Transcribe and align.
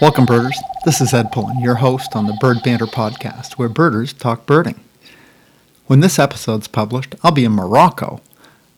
Welcome, 0.00 0.24
birders. 0.24 0.58
This 0.86 1.02
is 1.02 1.12
Ed 1.12 1.30
Pullen, 1.30 1.60
your 1.60 1.74
host 1.74 2.16
on 2.16 2.26
the 2.26 2.32
Bird 2.40 2.62
Banter 2.64 2.86
podcast, 2.86 3.58
where 3.58 3.68
birders 3.68 4.14
talk 4.14 4.46
birding. 4.46 4.80
When 5.88 6.00
this 6.00 6.18
episode's 6.18 6.68
published, 6.68 7.14
I'll 7.22 7.32
be 7.32 7.44
in 7.44 7.52
Morocco. 7.52 8.22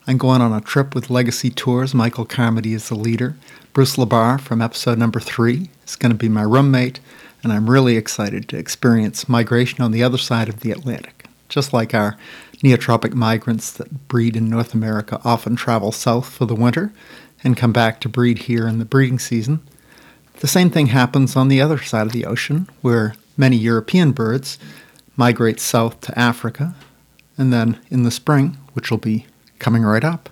I'm 0.09 0.19
going 0.19 0.41
on 0.41 0.53
a 0.53 0.61
trip 0.61 0.97
with 0.97 1.11
Legacy 1.11 1.49
Tours. 1.49 1.95
Michael 1.95 2.25
Carmody 2.25 2.75
is 2.75 2.89
the 2.89 2.97
leader. 2.97 3.37
Bruce 3.73 3.95
Labar 3.95 4.41
from 4.41 4.61
episode 4.61 4.99
number 4.99 5.21
three 5.21 5.71
is 5.87 5.95
going 5.95 6.11
to 6.11 6.19
be 6.19 6.29
my 6.29 6.43
roommate, 6.43 6.99
and 7.45 7.53
I'm 7.53 7.71
really 7.71 7.97
excited 7.97 8.49
to 8.49 8.59
experience 8.59 9.29
migration 9.29 9.81
on 9.81 9.93
the 9.93 10.03
other 10.03 10.19
side 10.19 10.49
of 10.49 10.59
the 10.59 10.73
Atlantic. 10.73 11.27
Just 11.49 11.73
like 11.73 11.95
our 11.95 12.17
neotropic 12.65 13.15
migrants 13.15 13.71
that 13.75 14.09
breed 14.09 14.37
in 14.37 14.51
North 14.51 14.75
America 14.75 15.21
often 15.25 15.55
travel 15.55 15.93
south 15.93 16.29
for 16.29 16.47
the 16.47 16.57
winter 16.57 16.93
and 17.45 17.57
come 17.57 17.73
back 17.73 18.01
to 18.01 18.09
breed 18.09 18.39
here 18.39 18.67
in 18.67 18.81
the 18.81 18.85
breeding 18.85 19.21
season. 19.21 19.61
The 20.41 20.49
same 20.49 20.71
thing 20.71 20.89
happens 20.89 21.37
on 21.37 21.49
the 21.49 21.61
other 21.61 21.79
side 21.79 22.07
of 22.07 22.13
the 22.13 22.27
ocean, 22.27 22.69
where 22.81 23.15
many 23.37 23.57
European 23.57 24.13
birds 24.13 24.59
migrate 25.17 25.61
south 25.61 26.01
to 26.03 26.19
Africa, 26.19 26.75
and 27.37 27.53
then 27.53 27.79
in 27.91 28.03
the 28.03 28.11
spring, 28.11 28.57
which 28.73 28.91
will 28.91 28.99
be 28.99 29.27
coming 29.59 29.83
right 29.83 30.05
up, 30.05 30.29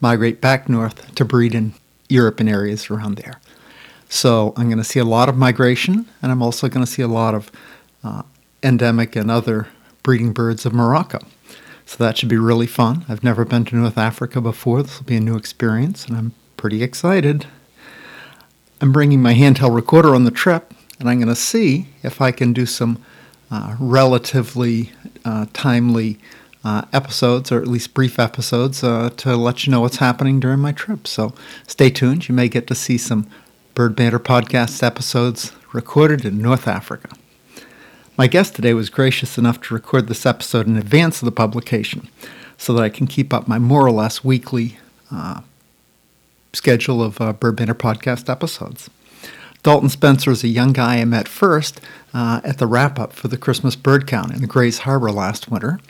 migrate 0.00 0.40
back 0.40 0.68
north 0.68 1.14
to 1.14 1.24
breed 1.24 1.54
in 1.54 1.72
Europe 2.08 2.40
and 2.40 2.48
areas 2.48 2.90
around 2.90 3.16
there. 3.16 3.40
So 4.08 4.52
I'm 4.56 4.66
going 4.66 4.78
to 4.78 4.84
see 4.84 5.00
a 5.00 5.04
lot 5.04 5.28
of 5.28 5.36
migration, 5.36 6.06
and 6.22 6.32
I'm 6.32 6.42
also 6.42 6.68
going 6.68 6.84
to 6.84 6.90
see 6.90 7.02
a 7.02 7.08
lot 7.08 7.34
of 7.34 7.50
uh, 8.02 8.22
endemic 8.62 9.16
and 9.16 9.30
other 9.30 9.68
breeding 10.02 10.32
birds 10.32 10.64
of 10.64 10.72
Morocco. 10.72 11.18
So 11.84 12.02
that 12.04 12.18
should 12.18 12.28
be 12.28 12.36
really 12.36 12.66
fun. 12.66 13.04
I've 13.08 13.24
never 13.24 13.44
been 13.44 13.64
to 13.66 13.76
North 13.76 13.98
Africa 13.98 14.40
before. 14.40 14.82
This 14.82 14.98
will 14.98 15.06
be 15.06 15.16
a 15.16 15.20
new 15.20 15.36
experience, 15.36 16.06
and 16.06 16.16
I'm 16.16 16.32
pretty 16.56 16.82
excited. 16.82 17.46
I'm 18.80 18.92
bringing 18.92 19.20
my 19.20 19.34
handheld 19.34 19.74
recorder 19.74 20.14
on 20.14 20.24
the 20.24 20.30
trip, 20.30 20.72
and 21.00 21.08
I'm 21.08 21.18
going 21.18 21.28
to 21.28 21.34
see 21.34 21.88
if 22.04 22.20
I 22.20 22.30
can 22.30 22.52
do 22.52 22.64
some 22.64 23.02
uh, 23.50 23.76
relatively 23.80 24.92
uh, 25.24 25.46
timely 25.52 26.18
uh, 26.62 26.82
episodes, 26.92 27.50
or 27.50 27.60
at 27.60 27.66
least 27.66 27.92
brief 27.92 28.20
episodes, 28.20 28.84
uh, 28.84 29.10
to 29.16 29.36
let 29.36 29.66
you 29.66 29.72
know 29.72 29.80
what's 29.80 29.96
happening 29.96 30.38
during 30.38 30.60
my 30.60 30.70
trip. 30.70 31.08
So 31.08 31.34
stay 31.66 31.90
tuned. 31.90 32.28
You 32.28 32.34
may 32.34 32.48
get 32.48 32.68
to 32.68 32.74
see 32.74 32.98
some 32.98 33.26
Bird 33.74 33.96
Banter 33.96 34.20
podcast 34.20 34.82
episodes 34.82 35.52
recorded 35.72 36.24
in 36.24 36.40
North 36.40 36.68
Africa. 36.68 37.10
My 38.16 38.26
guest 38.26 38.54
today 38.54 38.74
was 38.74 38.90
gracious 38.90 39.38
enough 39.38 39.60
to 39.62 39.74
record 39.74 40.08
this 40.08 40.26
episode 40.26 40.66
in 40.66 40.76
advance 40.76 41.20
of 41.20 41.26
the 41.26 41.32
publication 41.32 42.08
so 42.56 42.72
that 42.74 42.82
I 42.82 42.88
can 42.88 43.06
keep 43.06 43.32
up 43.32 43.48
my 43.48 43.58
more 43.58 43.84
or 43.86 43.92
less 43.92 44.24
weekly 44.24 44.78
uh, 45.12 45.42
schedule 46.52 47.02
of 47.02 47.20
uh, 47.20 47.32
Bird 47.32 47.56
Banter 47.56 47.74
podcast 47.74 48.28
episodes. 48.28 48.90
Dalton 49.62 49.88
Spencer 49.88 50.30
is 50.30 50.44
a 50.44 50.48
young 50.48 50.72
guy 50.72 50.98
I 50.98 51.04
met 51.04 51.28
first 51.28 51.80
uh, 52.14 52.40
at 52.44 52.58
the 52.58 52.66
wrap 52.66 52.98
up 52.98 53.12
for 53.12 53.28
the 53.28 53.36
Christmas 53.36 53.76
bird 53.76 54.06
count 54.06 54.32
in 54.32 54.40
the 54.40 54.46
Grays 54.46 54.80
Harbor 54.80 55.10
last 55.10 55.50
winter 55.50 55.80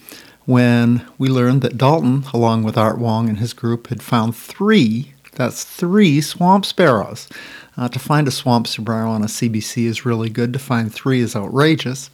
when 0.47 1.07
we 1.19 1.29
learned 1.29 1.61
that 1.61 1.77
Dalton, 1.77 2.25
along 2.33 2.63
with 2.63 2.79
Art 2.79 2.99
Wong 2.99 3.29
and 3.29 3.39
his 3.39 3.53
group, 3.53 3.89
had 3.89 4.03
found 4.03 4.35
three 4.35 5.13
that's 5.39 5.63
three 5.63 6.21
swamp 6.21 6.67
sparrows. 6.67 7.29
Uh, 7.77 7.89
to 7.89 7.99
find 8.01 8.27
a 8.27 8.33
swamp 8.33 8.67
sparrow 8.67 9.09
on 9.09 9.23
a 9.23 9.27
CBC 9.27 9.85
is 9.85 10.05
really 10.05 10.29
good. 10.29 10.53
To 10.53 10.59
find 10.59 10.93
three 10.93 11.21
is 11.21 11.37
outrageous. 11.37 12.11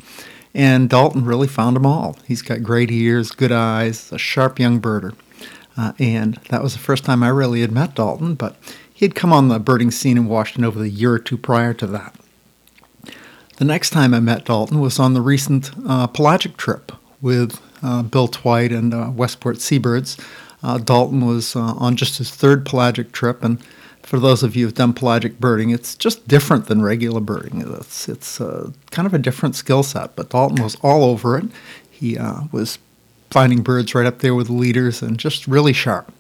And 0.55 0.91
Dalton 0.91 1.25
really 1.25 1.49
found 1.49 1.75
them 1.75 1.87
all. 1.87 2.19
He's 2.27 2.43
got 2.43 2.63
great 2.63 2.91
ears, 2.91 3.31
good 3.31 3.51
eyes, 3.51 4.13
a 4.13 4.19
sharp 4.19 4.61
young 4.61 4.79
birder. 4.79 5.15
Uh, 5.77 5.93
and 5.99 6.35
that 6.51 6.63
was 6.63 6.73
the 6.73 6.79
first 6.79 7.05
time 7.05 7.23
I 7.23 7.29
really 7.29 7.61
had 7.61 7.73
met 7.73 7.95
Dalton, 7.95 8.35
but 8.35 8.57
he 8.93 9.05
had 9.05 9.15
come 9.15 9.33
on 9.33 9.49
the 9.49 9.59
birding 9.59 9.91
scene 9.91 10.17
in 10.17 10.27
Washington 10.27 10.65
over 10.65 10.79
the 10.79 10.89
year 10.89 11.13
or 11.13 11.19
two 11.19 11.37
prior 11.37 11.75
to 11.75 11.87
that. 11.89 12.15
The 13.57 13.65
next 13.65 13.91
time 13.91 14.15
I 14.15 14.21
met 14.21 14.45
Dalton 14.45 14.81
was 14.81 14.99
on 14.99 15.15
the 15.15 15.21
recent 15.21 15.71
uh, 15.87 16.07
pelagic 16.07 16.57
trip 16.57 16.93
with 17.21 17.61
uh, 17.83 18.03
Bill 18.03 18.29
Tweit 18.29 18.77
and 18.77 18.93
uh, 18.95 19.11
Westport 19.15 19.61
Seabirds. 19.61 20.17
Uh, 20.63 20.79
Dalton 20.79 21.27
was 21.27 21.55
uh, 21.55 21.61
on 21.61 21.97
just 21.97 22.19
his 22.19 22.31
third 22.31 22.65
pelagic 22.65 23.13
trip, 23.13 23.45
and 23.45 23.65
for 24.03 24.19
those 24.19 24.43
of 24.43 24.57
you 24.57 24.65
who've 24.65 24.75
done 24.75 24.93
pelagic 24.93 25.39
birding, 25.39 25.71
it's 25.71 25.95
just 25.95 26.27
different 26.27 26.67
than 26.67 26.83
regular 26.83 27.21
birding. 27.21 27.61
It's, 27.61 28.09
it's 28.09 28.39
kind 28.39 29.07
of 29.07 29.15
a 29.15 29.19
different 29.19 29.57
skill 29.57 29.83
set, 29.83 30.17
but 30.17 30.31
Dalton 30.31 30.63
was 30.63 30.77
all 30.83 31.05
over 31.05 31.39
it. 31.39 31.47
He 31.91 32.19
was 32.53 32.79
finding 33.35 33.63
birds 33.63 33.97
right 33.97 34.07
up 34.07 34.21
there 34.21 34.33
with 34.33 34.47
the 34.47 34.53
leaders 34.53 35.03
and 35.03 35.19
just 35.19 35.49
really 35.49 35.73
sharp. 35.73 36.13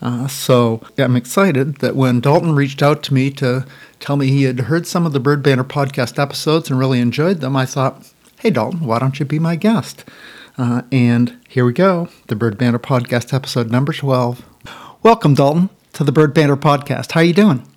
Uh, 0.00 0.26
so 0.26 0.80
I'm 0.96 1.16
excited 1.16 1.76
that 1.80 1.94
when 1.94 2.20
Dalton 2.20 2.54
reached 2.54 2.82
out 2.82 3.02
to 3.02 3.14
me 3.14 3.28
to 3.32 3.66
tell 4.00 4.16
me 4.16 4.28
he 4.28 4.44
had 4.44 4.58
heard 4.58 4.86
some 4.86 5.04
of 5.04 5.12
the 5.12 5.20
Bird 5.20 5.42
Banter 5.42 5.64
podcast 5.64 6.18
episodes 6.18 6.70
and 6.70 6.78
really 6.78 6.98
enjoyed 6.98 7.40
them, 7.40 7.56
I 7.56 7.66
thought, 7.66 8.10
hey, 8.40 8.48
Dalton, 8.48 8.86
why 8.86 9.00
don't 9.00 9.20
you 9.20 9.26
be 9.26 9.38
my 9.38 9.54
guest? 9.54 10.06
Uh, 10.56 10.80
and 10.90 11.38
here 11.46 11.66
we 11.66 11.74
go 11.74 12.08
the 12.28 12.36
Bird 12.36 12.56
Banter 12.56 12.78
podcast 12.78 13.34
episode 13.34 13.70
number 13.70 13.92
12. 13.92 14.42
Welcome, 15.02 15.34
Dalton, 15.34 15.68
to 15.92 16.04
the 16.04 16.12
Bird 16.12 16.32
Banter 16.32 16.56
podcast. 16.56 17.12
How 17.12 17.20
are 17.20 17.24
you 17.24 17.34
doing? 17.34 17.68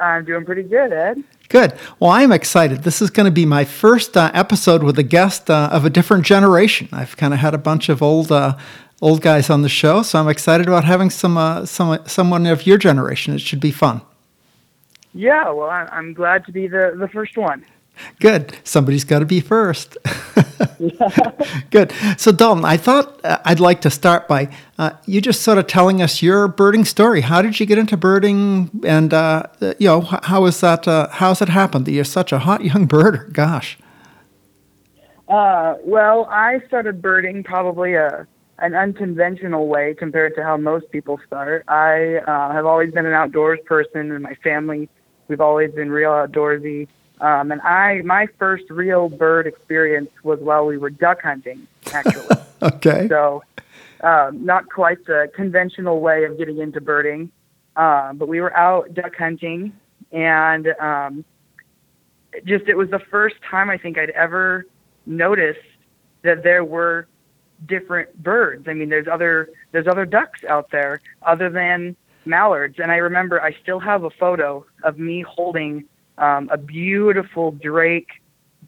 I'm 0.00 0.24
doing 0.24 0.44
pretty 0.44 0.62
good, 0.62 0.92
Ed. 0.92 1.22
Good. 1.48 1.74
Well, 1.98 2.10
I'm 2.10 2.32
excited. 2.32 2.84
This 2.84 3.02
is 3.02 3.10
going 3.10 3.24
to 3.24 3.32
be 3.32 3.44
my 3.44 3.64
first 3.64 4.16
uh, 4.16 4.30
episode 4.32 4.82
with 4.82 4.98
a 4.98 5.02
guest 5.02 5.50
uh, 5.50 5.68
of 5.72 5.84
a 5.84 5.90
different 5.90 6.24
generation. 6.24 6.88
I've 6.92 7.16
kind 7.16 7.34
of 7.34 7.40
had 7.40 7.54
a 7.54 7.58
bunch 7.58 7.88
of 7.88 8.02
old 8.02 8.30
uh, 8.30 8.56
old 9.02 9.20
guys 9.20 9.50
on 9.50 9.62
the 9.62 9.68
show, 9.68 10.02
so 10.02 10.20
I'm 10.20 10.28
excited 10.28 10.68
about 10.68 10.84
having 10.84 11.10
some 11.10 11.36
uh, 11.36 11.66
some 11.66 11.98
someone 12.06 12.46
of 12.46 12.66
your 12.66 12.78
generation. 12.78 13.34
It 13.34 13.40
should 13.40 13.60
be 13.60 13.72
fun. 13.72 14.00
Yeah, 15.12 15.50
well, 15.50 15.70
I'm 15.70 16.14
glad 16.14 16.46
to 16.46 16.52
be 16.52 16.68
the 16.68 16.94
the 16.96 17.08
first 17.08 17.36
one. 17.36 17.64
Good. 18.18 18.56
Somebody's 18.64 19.04
got 19.04 19.20
to 19.20 19.24
be 19.24 19.40
first. 19.40 19.96
Good. 21.70 21.92
So, 22.16 22.32
Dalton, 22.32 22.64
I 22.64 22.76
thought 22.76 23.24
uh, 23.24 23.38
I'd 23.44 23.60
like 23.60 23.80
to 23.82 23.90
start 23.90 24.28
by 24.28 24.48
uh, 24.78 24.92
you 25.06 25.20
just 25.20 25.42
sort 25.42 25.58
of 25.58 25.66
telling 25.66 26.02
us 26.02 26.22
your 26.22 26.48
birding 26.48 26.84
story. 26.84 27.20
How 27.20 27.42
did 27.42 27.60
you 27.60 27.66
get 27.66 27.78
into 27.78 27.96
birding, 27.96 28.70
and 28.84 29.12
uh, 29.12 29.44
you 29.60 29.88
know 29.88 30.00
how 30.00 30.46
is 30.46 30.60
that? 30.60 30.86
Uh, 30.88 31.08
how's 31.10 31.42
it 31.42 31.48
happened 31.48 31.86
that 31.86 31.92
you're 31.92 32.04
such 32.04 32.32
a 32.32 32.38
hot 32.40 32.64
young 32.64 32.88
birder? 32.88 33.32
Gosh. 33.32 33.78
Uh, 35.28 35.76
well, 35.84 36.26
I 36.30 36.60
started 36.66 37.00
birding 37.00 37.44
probably 37.44 37.94
a 37.94 38.26
an 38.58 38.74
unconventional 38.74 39.68
way 39.68 39.94
compared 39.94 40.34
to 40.34 40.42
how 40.42 40.56
most 40.56 40.90
people 40.90 41.18
start. 41.26 41.64
I 41.68 42.16
uh, 42.26 42.52
have 42.52 42.66
always 42.66 42.92
been 42.92 43.06
an 43.06 43.14
outdoors 43.14 43.58
person, 43.64 44.12
and 44.12 44.22
my 44.22 44.34
family 44.42 44.88
we've 45.28 45.40
always 45.40 45.70
been 45.72 45.90
real 45.90 46.10
outdoorsy. 46.10 46.88
Um, 47.20 47.52
and 47.52 47.60
I, 47.60 48.00
my 48.02 48.26
first 48.38 48.64
real 48.70 49.08
bird 49.08 49.46
experience 49.46 50.10
was 50.22 50.40
while 50.40 50.64
we 50.64 50.78
were 50.78 50.90
duck 50.90 51.22
hunting, 51.22 51.66
actually. 51.92 52.36
okay. 52.62 53.08
So, 53.08 53.42
um, 54.02 54.44
not 54.44 54.70
quite 54.70 55.04
the 55.04 55.30
conventional 55.34 56.00
way 56.00 56.24
of 56.24 56.38
getting 56.38 56.58
into 56.58 56.80
birding, 56.80 57.30
uh, 57.76 58.14
but 58.14 58.28
we 58.28 58.40
were 58.40 58.56
out 58.56 58.94
duck 58.94 59.14
hunting, 59.16 59.74
and 60.12 60.68
um, 60.80 61.24
just 62.44 62.66
it 62.68 62.76
was 62.76 62.88
the 62.88 62.98
first 62.98 63.36
time 63.48 63.68
I 63.68 63.76
think 63.76 63.98
I'd 63.98 64.10
ever 64.10 64.66
noticed 65.04 65.60
that 66.22 66.42
there 66.42 66.64
were 66.64 67.06
different 67.66 68.22
birds. 68.22 68.66
I 68.68 68.72
mean, 68.72 68.88
there's 68.88 69.08
other 69.08 69.50
there's 69.72 69.86
other 69.86 70.06
ducks 70.06 70.42
out 70.44 70.70
there 70.70 71.02
other 71.22 71.50
than 71.50 71.96
mallards, 72.24 72.78
and 72.78 72.90
I 72.90 72.96
remember 72.96 73.42
I 73.42 73.54
still 73.62 73.80
have 73.80 74.04
a 74.04 74.10
photo 74.10 74.64
of 74.82 74.98
me 74.98 75.20
holding 75.20 75.84
um, 76.20 76.48
a 76.52 76.58
beautiful 76.58 77.50
drake 77.50 78.10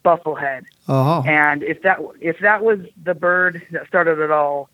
bufflehead. 0.04 0.64
Oh. 0.88 1.22
And 1.26 1.62
if 1.62 1.82
that 1.82 2.00
if 2.20 2.38
that 2.40 2.64
was 2.64 2.80
the 3.04 3.14
bird 3.14 3.62
that 3.70 3.86
started 3.86 4.18
it 4.18 4.30
all, 4.30 4.68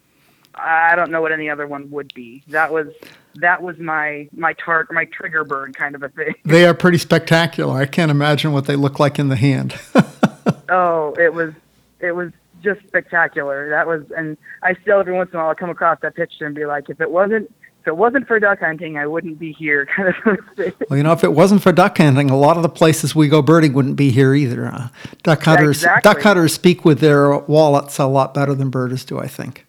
I 0.54 0.96
don't 0.96 1.10
know 1.10 1.20
what 1.20 1.32
any 1.32 1.50
other 1.50 1.66
one 1.66 1.90
would 1.90 2.14
be. 2.14 2.42
That 2.48 2.72
was 2.72 2.88
that 3.36 3.62
was 3.62 3.78
my 3.78 4.28
my 4.32 4.54
target 4.54 4.94
my 4.94 5.04
trigger 5.06 5.44
bird 5.44 5.76
kind 5.76 5.94
of 5.94 6.02
a 6.02 6.08
thing. 6.08 6.34
They 6.44 6.66
are 6.66 6.74
pretty 6.74 6.98
spectacular. 6.98 7.76
I 7.76 7.86
can't 7.86 8.10
imagine 8.10 8.52
what 8.52 8.66
they 8.66 8.76
look 8.76 8.98
like 8.98 9.18
in 9.18 9.28
the 9.28 9.36
hand. 9.36 9.78
oh, 10.68 11.14
it 11.18 11.34
was 11.34 11.52
it 12.00 12.12
was 12.12 12.32
just 12.62 12.80
spectacular. 12.86 13.68
That 13.70 13.86
was 13.86 14.04
and 14.16 14.38
I 14.62 14.74
still 14.82 15.00
every 15.00 15.12
once 15.12 15.30
in 15.32 15.36
a 15.36 15.40
while 15.40 15.48
I'll 15.50 15.54
come 15.54 15.70
across 15.70 15.98
that 16.00 16.14
picture 16.14 16.46
and 16.46 16.54
be 16.54 16.64
like, 16.64 16.88
if 16.88 17.00
it 17.00 17.10
wasn't 17.10 17.52
it 17.88 17.96
wasn't 17.96 18.28
for 18.28 18.38
duck 18.38 18.60
hunting, 18.60 18.96
I 18.96 19.06
wouldn't 19.06 19.38
be 19.38 19.52
here. 19.52 19.86
Kind 19.96 20.14
of 20.26 20.74
well, 20.88 20.96
you 20.96 21.02
know, 21.02 21.12
if 21.12 21.24
it 21.24 21.32
wasn't 21.32 21.62
for 21.62 21.72
duck 21.72 21.98
hunting, 21.98 22.30
a 22.30 22.36
lot 22.36 22.56
of 22.56 22.62
the 22.62 22.68
places 22.68 23.14
we 23.14 23.28
go 23.28 23.42
birding 23.42 23.72
wouldn't 23.72 23.96
be 23.96 24.10
here 24.10 24.34
either. 24.34 24.66
Uh, 24.66 24.88
duck 25.22 25.42
hunters, 25.42 25.78
exactly. 25.78 26.08
duck 26.08 26.22
hunters 26.22 26.54
speak 26.54 26.84
with 26.84 27.00
their 27.00 27.36
wallets 27.36 27.98
a 27.98 28.06
lot 28.06 28.34
better 28.34 28.54
than 28.54 28.70
birders 28.70 29.04
do, 29.04 29.18
I 29.18 29.26
think. 29.26 29.64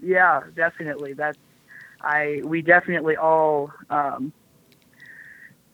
Yeah, 0.00 0.42
definitely. 0.54 1.14
That's 1.14 1.38
I. 2.00 2.42
We 2.44 2.62
definitely 2.62 3.16
all 3.16 3.72
um, 3.90 4.32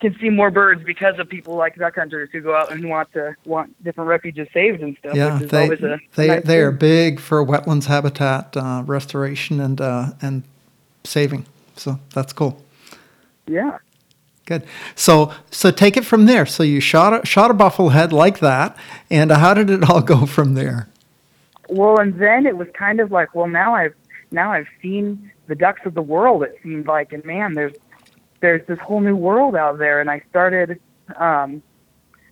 can 0.01 0.17
see 0.21 0.31
more 0.31 0.51
birds 0.51 0.83
because 0.85 1.19
of 1.19 1.29
people 1.29 1.57
like 1.57 1.77
duck 1.77 1.95
hunters 1.97 2.29
who 2.33 2.41
go 2.41 2.55
out 2.55 2.71
and 2.71 2.89
want 2.89 3.13
to 3.15 3.35
want 3.45 3.83
different 3.83 4.09
refuges 4.09 4.49
saved 4.53 4.83
and 4.83 4.97
stuff. 4.99 5.15
Yeah, 5.15 5.39
they 5.39 5.69
they 6.15 6.29
nice 6.29 6.45
they 6.45 6.61
are 6.61 6.71
big 6.71 7.21
for 7.21 7.45
wetlands 7.45 7.87
habitat 7.87 8.57
uh, 8.57 8.83
restoration 8.87 9.61
and 9.61 9.81
uh, 9.81 10.13
and 10.21 10.43
saving. 11.05 11.47
So 11.77 11.99
that's 12.13 12.33
cool. 12.33 12.63
Yeah. 13.47 13.79
Good. 14.47 14.65
So 14.95 15.33
so 15.51 15.71
take 15.71 15.97
it 15.97 16.05
from 16.05 16.27
there. 16.27 16.47
So 16.47 16.63
you 16.63 16.81
shot 16.81 17.23
a, 17.23 17.27
shot 17.27 17.51
a 17.51 17.55
buffalo 17.55 17.89
head 17.89 18.13
like 18.13 18.41
that, 18.41 18.77
and 19.11 19.31
how 19.31 19.55
did 19.55 19.71
it 19.71 19.89
all 19.89 20.01
go 20.15 20.27
from 20.27 20.55
there? 20.55 20.89
Well, 21.69 21.99
and 21.99 22.19
then 22.19 22.47
it 22.47 22.57
was 22.57 22.69
kind 22.75 23.01
of 23.01 23.11
like, 23.11 23.35
well, 23.35 23.47
now 23.47 23.75
I've 23.75 23.95
now 24.31 24.53
I've 24.53 24.69
seen 24.83 25.31
the 25.47 25.55
ducks 25.55 25.83
of 25.85 25.95
the 25.95 26.03
world. 26.03 26.43
It 26.43 26.59
seemed 26.63 26.87
like, 26.87 27.13
and 27.13 27.25
man, 27.25 27.55
there's 27.55 27.75
there's 28.41 28.67
this 28.67 28.79
whole 28.79 29.01
new 29.01 29.17
world 29.17 29.57
out 29.57 29.79
there. 29.79 30.01
And 30.01 30.11
I 30.11 30.23
started. 30.31 30.81
Um, 31.17 31.63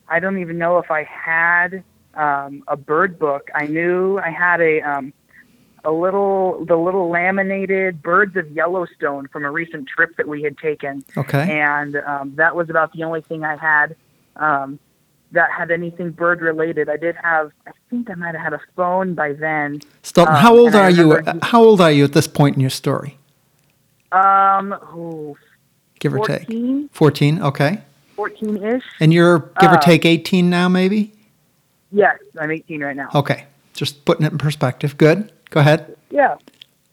I 0.09 0.21
don't 0.21 0.39
even 0.39 0.59
know 0.59 0.77
if 0.77 0.91
I 0.91 1.05
had 1.05 1.83
um, 2.15 2.65
a 2.69 2.77
bird 2.77 3.19
book. 3.19 3.51
I 3.55 3.67
knew 3.67 4.19
I 4.19 4.29
had 4.29 4.61
a 4.61 4.83
um, 4.83 5.15
a 5.85 5.91
little 5.91 6.65
the 6.65 6.77
little 6.77 7.11
laminated 7.11 8.03
birds 8.03 8.37
of 8.37 8.51
Yellowstone 8.53 9.29
from 9.29 9.45
a 9.45 9.51
recent 9.51 9.89
trip 9.89 10.17
that 10.17 10.29
we 10.29 10.43
had 10.43 10.57
taken. 10.59 11.05
Okay. 11.17 11.59
And 11.61 11.97
um, 11.97 12.35
that 12.37 12.55
was 12.55 12.71
about 12.71 12.93
the 12.93 13.03
only 13.05 13.21
thing 13.23 13.45
I 13.45 13.57
had 13.57 13.97
um, 14.37 14.79
that 15.33 15.51
had 15.51 15.71
anything 15.71 16.11
bird 16.11 16.41
related. 16.41 16.89
I 16.89 16.97
did 16.97 17.17
have 17.17 17.51
I 17.67 17.73
think 17.91 18.11
I 18.11 18.15
might 18.15 18.35
have 18.35 18.43
had 18.43 18.53
a 18.53 18.61
phone 18.77 19.15
by 19.15 19.33
then. 19.33 19.81
Stop. 20.03 20.29
Um, 20.29 20.37
how 20.37 20.57
old 20.57 20.75
are 20.75 20.91
you? 20.91 21.15
remember- 21.15 21.45
How 21.45 21.63
old 21.63 21.81
are 21.81 21.91
you 21.91 22.05
at 22.05 22.13
this 22.13 22.29
point 22.29 22.55
in 22.55 22.61
your 22.61 22.71
story? 22.71 23.19
Um, 24.13 24.73
oh, 24.95 25.37
Give 25.99 26.15
or 26.15 26.25
take. 26.27 26.43
14, 26.47 26.91
14, 26.93 27.43
okay. 27.43 27.79
14-ish. 28.17 28.83
And 29.01 29.13
you're 29.15 29.39
give 29.61 29.71
or 29.73 29.77
Uh, 29.77 29.81
take 29.81 30.05
18 30.05 30.51
now, 30.51 30.69
maybe? 30.69 31.13
Yes, 31.93 32.19
I'm 32.39 32.51
18 32.51 32.83
right 32.85 32.95
now. 32.97 33.09
Okay. 33.15 33.47
Just 33.73 34.05
putting 34.05 34.27
it 34.27 34.33
in 34.33 34.39
perspective. 34.39 34.99
Good. 34.99 35.33
Go 35.53 35.61
ahead. 35.61 35.97
Yeah, 36.11 36.37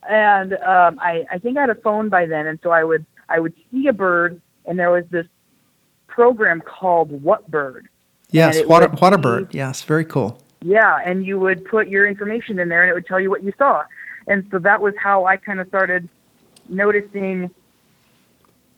and 0.07 0.53
um, 0.53 0.99
I 0.99 1.25
I 1.31 1.39
think 1.39 1.57
I 1.57 1.61
had 1.61 1.69
a 1.69 1.75
phone 1.75 2.09
by 2.09 2.25
then, 2.25 2.45
and 2.45 2.59
so 2.61 2.71
I 2.71 2.83
would 2.83 3.05
I 3.29 3.39
would 3.39 3.53
see 3.71 3.87
a 3.87 3.93
bird, 3.93 4.41
and 4.65 4.77
there 4.77 4.91
was 4.91 5.05
this 5.09 5.25
program 6.07 6.61
called 6.61 7.09
What 7.23 7.49
Bird. 7.49 7.87
Yes, 8.31 8.57
it 8.57 8.67
what 8.67 8.83
a, 8.83 8.89
would 8.89 8.99
what 8.99 9.13
a 9.13 9.17
be- 9.17 9.21
bird. 9.23 9.53
Yes, 9.55 9.81
very 9.81 10.03
cool. 10.03 10.41
Yeah, 10.61 10.99
and 11.05 11.25
you 11.25 11.39
would 11.39 11.63
put 11.63 11.87
your 11.87 12.05
information 12.05 12.59
in 12.59 12.67
there, 12.67 12.83
and 12.83 12.91
it 12.91 12.93
would 12.93 13.05
tell 13.05 13.19
you 13.19 13.29
what 13.29 13.43
you 13.43 13.53
saw, 13.57 13.83
and 14.27 14.45
so 14.51 14.59
that 14.59 14.81
was 14.81 14.93
how 15.01 15.25
I 15.25 15.37
kind 15.37 15.61
of 15.61 15.67
started 15.69 16.09
noticing 16.67 17.49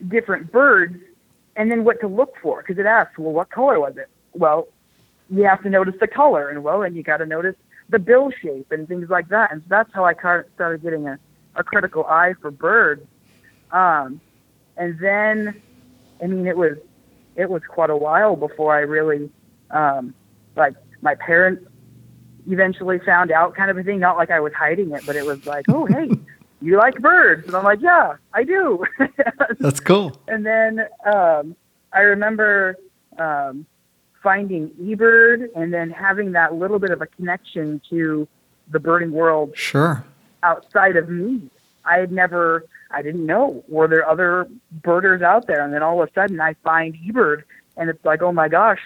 different 0.06 0.52
birds, 0.52 0.96
and 1.56 1.72
then 1.72 1.82
what 1.82 2.00
to 2.02 2.06
look 2.06 2.34
for 2.40 2.62
because 2.62 2.78
it 2.78 2.86
asks, 2.86 3.18
well, 3.18 3.32
what 3.32 3.50
color 3.50 3.80
was 3.80 3.96
it? 3.96 4.08
Well, 4.32 4.68
you 5.28 5.42
have 5.42 5.60
to 5.64 5.70
notice 5.70 5.94
the 5.98 6.06
color, 6.06 6.50
and 6.50 6.62
well, 6.62 6.82
and 6.82 6.94
you 6.94 7.02
got 7.02 7.16
to 7.16 7.26
notice 7.26 7.56
the 7.92 7.98
bill 8.00 8.30
shape 8.42 8.72
and 8.72 8.88
things 8.88 9.08
like 9.08 9.28
that, 9.28 9.52
and 9.52 9.62
so 9.62 9.66
that's 9.70 9.92
how 9.94 10.04
I 10.04 10.14
started 10.14 10.82
getting 10.82 11.06
a, 11.06 11.18
a 11.54 11.62
critical 11.62 12.04
eye 12.06 12.34
for 12.40 12.50
birds. 12.50 13.06
Um, 13.70 14.20
and 14.76 14.98
then, 14.98 15.62
I 16.22 16.26
mean, 16.26 16.46
it 16.46 16.56
was 16.56 16.76
it 17.36 17.48
was 17.48 17.62
quite 17.68 17.90
a 17.90 17.96
while 17.96 18.34
before 18.34 18.74
I 18.74 18.80
really 18.80 19.30
um, 19.70 20.14
like 20.56 20.74
my 21.00 21.14
parents 21.14 21.66
eventually 22.48 22.98
found 23.00 23.30
out 23.30 23.54
kind 23.54 23.70
of 23.70 23.78
a 23.78 23.82
thing 23.84 24.00
not 24.00 24.16
like 24.16 24.30
i 24.30 24.40
was 24.40 24.52
hiding 24.52 24.90
it 24.90 25.02
but 25.06 25.14
it 25.14 25.24
was 25.24 25.46
like 25.46 25.64
oh 25.68 25.86
hey 25.86 26.10
you 26.60 26.76
like 26.76 26.94
birds 26.96 27.46
and 27.46 27.54
i'm 27.54 27.62
like 27.64 27.80
yeah 27.80 28.16
i 28.34 28.42
do 28.42 28.84
That's 29.60 29.78
cool. 29.78 30.20
and 30.26 30.44
then 30.44 30.80
um, 31.06 31.54
i 31.92 32.00
remember 32.00 32.76
um, 33.18 33.64
finding 34.22 34.70
ebird 34.80 35.48
and 35.56 35.72
then 35.72 35.90
having 35.90 36.32
that 36.32 36.54
little 36.54 36.78
bit 36.78 36.90
of 36.90 37.00
a 37.02 37.06
connection 37.06 37.80
to 37.90 38.26
the 38.70 38.78
birding 38.78 39.10
world 39.12 39.52
Sure. 39.56 40.04
outside 40.42 40.96
of 40.96 41.08
me 41.08 41.50
i 41.84 41.96
had 41.98 42.12
never 42.12 42.64
i 42.90 43.02
didn't 43.02 43.26
know 43.26 43.64
were 43.68 43.88
there 43.88 44.08
other 44.08 44.46
birders 44.82 45.22
out 45.22 45.46
there 45.46 45.64
and 45.64 45.72
then 45.74 45.82
all 45.82 46.00
of 46.02 46.08
a 46.08 46.12
sudden 46.12 46.40
i 46.40 46.54
find 46.62 46.94
ebird 47.06 47.42
and 47.76 47.90
it's 47.90 48.04
like 48.04 48.22
oh 48.22 48.32
my 48.32 48.48
gosh 48.48 48.80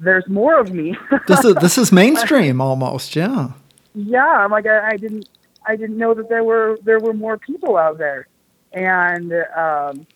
there's 0.00 0.26
more 0.28 0.58
of 0.58 0.72
me 0.72 0.96
This 1.28 1.44
is 1.44 1.54
this 1.56 1.76
is 1.78 1.90
mainstream 1.92 2.60
almost. 2.60 3.14
Yeah. 3.16 3.50
yeah 3.94 4.26
i'm 4.26 4.50
like 4.50 4.66
I, 4.66 4.88
I 4.90 4.96
didn't 4.96 5.28
i 5.66 5.76
didn't 5.76 5.98
know 5.98 6.14
that 6.14 6.28
there 6.28 6.44
were 6.44 6.78
there 6.82 6.98
were 7.00 7.12
more 7.14 7.38
people 7.38 7.76
out 7.76 7.98
there 7.98 8.26
and 8.72 9.32
um 9.56 10.06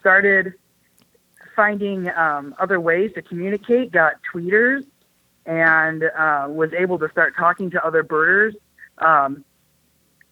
started 0.00 0.54
finding 1.56 2.08
um 2.10 2.54
other 2.58 2.80
ways 2.80 3.12
to 3.14 3.22
communicate 3.22 3.92
got 3.92 4.14
tweeters 4.32 4.84
and 5.46 6.04
uh 6.04 6.46
was 6.48 6.72
able 6.72 6.98
to 6.98 7.08
start 7.10 7.34
talking 7.36 7.70
to 7.70 7.84
other 7.84 8.02
birders 8.02 8.54
um 8.98 9.44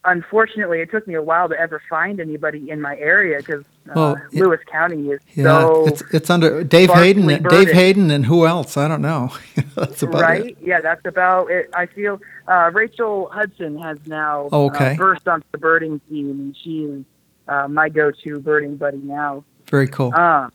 unfortunately 0.04 0.80
it 0.80 0.90
took 0.90 1.06
me 1.06 1.14
a 1.14 1.22
while 1.22 1.48
to 1.48 1.58
ever 1.58 1.80
find 1.88 2.18
anybody 2.20 2.70
in 2.70 2.80
my 2.80 2.96
area 2.96 3.38
because 3.38 3.64
uh, 3.88 3.92
Well, 3.94 4.16
it- 4.32 4.34
lewis 4.40 4.60
county 4.70 5.10
is 5.10 5.20
Yeah. 5.34 5.44
so 5.60 5.86
it's 5.86 6.02
it's 6.12 6.30
under 6.30 6.64
Dave 6.64 6.90
Hayden. 6.90 7.26
Dave. 7.44 7.70
Hayden 7.70 8.10
and 8.10 8.26
who 8.26 8.46
else? 8.46 8.76
I 8.76 8.88
don't 8.88 9.02
know. 9.02 9.30
That's 9.76 10.02
about 10.02 10.22
right? 10.22 10.46
it. 10.46 10.56
Yeah, 10.60 10.80
that's 10.80 11.04
about 11.06 11.50
it. 11.50 11.70
I 11.74 11.86
feel 11.86 12.20
uh, 12.46 12.70
Rachel 12.74 13.28
Hudson 13.32 13.78
has 13.78 13.98
now 14.06 14.48
Oh, 14.52 14.66
okay. 14.66 14.94
uh, 14.94 14.96
burst 14.96 15.26
onto 15.26 15.46
the 15.52 15.58
birding 15.58 16.00
scene, 16.08 16.28
and 16.30 16.56
she 16.62 16.84
is 16.84 17.04
uh, 17.48 17.68
my 17.68 17.88
go-to 17.88 18.38
birding 18.40 18.76
buddy 18.76 18.98
now. 18.98 19.44
Very 19.70 19.88
cool. 19.88 20.12
Uh, 20.14 20.50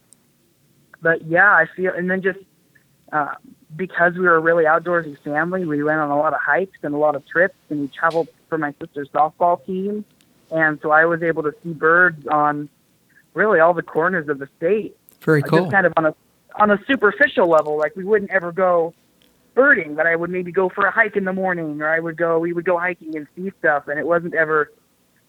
but 1.02 1.26
yeah, 1.26 1.52
I 1.52 1.66
feel, 1.76 1.94
and 1.94 2.10
then 2.10 2.22
just 2.22 2.40
uh, 3.12 3.36
because 3.76 4.14
we 4.14 4.22
were 4.22 4.36
a 4.36 4.40
really 4.40 4.66
outdoorsy 4.66 5.18
family, 5.24 5.66
we 5.66 5.84
went 5.84 6.00
on 6.00 6.10
a 6.10 6.18
lot 6.18 6.34
of 6.34 6.40
hikes 6.42 6.80
and 6.84 6.94
a 6.94 6.98
lot 6.98 7.16
of 7.16 7.26
trips, 7.28 7.56
and 7.70 7.82
we 7.82 7.88
traveled 7.88 8.28
for 8.50 8.58
my 8.58 8.74
sister's 8.82 9.10
softball 9.10 9.64
team, 9.66 10.04
and 10.52 10.80
so 10.82 10.92
I 10.92 11.06
was 11.06 11.22
able 11.24 11.44
to 11.44 11.54
see 11.64 11.74
birds 11.74 12.26
on 12.28 12.70
really 13.34 13.60
all 13.60 13.74
the 13.74 13.84
corners 13.84 14.28
of 14.30 14.40
the 14.40 14.50
state 14.58 14.98
Very 15.22 15.44
uh, 15.44 15.48
cool. 15.48 15.60
just 15.60 15.72
kind 15.72 15.86
of 15.86 15.94
on 15.98 16.06
a 16.08 16.16
on 16.56 16.72
a 16.72 16.80
superficial 16.88 17.48
level. 17.48 17.78
Like 17.78 17.96
we 17.96 18.04
wouldn't 18.04 18.32
ever 18.32 18.52
go 18.52 18.94
birding, 19.54 19.96
but 19.96 20.06
I 20.08 20.16
would 20.16 20.30
maybe 20.30 20.52
go 20.52 20.70
for 20.70 20.86
a 20.86 20.92
hike 20.92 21.16
in 21.16 21.26
the 21.26 21.34
morning, 21.34 21.82
or 21.82 21.90
I 21.90 22.00
would 22.00 22.18
go 22.18 22.40
we 22.40 22.54
would 22.54 22.66
go 22.66 22.78
hiking 22.78 23.16
and 23.16 23.28
see 23.36 23.52
stuff, 23.60 23.88
and 23.88 24.00
it 24.00 24.08
wasn't 24.08 24.34
ever 24.34 24.72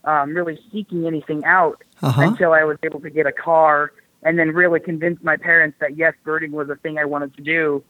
um, 0.05 0.35
really 0.35 0.59
seeking 0.73 1.07
anything 1.07 1.45
out 1.45 1.83
Uh-huh. 2.03 2.23
until 2.23 2.53
I 2.53 2.65
was 2.65 2.79
able 2.83 3.01
to 3.01 3.11
get 3.11 3.27
a 3.27 3.33
car 3.33 3.93
and 4.23 4.39
then 4.39 4.51
really 4.51 4.81
convinced 4.81 5.23
my 5.23 5.37
parents 5.37 5.77
that 5.81 5.97
yes, 5.97 6.15
birding 6.25 6.53
was 6.53 6.69
a 6.71 6.77
thing 6.77 6.99
I 6.99 7.05
wanted 7.05 7.35
to 7.37 7.43
do, 7.43 7.85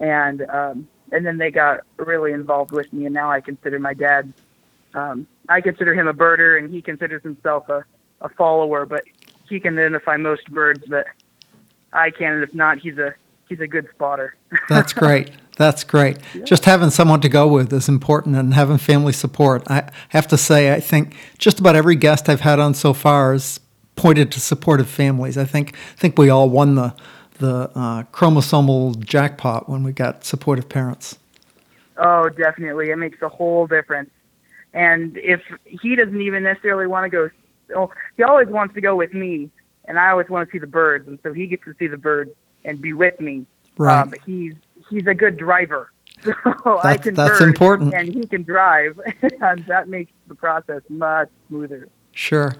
and 0.00 0.42
um, 0.42 0.88
and 1.12 1.26
then 1.26 1.38
they 1.38 1.50
got 1.50 1.80
really 1.96 2.32
involved 2.32 2.72
with 2.72 2.92
me, 2.92 3.06
and 3.06 3.14
now 3.14 3.30
I 3.30 3.40
consider 3.40 3.78
my 3.78 3.94
dad. 3.94 4.32
Um, 4.94 5.26
I 5.48 5.60
consider 5.60 5.94
him 5.94 6.06
a 6.06 6.14
birder, 6.14 6.58
and 6.58 6.72
he 6.72 6.80
considers 6.80 7.22
himself 7.22 7.68
a, 7.68 7.84
a 8.20 8.28
follower, 8.30 8.86
but 8.86 9.04
he 9.48 9.60
can 9.60 9.78
identify 9.78 10.16
most 10.16 10.50
birds, 10.50 10.82
but 10.88 11.06
I 11.92 12.10
can, 12.10 12.32
and 12.34 12.42
if 12.42 12.54
not, 12.54 12.78
he's 12.78 12.98
a 12.98 13.14
he's 13.48 13.60
a 13.60 13.66
good 13.66 13.88
spotter. 13.94 14.36
That's 14.68 14.92
great. 14.92 15.30
That's 15.56 15.84
great. 15.84 16.18
Just 16.44 16.64
having 16.64 16.90
someone 16.90 17.20
to 17.20 17.28
go 17.28 17.46
with 17.46 17.72
is 17.72 17.88
important 17.88 18.34
and 18.34 18.54
having 18.54 18.78
family 18.78 19.12
support. 19.12 19.62
I 19.70 19.88
have 20.08 20.26
to 20.28 20.36
say, 20.36 20.72
I 20.72 20.80
think 20.80 21.16
just 21.38 21.60
about 21.60 21.76
every 21.76 21.94
guest 21.94 22.28
I've 22.28 22.40
had 22.40 22.58
on 22.58 22.74
so 22.74 22.92
far 22.92 23.32
has 23.32 23.60
pointed 23.96 24.32
to 24.32 24.40
supportive 24.40 24.88
families. 24.88 25.36
I 25.38 25.44
think 25.44 25.74
I 25.74 25.96
think 25.96 26.18
we 26.18 26.28
all 26.30 26.48
won 26.48 26.74
the 26.74 26.94
the 27.38 27.70
uh, 27.74 28.02
chromosomal 28.12 28.98
jackpot 29.04 29.68
when 29.68 29.82
we 29.82 29.92
got 29.92 30.24
supportive 30.24 30.68
parents. 30.68 31.18
Oh, 31.96 32.28
definitely. 32.28 32.90
It 32.90 32.96
makes 32.96 33.20
a 33.22 33.28
whole 33.28 33.66
difference. 33.66 34.10
And 34.72 35.16
if 35.16 35.40
he 35.64 35.94
doesn't 35.96 36.20
even 36.20 36.42
necessarily 36.42 36.86
want 36.86 37.04
to 37.04 37.10
go, 37.10 37.30
oh, 37.76 37.90
he 38.16 38.22
always 38.24 38.48
wants 38.48 38.74
to 38.74 38.80
go 38.80 38.96
with 38.96 39.14
me, 39.14 39.50
and 39.84 39.98
I 39.98 40.10
always 40.10 40.28
want 40.28 40.48
to 40.48 40.52
see 40.52 40.58
the 40.58 40.66
birds, 40.66 41.06
and 41.06 41.18
so 41.22 41.32
he 41.32 41.46
gets 41.46 41.64
to 41.64 41.74
see 41.78 41.86
the 41.86 41.96
birds 41.96 42.30
and 42.64 42.80
be 42.80 42.92
with 42.92 43.20
me. 43.20 43.46
Right. 43.78 44.08
But 44.08 44.20
he's 44.26 44.54
he's 44.90 45.06
a 45.06 45.14
good 45.14 45.36
driver, 45.36 45.92
so 46.24 46.32
I 46.44 46.94
That's- 46.96 47.04
can 47.04 47.14
that's 47.14 47.40
important. 47.40 47.94
and 47.94 48.08
he 48.12 48.26
can 48.26 48.42
drive, 48.42 49.00
and 49.40 49.64
that 49.68 49.88
makes 49.88 50.12
the 50.28 50.34
process 50.34 50.82
much 50.88 51.28
smoother. 51.48 51.88
Sure. 52.14 52.54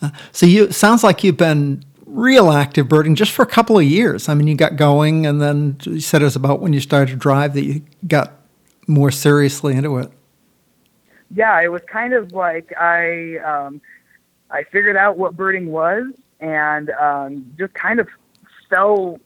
Uh, 0.00 0.10
so 0.32 0.46
you 0.46 0.70
sounds 0.70 1.02
like 1.02 1.24
you've 1.24 1.36
been 1.36 1.84
real 2.06 2.50
active 2.50 2.88
birding 2.88 3.14
just 3.14 3.32
for 3.32 3.42
a 3.42 3.46
couple 3.46 3.78
of 3.78 3.84
years. 3.84 4.28
I 4.28 4.34
mean, 4.34 4.46
you 4.46 4.54
got 4.54 4.76
going, 4.76 5.26
and 5.26 5.40
then 5.42 5.76
you 5.82 6.00
said 6.00 6.22
it 6.22 6.24
was 6.26 6.36
about 6.36 6.60
when 6.60 6.72
you 6.72 6.80
started 6.80 7.12
to 7.12 7.16
drive 7.16 7.54
that 7.54 7.64
you 7.64 7.82
got 8.06 8.32
more 8.86 9.10
seriously 9.10 9.74
into 9.74 9.98
it. 9.98 10.10
yeah, 11.34 11.60
it 11.60 11.70
was 11.70 11.82
kind 11.90 12.14
of 12.14 12.32
like 12.32 12.72
I 12.78 13.36
um, 13.38 13.80
I 14.50 14.62
figured 14.64 14.96
out 14.96 15.18
what 15.18 15.36
birding 15.36 15.66
was 15.70 16.06
and 16.40 16.90
um, 16.90 17.52
just 17.58 17.74
kind 17.74 18.00
of 18.00 18.08
fell 18.70 19.18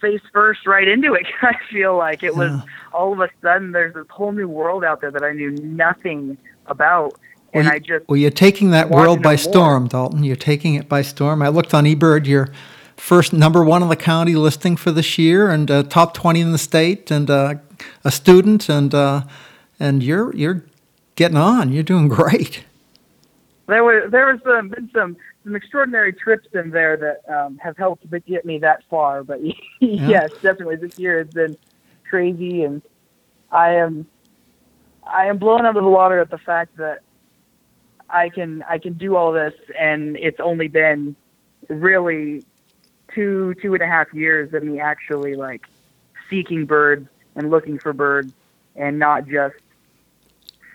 face 0.00 0.20
first 0.32 0.66
right 0.66 0.88
into 0.88 1.14
it. 1.14 1.26
I 1.42 1.54
feel 1.70 1.96
like 1.96 2.22
it 2.22 2.34
was 2.36 2.50
Yeah. 2.50 2.60
all 2.92 3.12
of 3.12 3.20
a 3.20 3.28
sudden 3.42 3.72
there's 3.72 3.94
this 3.94 4.06
whole 4.10 4.32
new 4.32 4.48
world 4.48 4.82
out 4.84 5.00
there 5.00 5.10
that 5.10 5.22
I 5.22 5.32
knew 5.32 5.50
nothing 5.52 6.36
about, 6.66 7.14
and 7.52 7.64
well, 7.64 7.74
I 7.74 7.78
just 7.78 8.08
well, 8.08 8.16
you're 8.16 8.30
taking 8.30 8.70
that 8.70 8.90
world 8.90 9.22
by 9.22 9.30
more. 9.30 9.38
storm, 9.38 9.88
Dalton. 9.88 10.24
You're 10.24 10.36
taking 10.36 10.74
it 10.74 10.88
by 10.88 11.02
storm. 11.02 11.42
I 11.42 11.48
looked 11.48 11.74
on 11.74 11.84
eBird, 11.84 12.26
your 12.26 12.48
first 12.96 13.32
number 13.32 13.64
one 13.64 13.82
in 13.82 13.88
the 13.88 13.96
county 13.96 14.34
listing 14.34 14.76
for 14.76 14.92
this 14.92 15.18
year, 15.18 15.50
and 15.50 15.70
uh, 15.70 15.82
top 15.84 16.14
twenty 16.14 16.40
in 16.40 16.52
the 16.52 16.58
state, 16.58 17.10
and 17.10 17.28
uh, 17.28 17.54
a 18.04 18.10
student, 18.10 18.68
and 18.68 18.94
uh, 18.94 19.22
and 19.78 20.02
you're 20.02 20.34
you're 20.34 20.64
getting 21.16 21.36
on. 21.36 21.72
You're 21.72 21.82
doing 21.82 22.08
great. 22.08 22.64
there 23.66 23.84
was 23.84 24.10
there 24.10 24.32
was 24.32 24.40
some 24.44 24.68
been 24.68 24.90
some 24.94 25.16
some 25.44 25.56
extraordinary 25.56 26.12
trips 26.12 26.48
in 26.52 26.70
there 26.70 26.96
that 26.96 27.34
um, 27.34 27.58
have 27.58 27.76
helped 27.76 28.08
get 28.26 28.44
me 28.44 28.58
that 28.58 28.84
far. 28.88 29.24
But 29.24 29.40
yes, 29.80 30.30
definitely 30.42 30.76
this 30.76 30.98
year 30.98 31.18
has 31.18 31.28
been 31.28 31.56
crazy, 32.08 32.62
and 32.64 32.82
I 33.50 33.74
am 33.74 34.06
I 35.04 35.26
am 35.26 35.38
blown 35.38 35.66
out 35.66 35.76
of 35.76 35.82
the 35.82 35.90
water 35.90 36.20
at 36.20 36.30
the 36.30 36.38
fact 36.38 36.76
that 36.76 37.00
I 38.12 38.28
can 38.28 38.62
I 38.68 38.78
can 38.78 38.94
do 38.94 39.16
all 39.16 39.32
this, 39.32 39.54
and 39.78 40.16
it's 40.16 40.40
only 40.40 40.68
been 40.68 41.16
really 41.68 42.44
two 43.14 43.54
two 43.62 43.74
and 43.74 43.82
a 43.82 43.86
half 43.86 44.12
years 44.12 44.52
of 44.54 44.62
me 44.62 44.80
actually 44.80 45.34
like 45.34 45.66
seeking 46.28 46.64
birds 46.66 47.08
and 47.36 47.50
looking 47.50 47.78
for 47.78 47.92
birds, 47.92 48.32
and 48.76 48.98
not 48.98 49.26
just 49.26 49.56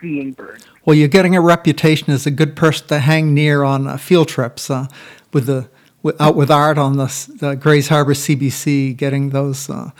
seeing 0.02 0.32
birds. 0.32 0.66
Well, 0.86 0.96
you're 0.96 1.08
getting 1.08 1.36
a 1.36 1.42
reputation 1.42 2.12
as 2.12 2.26
a 2.26 2.32
good 2.32 2.56
person 2.56 2.88
to 2.88 3.00
hang 3.00 3.34
near 3.34 3.64
on 3.64 3.88
uh, 3.88 3.98
field 3.98 4.28
trips 4.28 4.70
uh, 4.70 4.88
with 5.34 5.48
the 5.48 5.70
with, 6.04 6.20
out 6.22 6.36
with 6.36 6.52
Art 6.52 6.78
on 6.78 6.98
the, 6.98 7.36
the 7.40 7.56
Grays 7.56 7.88
Harbor 7.88 8.14
CBC, 8.14 8.96
getting 8.96 9.32
those 9.32 9.70
uh, 9.70 9.92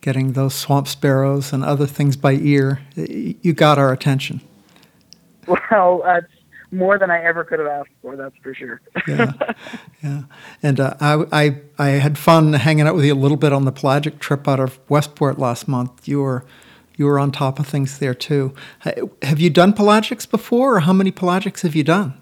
getting 0.00 0.32
those 0.32 0.54
swamp 0.54 0.88
sparrows 0.88 1.52
and 1.52 1.62
other 1.62 1.86
things 1.86 2.16
by 2.16 2.32
ear. 2.32 2.80
You 2.94 3.52
got 3.52 3.78
our 3.78 3.92
attention. 3.92 4.40
Well, 5.46 6.02
that's 6.04 6.26
more 6.72 6.98
than 6.98 7.10
I 7.10 7.22
ever 7.22 7.44
could 7.44 7.58
have 7.58 7.68
asked 7.68 7.90
for. 8.02 8.16
That's 8.16 8.36
for 8.42 8.54
sure. 8.54 8.80
yeah, 9.06 9.32
yeah. 10.02 10.22
And 10.62 10.80
uh, 10.80 10.94
I, 11.00 11.24
I, 11.32 11.60
I 11.78 11.88
had 11.90 12.18
fun 12.18 12.52
hanging 12.52 12.86
out 12.86 12.94
with 12.94 13.04
you 13.04 13.14
a 13.14 13.16
little 13.16 13.36
bit 13.36 13.52
on 13.52 13.64
the 13.64 13.72
pelagic 13.72 14.18
trip 14.18 14.46
out 14.46 14.60
of 14.60 14.78
Westport 14.88 15.38
last 15.38 15.68
month. 15.68 16.06
You 16.06 16.22
were, 16.22 16.44
you 16.96 17.06
were 17.06 17.18
on 17.18 17.32
top 17.32 17.58
of 17.58 17.66
things 17.66 17.98
there 17.98 18.14
too. 18.14 18.54
Have 19.22 19.40
you 19.40 19.50
done 19.50 19.72
pelagics 19.72 20.28
before, 20.30 20.76
or 20.76 20.80
how 20.80 20.92
many 20.92 21.10
pelagics 21.10 21.62
have 21.62 21.74
you 21.74 21.84
done? 21.84 22.14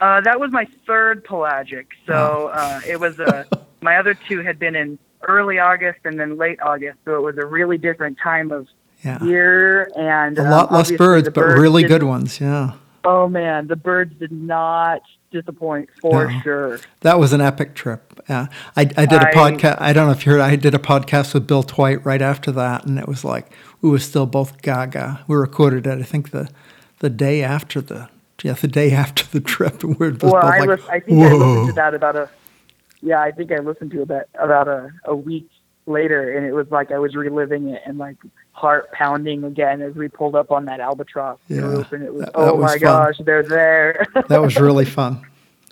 Uh, 0.00 0.20
that 0.20 0.38
was 0.38 0.50
my 0.50 0.66
third 0.86 1.24
pelagic. 1.24 1.88
So 2.06 2.48
uh, 2.48 2.80
it 2.86 3.00
was 3.00 3.18
uh, 3.18 3.44
my 3.80 3.96
other 3.96 4.14
two 4.14 4.42
had 4.42 4.58
been 4.58 4.76
in 4.76 4.98
early 5.22 5.58
August 5.58 6.00
and 6.04 6.20
then 6.20 6.36
late 6.36 6.60
August. 6.60 6.98
So 7.04 7.16
it 7.16 7.22
was 7.22 7.38
a 7.38 7.46
really 7.46 7.78
different 7.78 8.18
time 8.22 8.52
of 8.52 8.68
yeah. 9.02 9.22
year 9.24 9.90
and 9.96 10.38
a 10.38 10.50
lot 10.50 10.70
um, 10.70 10.76
less 10.76 10.92
birds, 10.92 11.28
but 11.28 11.34
birds 11.34 11.60
really 11.60 11.84
good 11.84 12.02
ones. 12.02 12.40
Yeah. 12.40 12.74
Oh 13.08 13.28
man, 13.28 13.68
the 13.68 13.76
birds 13.76 14.12
did 14.18 14.32
not 14.32 15.00
disappoint 15.30 15.88
for 16.00 16.26
No. 16.30 16.40
sure. 16.40 16.80
That 17.02 17.18
was 17.20 17.32
an 17.32 17.40
epic 17.40 17.74
trip. 17.74 18.20
Yeah, 18.28 18.48
I, 18.76 18.80
I 18.96 19.06
did 19.06 19.22
a 19.22 19.26
podcast. 19.26 19.80
I 19.80 19.92
don't 19.92 20.06
know 20.06 20.12
if 20.12 20.26
you 20.26 20.32
heard. 20.32 20.40
I 20.40 20.56
did 20.56 20.74
a 20.74 20.78
podcast 20.78 21.32
with 21.32 21.46
Bill 21.46 21.62
Tweit 21.62 22.04
right 22.04 22.20
after 22.20 22.50
that, 22.52 22.84
and 22.84 22.98
it 22.98 23.06
was 23.06 23.24
like 23.24 23.46
we 23.80 23.90
were 23.90 24.00
still 24.00 24.26
both 24.26 24.60
gaga. 24.60 25.24
We 25.28 25.36
recorded 25.36 25.86
it. 25.86 25.98
I 25.98 26.02
think 26.02 26.32
the 26.32 26.50
the 26.98 27.08
day 27.10 27.44
after 27.44 27.80
the 27.80 28.08
yeah 28.42 28.54
the 28.54 28.66
day 28.66 28.90
after 28.90 29.24
the 29.30 29.40
trip, 29.40 29.84
and 29.84 29.96
we 30.00 30.10
were 30.10 30.16
Well, 30.20 30.36
I, 30.36 30.58
like, 30.58 30.68
lis- 30.68 30.88
I 30.88 30.98
think 31.00 31.22
I 31.22 31.32
listened 31.32 31.68
to 31.68 31.72
that 31.74 31.94
about 31.94 32.16
a 32.16 32.28
yeah, 33.02 33.20
I 33.20 33.30
think 33.30 33.52
I 33.52 33.58
listened 33.58 33.92
to 33.92 34.02
it 34.02 34.28
about 34.34 34.66
a, 34.66 34.90
a 35.04 35.14
week 35.14 35.48
later, 35.86 36.36
and 36.36 36.44
it 36.44 36.52
was 36.54 36.68
like 36.72 36.90
I 36.90 36.98
was 36.98 37.14
reliving 37.14 37.68
it 37.68 37.82
and 37.86 37.98
like 37.98 38.16
heart 38.56 38.90
pounding 38.92 39.44
again 39.44 39.82
as 39.82 39.94
we 39.94 40.08
pulled 40.08 40.34
up 40.34 40.50
on 40.50 40.64
that 40.64 40.80
albatross 40.80 41.38
Yeah, 41.48 41.60
group, 41.60 41.92
and 41.92 42.02
it 42.02 42.12
was 42.14 42.24
that- 42.24 42.32
that 42.32 42.38
oh 42.40 42.54
was 42.54 42.62
my 42.62 42.68
fun. 42.72 42.80
gosh, 42.80 43.18
they're 43.24 43.42
there. 43.42 44.06
that 44.28 44.40
was 44.40 44.56
really 44.58 44.86
fun. 44.86 45.20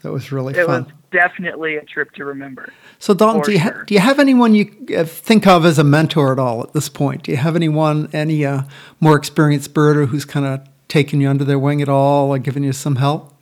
That 0.02 0.12
was 0.12 0.30
really 0.30 0.52
it 0.52 0.66
fun. 0.66 0.82
It 0.82 0.86
was 0.88 0.92
definitely 1.10 1.76
a 1.76 1.84
trip 1.84 2.12
to 2.12 2.26
remember. 2.26 2.70
So, 2.98 3.14
Don, 3.14 3.40
do 3.40 3.52
you, 3.52 3.58
ha- 3.58 3.70
sure. 3.70 3.84
do 3.84 3.94
you 3.94 4.00
have 4.00 4.18
anyone 4.18 4.54
you 4.54 4.70
uh, 4.94 5.04
think 5.04 5.46
of 5.46 5.64
as 5.64 5.78
a 5.78 5.84
mentor 5.84 6.30
at 6.30 6.38
all 6.38 6.62
at 6.62 6.74
this 6.74 6.90
point? 6.90 7.22
Do 7.22 7.30
you 7.32 7.38
have 7.38 7.56
anyone, 7.56 8.10
any 8.12 8.44
uh, 8.44 8.64
more 9.00 9.16
experienced 9.16 9.72
birder 9.72 10.06
who's 10.06 10.26
kind 10.26 10.44
of 10.44 10.60
taken 10.88 11.22
you 11.22 11.30
under 11.30 11.42
their 11.44 11.58
wing 11.58 11.80
at 11.80 11.88
all 11.88 12.28
or 12.34 12.38
given 12.38 12.62
you 12.62 12.74
some 12.74 12.96
help? 12.96 13.32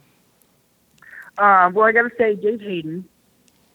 Um, 1.37 1.73
well, 1.73 1.85
I 1.85 1.91
got 1.91 2.03
to 2.03 2.11
say, 2.17 2.35
Dave 2.35 2.61
Hayden, 2.61 3.09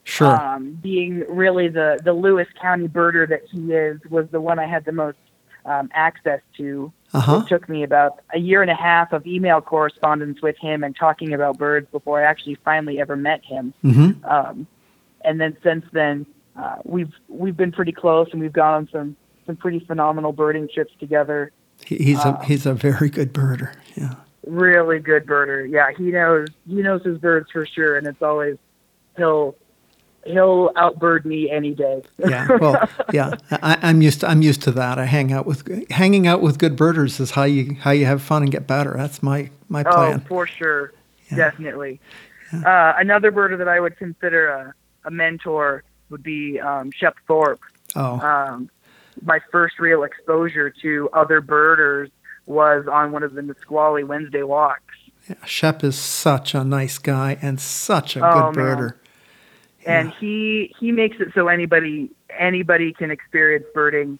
Sure. 0.05 0.29
um, 0.35 0.79
being 0.83 1.25
really 1.29 1.69
the 1.69 2.01
the 2.03 2.15
Lewis 2.15 2.49
County 2.63 2.89
birder 2.89 3.29
that 3.29 3.43
he 3.53 3.73
is, 3.75 4.01
was 4.09 4.27
the 4.31 4.41
one 4.41 4.59
I 4.59 4.67
had 4.67 4.87
the 4.87 4.93
most 4.93 5.19
um, 5.65 5.91
access 5.93 6.41
to. 6.57 6.93
Uh 7.15 7.21
huh. 7.21 7.43
It 7.45 7.49
took 7.49 7.69
me 7.69 7.83
about 7.83 8.21
a 8.35 8.38
year 8.38 8.61
and 8.62 8.71
a 8.71 8.75
half 8.75 9.12
of 9.12 9.27
email 9.27 9.61
correspondence 9.61 10.43
with 10.43 10.57
him 10.59 10.85
and 10.85 10.95
talking 10.95 11.33
about 11.33 11.57
birds 11.59 11.87
before 11.91 12.23
I 12.23 12.25
actually 12.25 12.57
finally 12.65 13.00
ever 13.00 13.17
met 13.17 13.45
him. 13.45 13.73
Mm-hmm. 13.83 14.25
Um, 14.25 14.67
and 15.25 15.41
then 15.41 15.57
since 15.62 15.85
then, 15.93 16.27
uh, 16.57 16.77
we've 16.85 17.12
we've 17.29 17.57
been 17.57 17.73
pretty 17.73 17.93
close, 17.93 18.29
and 18.33 18.41
we've 18.41 18.53
gone 18.53 18.75
on 18.75 18.88
some 18.93 19.17
some 19.47 19.57
pretty 19.57 19.81
phenomenal 19.81 20.33
birding 20.33 20.69
trips 20.73 20.93
together. 21.00 21.53
He, 21.85 21.97
he's 21.97 22.25
Um, 22.25 22.35
a 22.35 22.45
he's 22.45 22.67
a 22.67 22.75
very 22.75 23.09
good 23.09 23.33
birder. 23.33 23.75
Yeah. 23.95 24.15
Really 24.47 24.99
good 24.99 25.27
birder. 25.27 25.69
Yeah, 25.69 25.91
he 25.97 26.05
knows 26.05 26.49
he 26.67 26.83
knows 26.83 27.03
his 27.05 27.19
birds 27.19 27.50
for 27.50 27.65
sure, 27.67 27.97
and 27.97 28.07
it's 28.07 28.23
always 28.23 28.57
he'll 29.17 29.55
he'll 30.28 30.70
outbird 30.76 31.25
me 31.25 31.50
any 31.50 31.75
day. 31.75 32.02
Yeah. 32.18 32.47
Well, 32.61 32.88
yeah. 33.12 33.35
I, 33.50 33.78
I'm 33.82 34.02
used 34.02 34.20
to 34.20 34.28
I'm 34.28 34.42
used 34.42 34.62
to 34.62 34.70
that. 34.73 34.99
I 34.99 35.04
hang 35.06 35.32
out 35.32 35.47
with 35.47 35.90
hanging 35.90 36.26
out 36.26 36.40
with 36.42 36.58
good 36.58 36.76
birders 36.76 37.18
is 37.20 37.32
how 37.32 37.44
you 37.44 37.75
how 37.80 37.90
you 37.90 38.06
have 38.06 38.23
fun 38.23 38.42
and 38.42 38.50
get 38.52 38.66
better. 38.66 38.94
That's 38.97 39.23
my 39.23 39.50
my 39.68 39.82
plan. 39.82 39.94
Oh, 39.94 40.04
plan. 40.06 40.20
for 40.20 40.47
sure, 40.47 40.92
Yeah. 41.30 41.37
definitely. 41.37 42.00
Uh, 42.52 42.94
another 42.99 43.30
birder 43.30 43.58
that 43.58 43.68
I 43.68 43.78
would 43.80 43.97
consider 43.99 44.49
a, 44.49 44.75
a 45.04 45.11
mentor 45.11 45.85
would 46.11 46.23
be 46.23 46.58
um, 46.58 46.90
Shep 46.92 47.16
Thorp. 47.26 47.61
Oh. 47.94 48.18
Um, 48.20 48.70
my 49.23 49.40
first 49.52 49.78
real 49.78 50.02
exposure 50.04 50.70
to 50.82 51.11
other 51.12 51.40
birders 51.42 52.08
was 52.47 52.87
on 52.90 53.12
one 53.12 53.23
of 53.23 53.35
the 53.35 53.42
Nisqually 53.42 54.02
Wednesday 54.04 54.42
walks, 54.42 54.94
Yeah, 55.28 55.35
Shep 55.44 55.85
is 55.85 55.99
such 55.99 56.54
a 56.54 56.64
nice 56.64 56.97
guy 56.99 57.37
and 57.42 57.61
such 57.61 58.16
a 58.16 58.26
Oh, 58.26 58.52
good 58.52 58.56
man. 58.56 58.76
birder. 58.78 58.94
And 59.88 60.12
he 60.21 60.75
he 60.78 60.92
makes 60.92 61.16
it 61.18 61.28
so 61.35 61.49
anybody 61.49 62.11
anybody 62.38 62.92
can 62.92 63.11
experience 63.11 63.64
birding, 63.75 64.18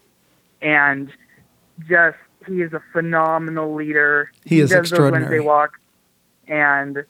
and 0.63 1.11
just 1.89 2.17
he 2.47 2.63
is 2.63 2.73
a 2.73 2.83
phenomenal 2.93 3.75
leader. 3.75 4.33
He 4.45 4.61
is 4.61 4.71
does 4.71 4.81
extraordinary. 4.81 5.25
Those 5.25 5.31
Wednesday 5.31 5.47
walks, 5.47 5.79
and 6.49 7.05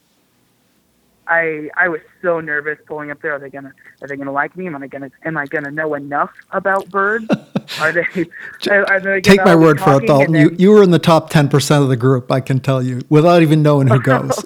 I 1.29 1.71
I 1.77 1.89
was 1.89 2.01
so 2.21 2.41
nervous 2.41 2.79
pulling 2.87 3.11
up 3.11 3.23
there. 3.23 3.35
Are 3.35 3.39
they 3.39 3.51
gonna 3.51 3.73
Are 4.03 4.09
they 4.09 4.17
gonna 4.17 4.33
like 4.33 4.57
me? 4.57 4.67
Am 4.67 4.77
I 4.83 4.87
gonna 4.89 5.11
Am 5.25 5.37
I 5.37 5.47
gonna 5.47 5.71
know 5.71 5.95
enough 5.95 6.31
about 6.51 6.89
birds? 6.91 7.27
Are 7.81 7.93
they? 7.93 8.27
Are, 8.71 8.91
are 8.91 9.01
they 9.01 9.21
Take 9.21 9.45
my 9.45 9.55
word 9.55 9.79
for 9.81 10.03
it, 10.03 10.07
Dalton. 10.07 10.35
and 10.35 10.51
You 10.51 10.57
you 10.59 10.71
were 10.73 10.83
in 10.83 10.91
the 10.91 10.99
top 10.99 11.31
ten 11.31 11.49
percent 11.49 11.83
of 11.83 11.91
the 11.91 11.97
group. 11.97 12.33
I 12.33 12.41
can 12.41 12.61
tell 12.61 12.83
you 12.83 13.03
without 13.09 13.43
even 13.43 13.63
knowing 13.63 13.87
who 13.89 14.01
goes. 14.03 14.45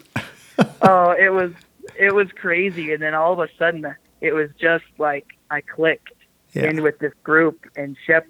oh, 0.83 1.13
it 1.13 1.33
was 1.33 1.53
it 2.03 2.15
was 2.15 2.29
crazy, 2.35 2.93
and 2.93 3.03
then 3.03 3.15
all 3.15 3.33
of 3.33 3.39
a 3.39 3.49
sudden, 3.59 3.95
it 4.21 4.33
was 4.33 4.51
just 4.61 4.85
like 4.99 5.27
I 5.51 5.61
clicked 5.61 6.13
Yeah. 6.53 6.65
in 6.71 6.83
with 6.83 6.99
this 6.99 7.13
group, 7.23 7.67
and 7.77 7.97
Shep 8.07 8.27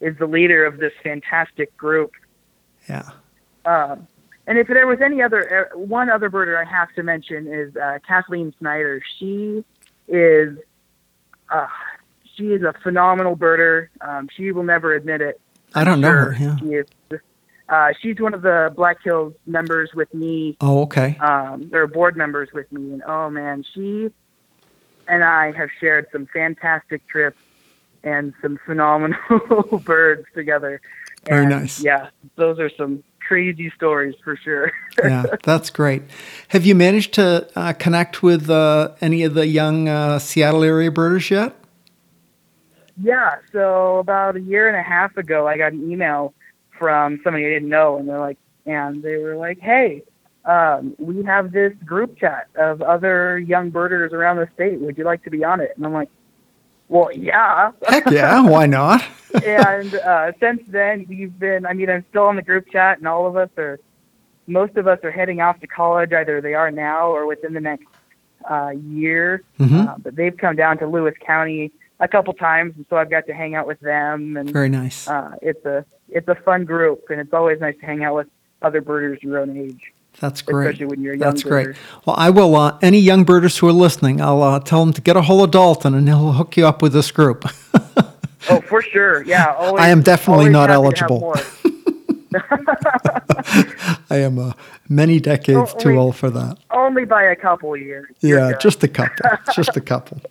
is 0.00 0.16
the 0.18 0.26
leader 0.26 0.64
of 0.66 0.78
this 0.78 0.92
fantastic 1.02 1.74
group. 1.76 2.12
Yeah. 2.88 3.08
Um, 3.64 4.06
and 4.46 4.58
if 4.58 4.66
there 4.68 4.86
was 4.86 5.00
any 5.00 5.22
other 5.22 5.70
uh, 5.72 5.78
one 5.78 6.10
other 6.10 6.28
birder 6.28 6.60
I 6.60 6.68
have 6.68 6.92
to 6.96 7.02
mention 7.02 7.46
is 7.46 7.74
uh, 7.76 7.98
Kathleen 8.06 8.52
Snyder. 8.58 9.00
She 9.18 9.64
is 10.08 10.58
uh, 11.50 11.66
she 12.36 12.48
is 12.52 12.62
a 12.62 12.74
phenomenal 12.82 13.36
birder. 13.36 13.88
Um, 14.00 14.28
she 14.36 14.50
will 14.52 14.64
never 14.64 14.94
admit 14.94 15.20
it. 15.22 15.40
I 15.74 15.84
don't 15.84 16.00
know 16.00 16.10
her. 16.10 16.36
Yeah. 16.38 16.56
She 16.58 16.66
is. 16.74 16.86
Uh, 17.68 17.92
she's 18.00 18.20
one 18.20 18.34
of 18.34 18.42
the 18.42 18.72
Black 18.76 19.02
Hills 19.02 19.32
members 19.46 19.90
with 19.94 20.12
me 20.12 20.56
Oh, 20.60 20.82
okay. 20.82 21.16
um, 21.18 21.68
they're 21.70 21.86
board 21.86 22.16
members 22.16 22.50
with 22.52 22.70
me, 22.70 22.92
and 22.92 23.02
oh 23.06 23.30
man, 23.30 23.64
she 23.74 24.10
and 25.08 25.24
I 25.24 25.52
have 25.52 25.70
shared 25.80 26.06
some 26.12 26.26
fantastic 26.26 27.06
trips 27.06 27.38
and 28.02 28.34
some 28.42 28.58
phenomenal 28.66 29.78
birds 29.84 30.26
together. 30.34 30.80
Very 31.26 31.46
nice. 31.46 31.82
Yeah, 31.82 32.08
those 32.36 32.58
are 32.58 32.68
some 32.76 33.02
crazy 33.26 33.70
stories 33.74 34.14
for 34.22 34.36
sure. 34.36 34.70
yeah, 35.02 35.24
that's 35.42 35.70
great. 35.70 36.02
Have 36.48 36.66
you 36.66 36.74
managed 36.74 37.14
to 37.14 37.48
uh, 37.56 37.72
connect 37.72 38.22
with 38.22 38.50
uh, 38.50 38.90
any 39.00 39.22
of 39.22 39.32
the 39.32 39.46
young 39.46 39.88
uh, 39.88 40.18
Seattle 40.18 40.62
area 40.64 40.90
birders 40.90 41.30
yet? 41.30 41.56
yeah, 43.02 43.36
so 43.52 43.98
about 43.98 44.36
a 44.36 44.40
year 44.40 44.68
and 44.68 44.76
a 44.76 44.82
half 44.82 45.16
ago, 45.16 45.48
I 45.48 45.56
got 45.56 45.72
an 45.72 45.90
email 45.90 46.32
from 46.78 47.20
somebody 47.24 47.46
I 47.46 47.50
didn't 47.50 47.68
know, 47.68 47.96
and 47.96 48.08
they're 48.08 48.20
like, 48.20 48.38
and 48.66 49.02
they 49.02 49.16
were 49.16 49.36
like, 49.36 49.60
hey. 49.60 50.02
Um, 50.46 50.94
we 50.98 51.22
have 51.24 51.52
this 51.52 51.72
group 51.86 52.18
chat 52.18 52.48
of 52.56 52.82
other 52.82 53.38
young 53.38 53.70
birders 53.70 54.12
around 54.12 54.36
the 54.36 54.48
state. 54.54 54.78
Would 54.78 54.98
you 54.98 55.04
like 55.04 55.24
to 55.24 55.30
be 55.30 55.42
on 55.42 55.58
it? 55.62 55.72
And 55.74 55.86
I'm 55.86 55.94
like, 55.94 56.10
well, 56.88 57.10
yeah. 57.12 57.72
Heck 57.88 58.10
yeah, 58.10 58.40
why 58.46 58.66
not? 58.66 59.02
and 59.42 59.94
uh, 59.94 60.32
since 60.40 60.62
then, 60.68 61.06
we've 61.08 61.36
been. 61.38 61.64
I 61.66 61.72
mean, 61.72 61.88
I'm 61.88 62.04
still 62.10 62.24
on 62.24 62.36
the 62.36 62.42
group 62.42 62.70
chat, 62.70 62.98
and 62.98 63.08
all 63.08 63.26
of 63.26 63.36
us 63.36 63.48
are. 63.56 63.80
Most 64.46 64.76
of 64.76 64.86
us 64.86 64.98
are 65.02 65.10
heading 65.10 65.40
off 65.40 65.58
to 65.60 65.66
college. 65.66 66.12
Either 66.12 66.42
they 66.42 66.52
are 66.52 66.70
now 66.70 67.08
or 67.08 67.26
within 67.26 67.54
the 67.54 67.60
next 67.60 67.86
uh, 68.48 68.72
year. 68.90 69.42
Mhm. 69.58 69.88
Uh, 69.88 69.94
but 69.98 70.14
they've 70.14 70.36
come 70.36 70.56
down 70.56 70.76
to 70.78 70.86
Lewis 70.86 71.14
County 71.24 71.72
a 72.00 72.08
couple 72.08 72.32
times, 72.34 72.74
and 72.76 72.84
so 72.90 72.96
I've 72.96 73.10
got 73.10 73.26
to 73.26 73.34
hang 73.34 73.54
out 73.54 73.66
with 73.66 73.80
them. 73.80 74.36
And 74.36 74.50
Very 74.50 74.68
nice. 74.68 75.08
uh, 75.08 75.36
it's 75.42 75.64
a 75.64 75.84
it's 76.08 76.28
a 76.28 76.34
fun 76.34 76.64
group, 76.64 77.04
and 77.10 77.20
it's 77.20 77.32
always 77.32 77.60
nice 77.60 77.76
to 77.80 77.86
hang 77.86 78.04
out 78.04 78.14
with 78.16 78.26
other 78.62 78.80
birders 78.80 79.22
your 79.22 79.38
own 79.38 79.56
age. 79.56 79.80
That's 80.20 80.42
great. 80.42 80.66
Especially 80.68 80.86
when 80.86 81.00
you're 81.02 81.14
young 81.14 81.20
That's 81.30 81.42
great. 81.42 81.74
Well, 82.06 82.14
I 82.16 82.30
will. 82.30 82.54
Uh, 82.54 82.78
any 82.82 83.00
young 83.00 83.24
birders 83.24 83.58
who 83.58 83.66
are 83.68 83.72
listening, 83.72 84.20
I'll 84.20 84.42
uh, 84.42 84.60
tell 84.60 84.84
them 84.84 84.92
to 84.94 85.00
get 85.00 85.16
a 85.16 85.22
hold 85.22 85.42
of 85.42 85.50
Dalton, 85.50 85.92
and 85.94 86.06
he'll 86.08 86.32
hook 86.32 86.56
you 86.56 86.66
up 86.66 86.82
with 86.82 86.92
this 86.92 87.10
group. 87.10 87.44
Oh, 88.50 88.60
for 88.60 88.82
sure. 88.82 89.22
Yeah. 89.22 89.54
Always, 89.54 89.80
I 89.82 89.88
am 89.88 90.02
definitely 90.02 90.50
not 90.50 90.68
happy 90.68 90.90
to 90.94 91.00
have 91.00 91.10
eligible. 91.10 91.34
I 94.10 94.16
am 94.18 94.38
uh, 94.38 94.52
many 94.88 95.18
decades 95.18 95.72
Oh, 95.74 95.78
too 95.78 95.96
old 95.96 96.16
for 96.16 96.28
that. 96.28 96.58
Only 96.70 97.06
by 97.06 97.22
a 97.22 97.36
couple 97.36 97.74
years. 97.76 98.10
Yeah, 98.20 98.52
just 98.60 98.84
a 98.84 98.88
couple. 98.88 99.30
just 99.54 99.76
a 99.76 99.80
couple. 99.80 100.20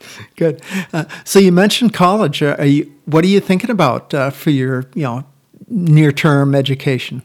Good. 0.36 0.62
Uh, 0.92 1.04
so 1.24 1.38
you 1.38 1.52
mentioned 1.52 1.92
college. 1.92 2.42
Uh, 2.42 2.56
are 2.58 2.66
you, 2.66 2.92
what 3.06 3.24
are 3.24 3.28
you 3.28 3.40
thinking 3.40 3.70
about 3.70 4.12
uh, 4.14 4.30
for 4.30 4.50
your, 4.50 4.84
you 4.94 5.02
know, 5.02 5.24
near-term 5.68 6.54
education? 6.54 7.22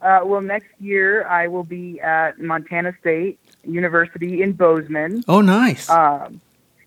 Uh, 0.00 0.20
well, 0.24 0.40
next 0.40 0.70
year 0.80 1.26
I 1.26 1.48
will 1.48 1.64
be 1.64 2.00
at 2.00 2.38
Montana 2.40 2.94
State 3.00 3.38
University 3.64 4.42
in 4.42 4.52
Bozeman. 4.52 5.22
Oh, 5.28 5.40
nice. 5.40 5.90
Um, 5.90 6.40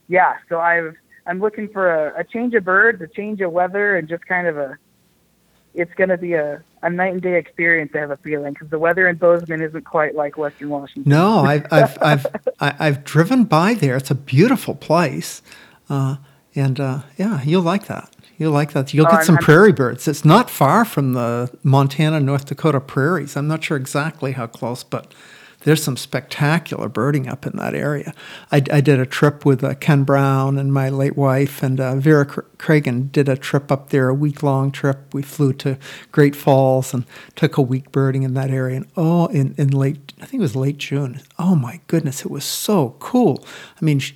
yeah, 0.07 0.37
so 0.49 0.59
I've 0.59 0.95
I'm 1.25 1.39
looking 1.39 1.69
for 1.69 1.89
a, 1.89 2.19
a 2.19 2.23
change 2.23 2.53
of 2.53 2.65
birds, 2.65 3.01
a 3.01 3.07
change 3.07 3.39
of 3.41 3.51
weather, 3.51 3.97
and 3.97 4.07
just 4.07 4.25
kind 4.25 4.47
of 4.47 4.57
a. 4.57 4.77
It's 5.73 5.93
going 5.95 6.09
to 6.09 6.17
be 6.17 6.33
a, 6.33 6.61
a 6.83 6.89
night 6.89 7.13
and 7.13 7.21
day 7.21 7.37
experience. 7.37 7.91
I 7.95 7.99
have 7.99 8.11
a 8.11 8.17
feeling 8.17 8.53
because 8.53 8.69
the 8.69 8.77
weather 8.79 9.07
in 9.07 9.15
Bozeman 9.17 9.61
isn't 9.61 9.85
quite 9.85 10.13
like 10.15 10.37
Western 10.37 10.69
Washington. 10.69 11.09
No, 11.09 11.39
I've 11.39 11.65
I've 11.71 11.97
I've 12.11 12.25
I've 12.59 13.03
driven 13.03 13.45
by 13.45 13.73
there. 13.73 13.95
It's 13.97 14.11
a 14.11 14.15
beautiful 14.15 14.75
place, 14.75 15.41
uh, 15.89 16.17
and 16.55 16.79
uh, 16.79 16.99
yeah, 17.17 17.41
you'll 17.43 17.63
like 17.63 17.87
that. 17.87 18.15
You'll 18.37 18.51
like 18.51 18.73
that. 18.73 18.93
You'll 18.93 19.05
Oh, 19.07 19.09
get 19.09 19.17
I'm- 19.17 19.25
some 19.25 19.35
I'm- 19.35 19.43
prairie 19.43 19.71
birds. 19.73 20.07
It's 20.07 20.25
not 20.25 20.49
far 20.49 20.85
from 20.85 21.13
the 21.13 21.55
Montana 21.63 22.19
North 22.19 22.45
Dakota 22.45 22.79
prairies. 22.79 23.35
I'm 23.37 23.47
not 23.47 23.63
sure 23.63 23.77
exactly 23.77 24.33
how 24.33 24.47
close, 24.47 24.83
but 24.83 25.13
there's 25.63 25.83
some 25.83 25.97
spectacular 25.97 26.89
birding 26.89 27.27
up 27.27 27.45
in 27.45 27.55
that 27.57 27.73
area. 27.73 28.13
I, 28.51 28.57
I 28.71 28.81
did 28.81 28.99
a 28.99 29.05
trip 29.05 29.45
with 29.45 29.63
uh, 29.63 29.75
Ken 29.75 30.03
Brown 30.03 30.57
and 30.57 30.73
my 30.73 30.89
late 30.89 31.17
wife, 31.17 31.63
and 31.63 31.79
uh, 31.79 31.95
Vera 31.95 32.25
Cr- 32.25 32.41
Cragen 32.57 33.11
did 33.11 33.29
a 33.29 33.37
trip 33.37 33.71
up 33.71 33.89
there, 33.89 34.09
a 34.09 34.13
week 34.13 34.43
long 34.43 34.71
trip. 34.71 35.13
We 35.13 35.21
flew 35.21 35.53
to 35.53 35.77
Great 36.11 36.35
Falls 36.35 36.93
and 36.93 37.05
took 37.35 37.57
a 37.57 37.61
week 37.61 37.91
birding 37.91 38.23
in 38.23 38.33
that 38.33 38.49
area. 38.49 38.77
And 38.77 38.87
oh, 38.97 39.27
in, 39.27 39.55
in 39.57 39.69
late, 39.69 40.13
I 40.21 40.25
think 40.25 40.39
it 40.39 40.43
was 40.43 40.55
late 40.55 40.77
June. 40.77 41.21
Oh 41.39 41.55
my 41.55 41.79
goodness, 41.87 42.21
it 42.21 42.31
was 42.31 42.45
so 42.45 42.95
cool. 42.99 43.45
I 43.81 43.85
mean, 43.85 43.99
sh- 43.99 44.13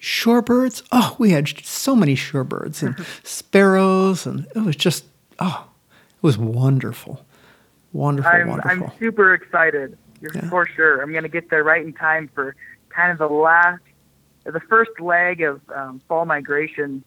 shorebirds. 0.00 0.82
Oh, 0.92 1.14
we 1.18 1.30
had 1.30 1.48
so 1.64 1.94
many 1.94 2.16
shorebirds 2.16 2.82
and 2.82 3.06
sparrows, 3.22 4.26
and 4.26 4.46
it 4.54 4.60
was 4.60 4.76
just 4.76 5.04
oh, 5.38 5.68
it 6.16 6.22
was 6.22 6.38
wonderful, 6.38 7.24
wonderful, 7.92 8.30
I'm 8.30 8.48
wonderful. 8.48 8.86
I'm 8.86 8.98
super 8.98 9.34
excited 9.34 9.98
You're 10.20 10.32
Yeah. 10.34 10.48
for 10.48 10.66
sure. 10.66 11.02
I'm 11.02 11.12
going 11.12 11.24
to 11.24 11.28
get 11.28 11.50
there 11.50 11.64
right 11.64 11.84
in 11.84 11.92
time 11.92 12.30
for 12.34 12.54
kind 12.88 13.12
of 13.12 13.18
the 13.18 13.28
last, 13.28 13.82
the 14.44 14.60
first 14.60 14.98
leg 15.00 15.42
of 15.42 15.60
um, 15.74 16.00
fall 16.08 16.24
migration, 16.24 17.04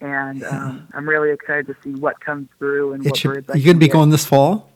and 0.00 0.44
um, 0.44 0.88
I'm 0.94 1.08
really 1.08 1.30
excited 1.30 1.66
to 1.66 1.76
see 1.82 1.98
what 2.00 2.20
comes 2.20 2.48
through 2.58 2.92
and 2.94 3.04
It 3.04 3.10
what 3.10 3.18
should, 3.18 3.34
birds 3.34 3.50
I 3.50 3.54
you 3.56 3.64
going 3.64 3.76
to 3.76 3.80
be 3.80 3.88
going 3.88 4.10
this 4.10 4.24
fall? 4.26 4.70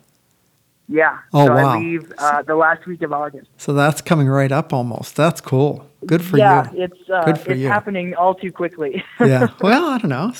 Yeah. 0.88 1.18
Oh, 1.32 1.46
so 1.46 1.54
wow. 1.54 1.76
I 1.76 1.78
leave 1.78 2.12
uh, 2.18 2.42
the 2.42 2.56
last 2.56 2.84
week 2.86 3.02
of 3.02 3.12
August. 3.12 3.48
So 3.58 3.72
that's 3.72 4.00
coming 4.00 4.28
right 4.28 4.50
up 4.50 4.72
almost. 4.72 5.14
That's 5.14 5.40
cool. 5.40 5.86
Good 6.04 6.22
for 6.24 6.36
yeah, 6.36 6.70
you. 6.72 6.78
Yeah, 6.78 6.84
it's 6.86 7.10
uh, 7.10 7.24
Good 7.24 7.38
for 7.38 7.52
it's 7.52 7.60
you. 7.60 7.68
happening 7.68 8.14
all 8.14 8.34
too 8.34 8.50
quickly. 8.50 9.04
yeah. 9.20 9.48
Well, 9.60 9.84
I 9.86 9.98
don't 9.98 10.08
know. 10.08 10.32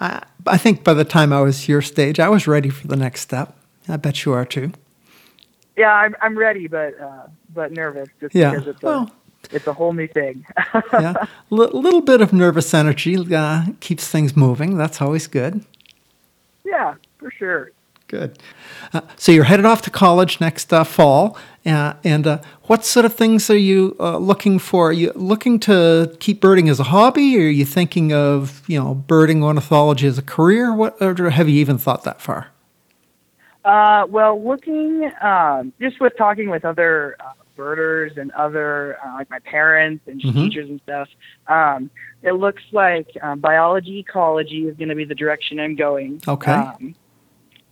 I, 0.00 0.22
I 0.46 0.56
think 0.56 0.84
by 0.84 0.94
the 0.94 1.04
time 1.04 1.32
I 1.32 1.42
was 1.42 1.68
your 1.68 1.82
stage, 1.82 2.18
I 2.18 2.28
was 2.30 2.46
ready 2.46 2.70
for 2.70 2.86
the 2.86 2.96
next 2.96 3.20
step. 3.20 3.54
I 3.88 3.96
bet 3.98 4.24
you 4.24 4.32
are 4.32 4.46
too. 4.46 4.72
Yeah, 5.80 5.94
I'm 6.02 6.14
I'm 6.24 6.36
ready, 6.46 6.66
but 6.68 6.92
uh, 7.08 7.26
but 7.58 7.68
nervous 7.72 8.08
just 8.20 8.34
Yeah. 8.34 8.50
because 8.52 8.68
it's 8.72 8.82
Well, 8.82 9.02
a 9.52 9.56
it's 9.56 9.66
a 9.66 9.72
whole 9.72 9.92
new 10.00 10.08
thing. 10.20 10.36
yeah. 10.92 11.14
A 11.50 11.54
little 11.54 12.02
bit 12.12 12.20
of 12.20 12.32
nervous 12.32 12.74
energy 12.74 13.14
uh, 13.34 13.64
keeps 13.86 14.04
things 14.14 14.36
moving. 14.36 14.70
That's 14.82 15.00
always 15.04 15.26
good. 15.26 15.52
yeah, 16.64 16.94
for 17.18 17.30
sure. 17.30 17.70
Good. 18.08 18.38
Uh, 18.92 19.02
so 19.16 19.30
you're 19.32 19.44
headed 19.52 19.64
off 19.66 19.82
to 19.82 19.90
college 19.90 20.40
next 20.40 20.72
uh, 20.72 20.82
fall, 20.84 21.36
uh, 21.64 21.92
and 22.02 22.26
uh, 22.26 22.38
what 22.64 22.84
sort 22.84 23.06
of 23.06 23.14
things 23.14 23.48
are 23.50 23.56
you 23.70 23.94
uh, 24.00 24.18
looking 24.18 24.58
for? 24.58 24.88
Are 24.90 24.92
you 24.92 25.12
looking 25.14 25.60
to 25.60 26.16
keep 26.18 26.40
birding 26.40 26.68
as 26.68 26.80
a 26.80 26.84
hobby, 26.94 27.38
or 27.38 27.42
are 27.46 27.56
you 27.60 27.64
thinking 27.64 28.12
of 28.12 28.62
you 28.68 28.78
know 28.82 28.94
birding 28.94 29.44
ornithology 29.44 30.06
as 30.08 30.18
a 30.18 30.22
career? 30.36 30.74
What, 30.74 30.96
or 31.00 31.30
have 31.30 31.48
you 31.48 31.60
even 31.60 31.78
thought 31.78 32.02
that 32.04 32.20
far? 32.20 32.48
Uh, 33.64 34.06
well, 34.08 34.42
looking 34.42 35.10
um, 35.20 35.72
just 35.80 36.00
with 36.00 36.16
talking 36.16 36.48
with 36.48 36.64
other 36.64 37.16
uh, 37.20 37.32
birders 37.56 38.12
and 38.16 38.30
other 38.32 38.96
uh, 39.04 39.14
like 39.14 39.28
my 39.28 39.38
parents 39.40 40.02
and 40.06 40.20
Mhm. 40.20 40.32
teachers 40.32 40.68
and 40.70 40.80
stuff, 40.82 41.08
um, 41.46 41.90
it 42.22 42.32
looks 42.32 42.62
like 42.72 43.08
um, 43.22 43.38
biology 43.40 43.98
ecology 43.98 44.66
is 44.66 44.76
going 44.76 44.88
to 44.88 44.94
be 44.94 45.04
the 45.04 45.14
direction 45.14 45.60
I'm 45.60 45.76
going. 45.76 46.22
Okay. 46.26 46.52
Um, 46.52 46.94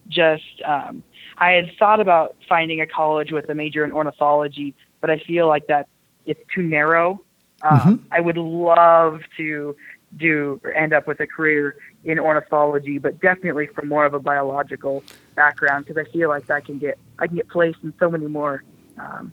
just 0.09 0.63
um, 0.65 1.03
I 1.39 1.53
had 1.53 1.71
thought 1.79 2.01
about 2.01 2.37
finding 2.49 2.81
a 2.83 2.87
college 2.87 3.33
with 3.33 3.49
a 3.49 3.55
major 3.55 3.85
in 3.85 3.93
ornithology, 3.93 4.75
but 5.01 5.11
I 5.11 5.19
feel 5.19 5.49
like 5.49 5.67
that 5.69 5.89
it's 6.27 6.41
too 6.55 6.63
narrow. 6.63 7.21
Um, 7.63 7.79
Mhm. 7.81 7.99
I 8.13 8.21
would 8.21 8.37
love 8.37 9.23
to 9.39 9.75
do 10.17 10.61
or 10.65 10.73
end 10.73 10.93
up 10.93 11.07
with 11.07 11.21
a 11.21 11.27
career 11.27 11.77
in 12.09 12.19
ornithology, 12.19 12.99
but 12.99 13.21
definitely 13.21 13.67
from 13.67 13.87
more 13.87 14.07
of 14.07 14.15
a 14.15 14.19
biological 14.19 15.05
background 15.37 15.85
because 15.85 16.03
I 16.05 16.11
feel 16.11 16.31
like 16.31 16.47
that 16.47 16.65
can 16.65 16.79
get 16.79 16.99
I 17.19 17.27
can 17.27 17.37
get 17.37 17.49
placed 17.49 17.79
in 17.83 17.93
so 18.01 18.11
many 18.11 18.27
more 18.27 18.65
um, 18.99 19.31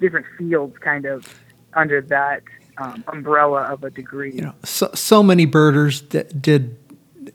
different 0.00 0.26
fields, 0.38 0.76
kind 0.78 1.04
of 1.04 1.26
under 1.74 2.00
that 2.00 2.42
um, 2.78 3.04
umbrella 3.08 3.62
of 3.64 3.84
a 3.84 3.90
degree. 3.90 4.32
you 4.32 4.40
know, 4.40 4.54
so, 4.64 4.90
so 4.94 5.22
many 5.22 5.44
birders 5.44 6.00
d- 6.00 6.24
did. 6.40 6.76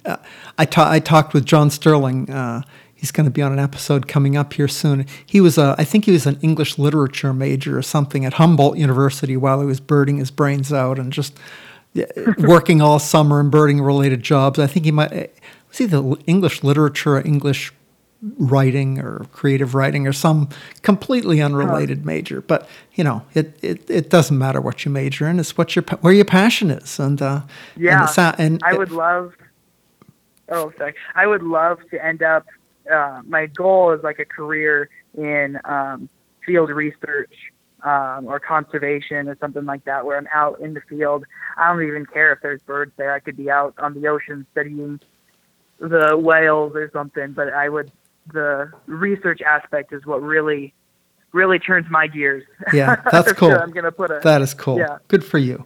Uh, 0.04 0.17
I, 0.58 0.65
ta- 0.65 0.89
I 0.89 0.99
talked 0.99 1.34
with 1.36 1.45
John 1.45 1.69
Sterling. 1.69 2.30
Uh, 2.30 2.63
he's 2.95 3.12
going 3.12 3.25
to 3.25 3.32
be 3.32 3.43
on 3.43 3.54
an 3.54 3.60
episode 3.60 4.08
coming 4.08 4.36
up 4.36 4.54
here 4.54 4.67
soon. 4.67 5.06
He 5.25 5.39
was, 5.39 5.60
a, 5.60 5.75
I 5.78 5.84
think 5.84 6.06
he 6.06 6.12
was 6.12 6.25
an 6.25 6.39
English 6.41 6.80
literature 6.80 7.34
major 7.34 7.78
or 7.78 7.84
something 7.84 8.25
at 8.25 8.34
Humboldt 8.34 8.80
University 8.80 9.38
while 9.38 9.62
he 9.62 9.67
was 9.67 9.80
birding 9.80 10.17
his 10.17 10.32
brains 10.32 10.73
out 10.73 10.97
and 10.97 11.13
just 11.13 11.38
working 12.38 12.82
all 12.82 13.00
summer 13.00 13.40
in 13.40 13.50
birding 13.50 13.82
related 13.82 14.22
jobs. 14.24 14.60
I 14.60 14.68
think 14.68 14.86
he 14.86 14.92
might, 14.92 15.14
uh, 15.14 15.28
was 15.70 15.78
he 15.78 15.86
the 15.86 16.18
English 16.26 16.64
literature 16.64 17.18
or 17.18 17.26
English 17.26 17.74
writing 18.38 19.00
or 19.00 19.26
creative 19.32 19.76
writing 19.76 20.08
or 20.08 20.14
some 20.14 20.50
completely 20.82 21.42
unrelated 21.42 22.06
major. 22.06 22.42
But 22.42 22.68
you 22.94 23.04
know, 23.04 23.24
it, 23.34 23.58
it, 23.62 23.90
it 23.90 24.10
doesn't 24.10 24.38
matter 24.38 24.62
what 24.62 24.86
you 24.86 24.92
major 24.92 25.28
in; 25.28 25.40
it's 25.40 25.58
what 25.58 25.76
your 25.76 25.84
where 26.02 26.14
your 26.14 26.26
passion 26.26 26.72
is. 26.72 27.00
And 27.00 27.22
uh, 27.22 27.42
Yeah, 27.76 28.08
and, 28.18 28.40
and 28.40 28.62
I 28.64 28.74
would 28.74 28.92
love. 28.92 29.36
Oh, 30.50 30.72
sorry. 30.78 30.94
I 31.16 31.26
would 31.28 31.44
love 31.44 31.80
to 31.90 32.04
end 32.04 32.22
up. 32.22 32.46
Uh, 32.92 33.22
my 33.26 33.48
goal 33.48 33.92
is 33.94 34.04
like 34.04 34.20
a 34.20 34.26
career 34.26 34.90
in 35.18 35.60
um, 35.66 36.08
field 36.46 36.70
research 36.70 37.34
um, 37.86 38.28
or 38.28 38.39
conservation 38.39 39.30
or 39.30 39.38
something 39.39 39.63
like 39.63 39.86
that, 39.86 40.06
where 40.06 40.17
I'm 40.17 40.28
out 40.34 40.60
in 40.60 40.74
the 40.74 40.82
field. 40.82 41.24
I 41.58 41.71
don't 41.71 41.86
even 41.88 42.06
care 42.06 42.34
if 42.34 42.39
there's 42.41 42.62
birds 42.62 42.91
there. 42.98 43.13
I 43.13 43.19
could 43.19 43.38
be 43.38 43.50
out 43.50 43.76
on 43.78 43.93
the 43.93 44.08
ocean 44.08 44.45
studying 44.52 45.00
the 45.80 46.17
whales 46.17 46.76
or 46.76 46.89
something. 46.91 47.32
But 47.32 47.54
I 47.54 47.69
would. 47.69 47.91
The 48.34 48.71
research 48.88 49.41
aspect 49.41 49.93
is 49.93 50.04
what 50.04 50.19
really, 50.19 50.74
really 51.32 51.60
turns 51.60 51.86
my 51.91 52.08
gears. 52.08 52.43
Yeah, 52.74 52.95
that's 53.12 53.32
cool. 53.34 53.52
I'm 53.52 53.71
gonna 53.71 53.91
put 53.91 54.10
a. 54.10 54.19
that 54.24 54.41
is 54.41 54.54
cool. 54.54 54.80
Yeah. 54.80 54.98
Good 55.08 55.24
for 55.24 55.38
you. 55.38 55.65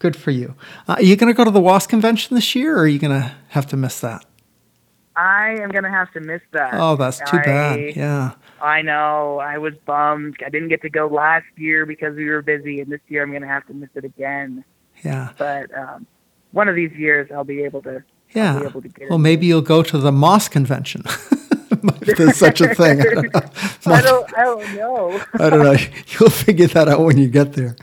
Good 0.00 0.16
for 0.16 0.30
you. 0.30 0.54
Uh, 0.88 0.94
are 0.94 1.02
you 1.02 1.14
going 1.14 1.30
to 1.30 1.36
go 1.36 1.44
to 1.44 1.50
the 1.50 1.60
WASP 1.60 1.90
convention 1.90 2.34
this 2.34 2.54
year, 2.54 2.74
or 2.74 2.84
are 2.84 2.86
you 2.86 2.98
going 2.98 3.12
to 3.12 3.34
have 3.48 3.66
to 3.66 3.76
miss 3.76 4.00
that? 4.00 4.24
I 5.14 5.58
am 5.60 5.68
gonna 5.70 5.90
have 5.90 6.10
to 6.12 6.20
miss 6.20 6.40
that. 6.52 6.70
Oh, 6.72 6.96
that's 6.96 7.18
too 7.18 7.36
I- 7.36 7.42
bad. 7.42 7.96
Yeah. 7.96 8.32
I 8.60 8.82
know. 8.82 9.38
I 9.38 9.58
was 9.58 9.74
bummed. 9.86 10.36
I 10.44 10.50
didn't 10.50 10.68
get 10.68 10.82
to 10.82 10.90
go 10.90 11.06
last 11.06 11.46
year 11.56 11.86
because 11.86 12.14
we 12.14 12.26
were 12.26 12.42
busy, 12.42 12.80
and 12.80 12.90
this 12.90 13.00
year 13.08 13.22
I'm 13.22 13.30
going 13.30 13.42
to 13.42 13.48
have 13.48 13.66
to 13.66 13.74
miss 13.74 13.90
it 13.94 14.04
again. 14.04 14.64
Yeah. 15.04 15.30
But 15.38 15.76
um, 15.76 16.06
one 16.52 16.68
of 16.68 16.74
these 16.74 16.92
years 16.92 17.30
I'll 17.32 17.44
be 17.44 17.62
able 17.62 17.82
to. 17.82 18.02
Yeah. 18.32 18.60
be 18.60 18.66
able 18.66 18.82
to 18.82 18.88
get 18.88 19.10
well, 19.10 19.18
maybe 19.18 19.46
you'll 19.46 19.60
go 19.60 19.82
to 19.82 19.98
the 19.98 20.12
Moss 20.12 20.48
convention. 20.48 21.02
if 21.70 22.16
there's 22.16 22.36
such 22.36 22.60
a 22.60 22.74
thing. 22.74 23.00
I 23.86 24.00
don't 24.02 24.04
know. 24.04 24.26
I 24.36 24.44
don't. 24.44 24.76
Know. 24.76 25.20
I 25.34 25.50
don't 25.50 25.62
know. 25.62 25.76
You'll 26.18 26.30
figure 26.30 26.66
that 26.68 26.88
out 26.88 27.00
when 27.00 27.18
you 27.18 27.28
get 27.28 27.54
there. 27.54 27.76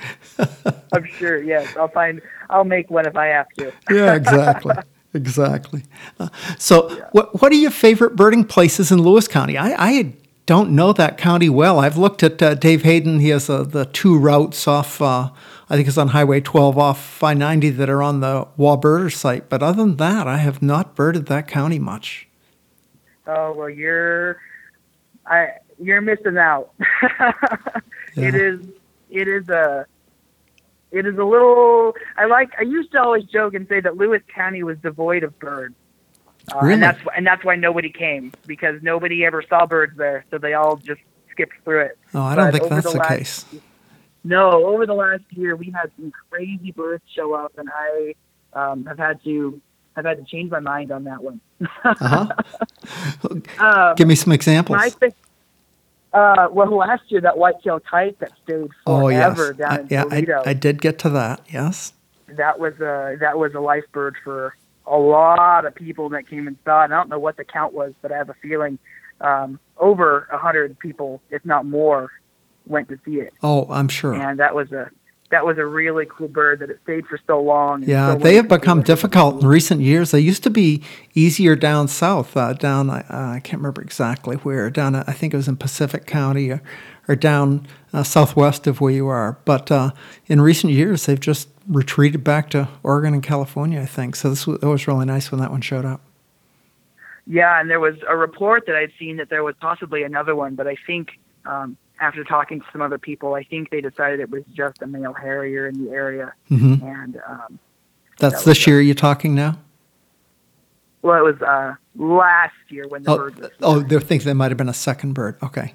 I'm 0.93 1.05
sure. 1.05 1.41
Yes, 1.41 1.75
I'll 1.77 1.87
find. 1.87 2.21
I'll 2.49 2.63
make 2.63 2.89
one 2.89 3.05
if 3.05 3.15
I 3.15 3.27
have 3.27 3.49
to. 3.57 3.71
yeah, 3.89 4.15
exactly. 4.15 4.75
Exactly. 5.13 5.83
Uh, 6.19 6.29
so, 6.57 6.89
what 7.11 7.41
what 7.41 7.51
are 7.51 7.55
your 7.55 7.71
favorite 7.71 8.15
birding 8.15 8.43
places 8.43 8.91
in 8.91 9.01
Lewis 9.01 9.27
County? 9.27 9.57
I, 9.57 9.73
I 9.73 10.13
don't 10.47 10.71
know 10.71 10.93
that 10.93 11.17
county 11.19 11.49
well. 11.49 11.77
I've 11.79 11.97
looked 11.97 12.23
at 12.23 12.41
uh, 12.41 12.55
Dave 12.55 12.81
Hayden. 12.83 13.19
He 13.19 13.29
has 13.29 13.49
uh, 13.49 13.63
the 13.63 13.85
two 13.85 14.17
routes 14.17 14.67
off, 14.67 14.99
uh, 15.01 15.29
I 15.69 15.75
think 15.75 15.87
it's 15.87 15.97
on 15.97 16.07
Highway 16.09 16.39
12 16.41 16.77
off 16.77 17.21
I 17.21 17.33
90 17.35 17.69
that 17.71 17.89
are 17.89 18.01
on 18.01 18.21
the 18.21 18.47
Wabirder 18.57 19.13
site. 19.13 19.49
But 19.49 19.61
other 19.61 19.83
than 19.83 19.97
that, 19.97 20.25
I 20.27 20.37
have 20.37 20.61
not 20.63 20.95
birded 20.95 21.27
that 21.27 21.47
county 21.47 21.77
much. 21.77 22.27
Oh 23.27 23.53
well, 23.53 23.69
you're. 23.69 24.39
I 25.25 25.49
you're 25.79 26.01
missing 26.01 26.37
out. 26.37 26.73
It 28.19 28.33
Yeah. 28.33 28.41
is 28.41 28.61
it 29.11 29.27
is 29.27 29.47
a 29.49 29.85
it 30.91 31.05
is 31.05 31.17
a 31.19 31.23
little 31.23 31.93
I 32.17 32.25
like 32.25 32.49
I 32.57 32.63
used 32.63 32.91
to 32.93 33.01
always 33.01 33.25
joke 33.25 33.53
and 33.53 33.67
say 33.67 33.79
that 33.81 33.95
Lewis 33.97 34.23
County 34.33 34.63
was 34.63 34.77
devoid 34.79 35.23
of 35.23 35.37
birds. 35.37 35.75
Uh, 36.53 36.59
Really? 36.61 36.73
And 36.75 36.83
that's 36.83 36.99
and 37.15 37.27
that's 37.27 37.43
why 37.43 37.55
nobody 37.55 37.89
came 37.89 38.31
because 38.45 38.81
nobody 38.81 39.25
ever 39.25 39.43
saw 39.49 39.65
birds 39.65 39.97
there, 39.97 40.23
so 40.31 40.37
they 40.37 40.53
all 40.53 40.77
just 40.77 41.01
skipped 41.31 41.53
through 41.63 41.81
it. 41.81 41.97
Oh, 42.13 42.21
I 42.21 42.35
don't 42.35 42.51
But 42.51 42.59
think 42.59 42.69
that's 42.69 42.85
the 42.85 42.91
the 42.93 42.97
last- 42.99 43.09
case. 43.17 43.45
No, 44.23 44.65
over 44.65 44.85
the 44.85 44.93
last 44.93 45.23
year 45.31 45.55
we 45.55 45.71
had 45.71 45.89
some 45.97 46.11
crazy 46.29 46.71
birds 46.71 47.03
show 47.13 47.33
up, 47.33 47.53
and 47.57 47.69
I 47.73 48.13
um, 48.53 48.85
have 48.85 48.97
had 48.97 49.23
to 49.23 49.61
have 49.95 50.05
had 50.05 50.17
to 50.17 50.23
change 50.23 50.51
my 50.51 50.59
mind 50.59 50.91
on 50.91 51.03
that 51.05 51.23
one. 51.23 51.39
Uh-huh. 51.83 52.27
Um, 53.59 53.95
Give 53.95 54.07
me 54.07 54.15
some 54.15 54.31
examples. 54.31 54.77
my 54.77 54.89
thing, 54.89 55.13
uh, 56.13 56.47
well, 56.51 56.73
last 56.77 57.03
year 57.09 57.19
that 57.21 57.37
white-tailed 57.37 57.83
kite 57.85 58.17
that 58.19 58.31
stayed 58.43 58.69
oh, 58.85 59.09
yes. 59.09 59.35
forever 59.35 59.53
down 59.53 59.71
I, 59.71 59.79
in 59.81 59.87
yeah, 59.89 60.03
Toledo. 60.03 60.43
I, 60.45 60.49
I 60.51 60.53
did 60.53 60.81
get 60.81 60.97
to 60.99 61.09
that. 61.09 61.41
Yes. 61.49 61.91
that 62.27 62.59
was 62.59 62.75
a 62.79 63.17
that 63.19 63.37
was 63.37 63.53
a 63.55 63.59
life 63.59 63.83
bird 63.91 64.15
for 64.23 64.55
a 64.87 64.97
lot 64.97 65.65
of 65.65 65.75
people 65.75 66.09
that 66.09 66.27
came 66.27 66.47
and 66.47 66.57
saw 66.63 66.81
it. 66.81 66.85
And 66.85 66.93
I 66.93 66.97
don't 66.97 67.09
know 67.09 67.19
what 67.19 67.37
the 67.37 67.43
count 67.43 67.73
was, 67.73 67.93
but 68.01 68.11
I 68.11 68.17
have 68.17 68.29
a 68.29 68.35
feeling 68.35 68.79
um, 69.21 69.59
over 69.77 70.27
a 70.31 70.37
hundred 70.37 70.77
people, 70.79 71.21
if 71.29 71.43
not 71.45 71.65
more, 71.65 72.11
went 72.65 72.89
to 72.89 72.99
see 73.05 73.15
it. 73.15 73.33
Oh, 73.43 73.67
I'm 73.69 73.87
sure. 73.87 74.13
And 74.13 74.39
that 74.39 74.55
was 74.55 74.71
a 74.71 74.89
that 75.29 75.45
was 75.45 75.57
a 75.57 75.65
really 75.65 76.05
cool 76.05 76.29
bird 76.29 76.59
that 76.59 76.69
it 76.69 76.79
stayed 76.83 77.05
for 77.05 77.19
so 77.27 77.41
long. 77.41 77.83
Yeah, 77.83 78.13
so 78.13 78.19
they 78.19 78.35
have 78.35 78.47
become 78.47 78.81
difficult 78.81 79.41
in 79.41 79.47
recent 79.47 79.81
years. 79.81 80.11
They 80.11 80.21
used 80.21 80.43
to 80.43 80.49
be 80.49 80.81
easier 81.15 81.55
down 81.55 81.89
south, 81.89 82.37
uh, 82.37 82.53
down 82.53 82.89
uh, 82.89 83.03
I 83.09 83.41
can't 83.41 83.59
remember 83.59 83.81
exactly 83.81 84.37
where. 84.37 84.69
Down 84.69 84.95
uh, 84.95 85.03
I 85.05 85.13
think 85.13 85.33
it 85.33 85.37
was 85.37 85.49
in 85.49 85.57
Pacific 85.57 86.05
County 86.05 86.49
or, 86.51 86.61
or 87.09 87.15
down 87.15 87.67
uh, 87.91 88.03
southwest 88.03 88.67
of 88.67 88.79
where 88.79 88.93
you 88.93 89.07
are. 89.07 89.37
But 89.43 89.69
uh, 89.69 89.91
in 90.27 90.39
recent 90.39 90.71
years, 90.71 91.05
they've 91.05 91.19
just 91.19 91.49
retreated 91.67 92.23
back 92.23 92.49
to 92.51 92.67
Oregon 92.83 93.13
and 93.13 93.23
California. 93.23 93.81
I 93.81 93.85
think 93.85 94.15
so. 94.15 94.29
This 94.29 94.47
was, 94.47 94.59
it 94.61 94.65
was 94.65 94.87
really 94.87 95.05
nice 95.05 95.31
when 95.31 95.39
that 95.41 95.51
one 95.51 95.61
showed 95.61 95.85
up. 95.85 96.01
Yeah, 97.25 97.59
and 97.59 97.69
there 97.69 97.79
was 97.81 97.95
a 98.07 98.15
report 98.15 98.65
that 98.67 98.75
I'd 98.75 98.93
seen 98.97 99.17
that 99.17 99.29
there 99.29 99.43
was 99.43 99.55
possibly 99.59 100.03
another 100.03 100.35
one, 100.35 100.55
but 100.55 100.65
I 100.65 100.77
think 100.87 101.19
um, 101.45 101.75
after 101.99 102.23
talking 102.23 102.61
to 102.61 102.65
some 102.71 102.81
other 102.81 102.97
people, 102.97 103.33
I 103.33 103.43
think 103.43 103.69
they 103.69 103.81
decided 103.81 104.19
it 104.21 104.29
was 104.29 104.43
just 104.53 104.81
a 104.81 104.87
male 104.87 105.11
harrier 105.13 105.67
in 105.67 105.83
the 105.83 105.91
area, 105.91 106.33
hmm 106.47 106.75
and 106.83 107.19
um, 107.27 107.59
That's 108.19 108.35
was 108.35 108.45
this 108.45 108.65
year 108.67 108.79
you're 108.79 108.95
talking 108.95 109.35
now. 109.35 109.59
well, 111.01 111.19
it 111.25 111.33
was 111.33 111.41
uh, 111.41 111.75
last 111.97 112.53
year 112.69 112.87
when 112.87 113.03
the 113.03 113.11
Oh, 113.11 113.17
bird 113.17 113.39
was 113.39 113.51
oh, 113.61 113.79
they 113.81 113.99
think 113.99 114.23
there 114.23 114.33
might 114.35 114.51
have 114.51 114.57
been 114.57 114.69
a 114.69 114.73
second 114.73 115.13
bird. 115.13 115.35
Okay. 115.43 115.73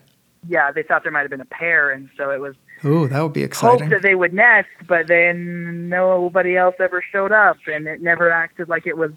Yeah, 0.49 0.73
they 0.73 0.83
thought 0.83 1.03
there 1.03 1.13
might 1.13 1.21
have 1.21 1.31
been 1.31 1.41
a 1.41 1.45
pair, 1.47 1.91
and 1.91 2.09
so 2.17 2.31
it 2.31 2.41
was 2.41 2.55
Oh, 2.85 3.07
that 3.07 3.21
would 3.23 3.33
be 3.33 3.43
hoped 3.43 3.53
exciting. 3.53 3.89
that 3.91 4.03
they 4.03 4.17
would 4.17 4.33
nest, 4.35 4.69
but 4.89 5.07
then 5.07 5.89
nobody 5.89 6.57
else 6.57 6.75
ever 6.81 7.01
showed 7.01 7.31
up, 7.31 7.57
and 7.73 7.87
it 7.87 8.03
never 8.03 8.29
acted 8.31 8.69
like 8.69 8.87
it 8.89 8.97
was 8.97 9.13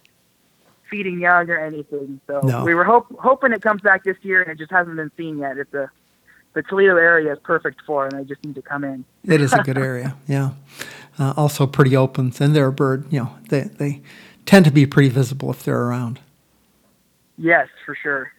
feeding 0.90 1.20
young 1.20 1.50
or 1.50 1.58
anything. 1.58 2.20
So 2.28 2.42
No. 2.44 2.64
we 2.64 2.76
were 2.76 2.84
hope, 2.84 3.08
hoping 3.20 3.52
it 3.54 3.64
comes 3.64 3.82
back 3.82 4.04
this 4.04 4.18
year, 4.22 4.44
and 4.44 4.52
it 4.52 4.60
just 4.60 4.72
hasn't 4.72 4.96
been 4.98 5.12
seen 5.18 5.40
yet. 5.40 5.58
It's 5.58 5.74
a 5.74 5.90
the 6.54 6.62
Toledo 6.64 6.96
area 6.96 7.34
is 7.34 7.40
perfect 7.40 7.82
for, 7.86 8.06
and 8.06 8.14
I 8.16 8.24
just 8.24 8.42
need 8.46 8.56
to 8.56 8.62
come 8.62 8.84
in. 8.86 9.04
It 9.26 9.42
is 9.42 9.52
a 9.52 9.64
good 9.64 9.78
area, 9.90 10.16
yeah. 10.28 10.52
Uh, 11.20 11.34
also 11.36 11.66
pretty 11.68 11.98
open, 11.98 12.32
and 12.40 12.56
they're 12.56 12.68
a 12.68 12.72
bird. 12.72 13.06
You 13.12 13.22
know, 13.22 13.36
they 13.50 13.62
they 13.62 14.02
tend 14.46 14.64
to 14.66 14.72
be 14.72 14.86
pretty 14.86 15.10
visible 15.10 15.50
if 15.50 15.64
they're 15.64 15.82
around. 15.82 16.20
Yes, 17.38 17.68
for 17.86 17.96
sure. 17.96 18.32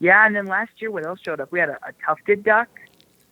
Yeah, 0.00 0.26
and 0.26 0.34
then 0.34 0.46
last 0.46 0.72
year, 0.78 0.90
what 0.90 1.06
else 1.06 1.20
showed 1.22 1.40
up? 1.40 1.52
We 1.52 1.60
had 1.60 1.68
a, 1.68 1.78
a 1.86 1.92
tufted 2.04 2.42
duck 2.42 2.68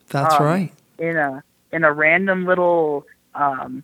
That's 0.09 0.35
Um, 0.37 0.45
right. 0.47 0.73
in 0.99 1.17
a 1.17 1.43
in 1.73 1.85
a 1.85 1.93
random 1.93 2.47
little 2.47 3.05
um, 3.35 3.83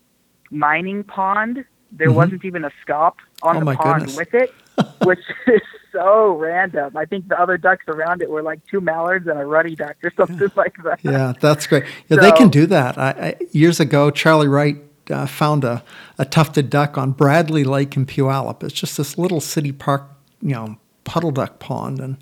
mining 0.51 1.05
pond. 1.05 1.65
There 1.93 2.09
Mhm. 2.09 2.15
wasn't 2.15 2.45
even 2.45 2.65
a 2.65 2.71
scaup 2.87 3.15
on 3.43 3.57
Oh, 3.57 3.61
the 3.61 3.77
pond 3.77 4.07
goodness. 4.07 4.17
with 4.17 4.35
it, 4.35 4.53
which 5.05 5.21
is 5.47 5.61
so 5.93 6.33
random. 6.33 6.97
I 6.97 7.05
think 7.05 7.29
the 7.29 7.39
other 7.41 7.57
ducks 7.57 7.85
around 7.89 8.21
it 8.23 8.31
were 8.31 8.43
like 8.43 8.61
two 8.67 8.81
mallards 8.81 9.27
and 9.29 9.39
a 9.39 9.45
ruddy 9.47 9.77
duck 9.77 9.97
or 10.03 10.11
something 10.17 10.51
like 10.57 10.75
that. 10.83 11.01
Yeah, 11.03 11.35
that's 11.41 11.67
great. 11.67 11.85
Yeah, 12.09 12.19
they 12.21 12.33
can 12.33 12.49
do 12.49 12.67
that. 12.67 12.99
I, 12.99 13.09
I, 13.11 13.37
years 13.53 13.81
ago, 13.81 14.11
Charlie 14.11 14.49
Wright 14.49 14.77
uh, 15.11 15.27
found 15.27 15.63
a, 15.65 15.85
a 16.19 16.25
tufted 16.25 16.71
duck 16.71 16.97
on 16.99 17.13
Bradley 17.13 17.65
Lake 17.65 17.97
in 17.97 18.07
Puyallup. 18.07 18.63
It's 18.65 18.73
just 18.75 18.97
this 18.97 19.17
little 19.19 19.41
city 19.41 19.71
park, 19.73 20.03
you 20.43 20.55
know, 20.55 20.77
puddle 21.05 21.31
duck 21.31 21.59
pond, 21.59 22.01
and 22.01 22.17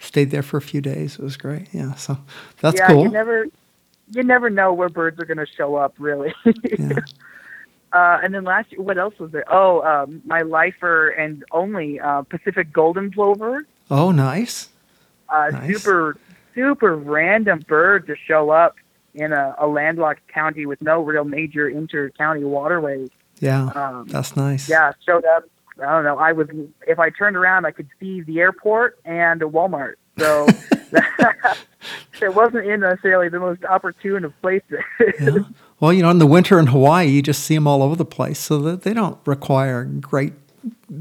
stayed 0.00 0.30
there 0.32 0.42
for 0.42 0.56
a 0.56 0.62
few 0.62 0.80
days. 0.80 1.14
It 1.14 1.22
was 1.22 1.36
great. 1.36 1.68
Yeah, 1.72 1.94
so 1.94 2.18
that's 2.60 2.76
yeah, 2.78 2.88
cool. 2.88 3.04
you 3.04 3.10
never 3.10 3.46
you 4.12 4.22
never 4.24 4.50
know 4.50 4.72
where 4.72 4.88
birds 4.88 5.20
are 5.20 5.24
going 5.24 5.38
to 5.38 5.46
show 5.46 5.76
up, 5.76 5.94
really. 5.98 6.34
yeah. 6.78 6.98
Uh, 7.92 8.18
and 8.22 8.32
then 8.34 8.44
last 8.44 8.70
year, 8.72 8.80
what 8.82 8.98
else 8.98 9.18
was 9.18 9.30
there? 9.32 9.44
Oh, 9.52 9.82
um, 9.82 10.22
my 10.24 10.42
lifer 10.42 11.08
and 11.10 11.44
only 11.50 11.98
uh, 12.00 12.22
Pacific 12.22 12.72
golden 12.72 13.10
plover. 13.10 13.66
Oh, 13.90 14.10
nice. 14.12 14.68
uh, 15.28 15.50
Nice. 15.52 15.66
super 15.82 16.16
super 16.54 16.96
random 16.96 17.60
bird 17.68 18.06
to 18.08 18.14
show 18.16 18.50
up 18.50 18.74
in 19.14 19.32
a, 19.32 19.54
a 19.58 19.66
landlocked 19.66 20.26
county 20.28 20.66
with 20.66 20.80
no 20.82 21.00
real 21.02 21.24
major 21.24 21.68
inter 21.68 22.10
county 22.10 22.44
waterways. 22.44 23.08
Yeah, 23.40 23.66
Um, 23.68 24.06
that's 24.08 24.36
nice. 24.36 24.68
yeah, 24.68 24.92
showed 25.06 25.24
up. 25.24 25.44
I 25.80 25.92
don't 25.92 26.04
know. 26.04 26.18
I 26.18 26.32
was 26.32 26.48
if 26.86 26.98
I 26.98 27.10
turned 27.10 27.36
around, 27.36 27.66
I 27.66 27.70
could 27.70 27.88
see 27.98 28.20
the 28.22 28.40
airport 28.40 28.98
and 29.04 29.42
a 29.42 29.46
Walmart. 29.46 29.94
So 30.18 30.46
it 32.20 32.34
wasn't 32.34 32.66
in 32.66 32.80
necessarily 32.80 33.28
the 33.28 33.40
most 33.40 33.64
opportune 33.64 34.24
of 34.24 34.38
places. 34.42 34.80
Yeah. 35.20 35.38
Well, 35.78 35.92
you 35.94 36.02
know, 36.02 36.10
in 36.10 36.18
the 36.18 36.26
winter 36.26 36.58
in 36.58 36.66
Hawaii, 36.66 37.08
you 37.08 37.22
just 37.22 37.42
see 37.44 37.54
them 37.54 37.66
all 37.66 37.82
over 37.82 37.96
the 37.96 38.04
place, 38.04 38.38
so 38.38 38.58
that 38.58 38.82
they 38.82 38.92
don't 38.92 39.18
require 39.24 39.84
great, 39.84 40.34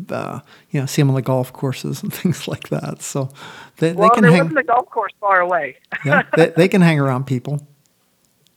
uh, 0.09 0.39
you 0.71 0.79
know, 0.79 0.85
see 0.85 1.01
them 1.01 1.09
on 1.09 1.15
the 1.15 1.21
golf 1.21 1.51
courses 1.51 2.01
and 2.01 2.13
things 2.21 2.47
like 2.47 2.69
that. 2.69 3.01
So 3.01 3.29
they, 3.77 3.91
well, 3.91 4.07
they 4.07 4.15
can 4.15 4.23
there 4.23 4.31
hang, 4.31 4.43
wasn't 4.43 4.59
a 4.59 4.63
golf 4.63 4.89
course 4.89 5.11
far 5.19 5.41
away. 5.41 5.75
yeah, 6.05 6.23
they, 6.37 6.47
they 6.55 6.67
can 6.69 6.81
hang 6.81 6.99
around 6.99 7.25
people. 7.27 7.65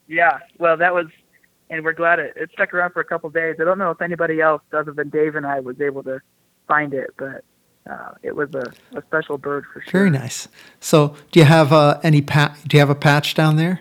Yeah, 0.08 0.40
well, 0.58 0.76
that 0.76 0.92
was, 0.92 1.06
and 1.72 1.82
we're 1.85 1.94
glad 1.94 2.18
it, 2.18 2.35
it 2.37 2.50
stuck 2.52 2.72
around 2.74 2.92
for 2.92 3.00
a 3.00 3.04
couple 3.04 3.30
days. 3.30 3.56
I 3.58 3.64
don't 3.64 3.78
know 3.78 3.90
if 3.90 4.00
anybody 4.02 4.40
else, 4.40 4.62
other 4.72 4.92
than 4.92 5.08
Dave 5.08 5.35
and 5.37 5.46
I, 5.46 5.58
was 5.61 5.80
able 5.80 6.02
to 6.04 6.20
find 6.68 6.92
it, 6.92 7.11
but 7.16 7.42
uh, 7.90 8.11
it 8.22 8.37
was 8.37 8.50
a, 8.54 8.70
a 8.96 9.02
special 9.08 9.38
bird 9.38 9.64
for 9.72 9.80
sure. 9.80 9.90
Very 9.90 10.11
nice. 10.11 10.48
So, 10.80 11.16
do 11.32 11.40
you 11.40 11.46
have 11.46 11.72
uh, 11.72 11.98
any 12.02 12.20
pat? 12.20 12.58
Do 12.68 12.76
you 12.76 12.80
have 12.80 12.90
a 12.90 12.94
patch 12.94 13.35
down 13.35 13.56
there? 13.56 13.80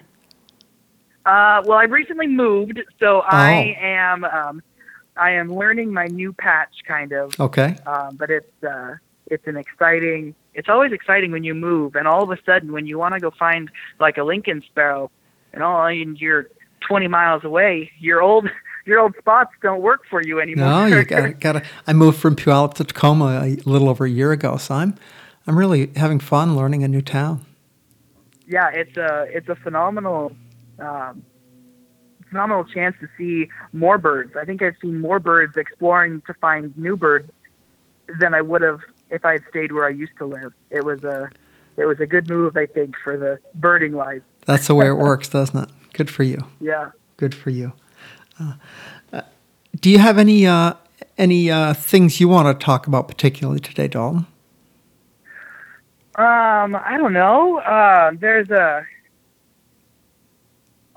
Uh, 1.26 1.62
well, 1.66 1.78
I 1.78 1.84
recently 1.84 2.28
moved, 2.28 2.80
so 3.00 3.20
I 3.28 3.76
Oh. 3.78 3.86
am 3.86 4.24
um, 4.24 4.64
I 5.18 5.32
am 5.32 5.54
learning 5.54 5.94
my 5.94 6.06
new 6.08 6.32
patch, 6.34 6.74
kind 6.88 7.12
of. 7.12 7.38
Okay. 7.40 7.76
Um, 7.86 8.16
but 8.16 8.30
it's 8.32 8.64
uh, 8.64 8.96
it's 9.28 9.46
an 9.46 9.58
exciting. 9.58 10.34
It's 10.54 10.70
always 10.70 10.94
exciting 10.94 11.32
when 11.32 11.44
you 11.44 11.54
move, 11.54 11.96
and 11.96 12.08
all 12.08 12.24
of 12.24 12.32
a 12.32 12.42
sudden, 12.44 12.72
when 12.72 12.88
you 12.88 12.98
want 12.98 13.14
to 13.14 13.20
go 13.20 13.32
find 13.32 13.70
like 14.00 14.18
a 14.18 14.24
Lincoln 14.24 14.64
sparrow, 14.66 15.12
and 15.54 15.62
all 15.62 15.86
and 15.86 16.20
you're 16.20 16.48
20 16.82 17.08
miles 17.08 17.44
away, 17.44 17.92
your 18.00 18.22
old 18.22 18.50
your 18.86 19.00
old 19.00 19.16
spots 19.18 19.52
don't 19.62 19.82
work 19.82 20.02
for 20.10 20.22
you 20.24 20.40
anymore. 20.40 20.70
No, 20.70 20.86
you 20.86 21.04
got 21.06 21.40
got. 21.40 21.64
I 21.88 21.94
moved 21.94 22.20
from 22.20 22.36
Puyallup 22.36 22.74
to 22.76 22.84
Tacoma 22.84 23.42
a 23.44 23.58
little 23.70 23.90
over 23.90 24.06
a 24.06 24.10
year 24.10 24.32
ago, 24.32 24.58
so 24.58 24.76
I'm 24.76 24.96
I'm 25.48 25.58
really 25.58 25.92
having 25.96 26.20
fun 26.20 26.56
learning 26.56 26.84
a 26.84 26.88
new 26.88 27.02
town. 27.02 27.46
yeah, 28.48 28.70
it's 28.70 28.98
a 28.98 29.26
it's 29.30 29.50
a 29.50 29.56
phenomenal 29.56 30.32
um, 30.80 31.24
phenomenal 32.30 32.64
chance 32.64 32.96
to 33.02 33.08
see 33.18 33.50
more 33.74 33.98
birds. 33.98 34.34
I 34.40 34.46
think 34.46 34.62
I've 34.62 34.76
seen 34.82 35.00
more 35.00 35.20
birds 35.20 35.58
exploring 35.58 36.22
to 36.28 36.34
find 36.36 36.76
new 36.78 36.96
birds 36.98 37.30
than 38.20 38.34
I 38.34 38.42
would 38.42 38.62
have 38.62 38.80
if 39.10 39.26
I 39.26 39.34
had 39.34 39.44
stayed 39.50 39.72
where 39.72 39.86
I 39.86 39.90
used 39.90 40.18
to 40.18 40.26
live. 40.26 40.54
It 40.70 40.84
was 40.84 41.04
a 41.04 41.30
it 41.78 41.86
was 41.86 42.00
a 42.00 42.06
good 42.06 42.30
move, 42.30 42.58
I 42.58 42.66
think, 42.66 42.96
for 43.04 43.18
the 43.18 43.40
birding 43.56 43.94
life. 43.94 44.22
That's 44.46 44.68
the 44.68 44.76
way 44.76 44.88
it 44.88 44.94
works, 44.98 45.30
doesn't 45.30 45.64
it? 45.64 45.70
Good 45.94 46.10
for 46.10 46.24
you. 46.24 46.46
Yeah. 46.60 46.92
Good 47.18 47.36
for 47.36 47.50
you. 47.50 47.74
Uh, 48.40 48.54
uh, 49.14 49.22
do 49.80 49.90
you 49.90 50.00
have 50.00 50.18
any 50.18 50.48
uh, 50.48 50.74
any 51.18 51.52
uh, 51.52 51.74
things 51.74 52.20
you 52.20 52.28
want 52.28 52.48
to 52.60 52.66
talk 52.66 52.88
about 52.88 53.08
particularly 53.08 53.60
today, 53.60 53.88
Dalton? 53.88 54.26
Um, 56.16 56.76
I 56.76 56.96
don't 56.98 57.14
know. 57.14 57.60
Uh, 57.60 58.12
there's 58.20 58.50
a. 58.50 58.86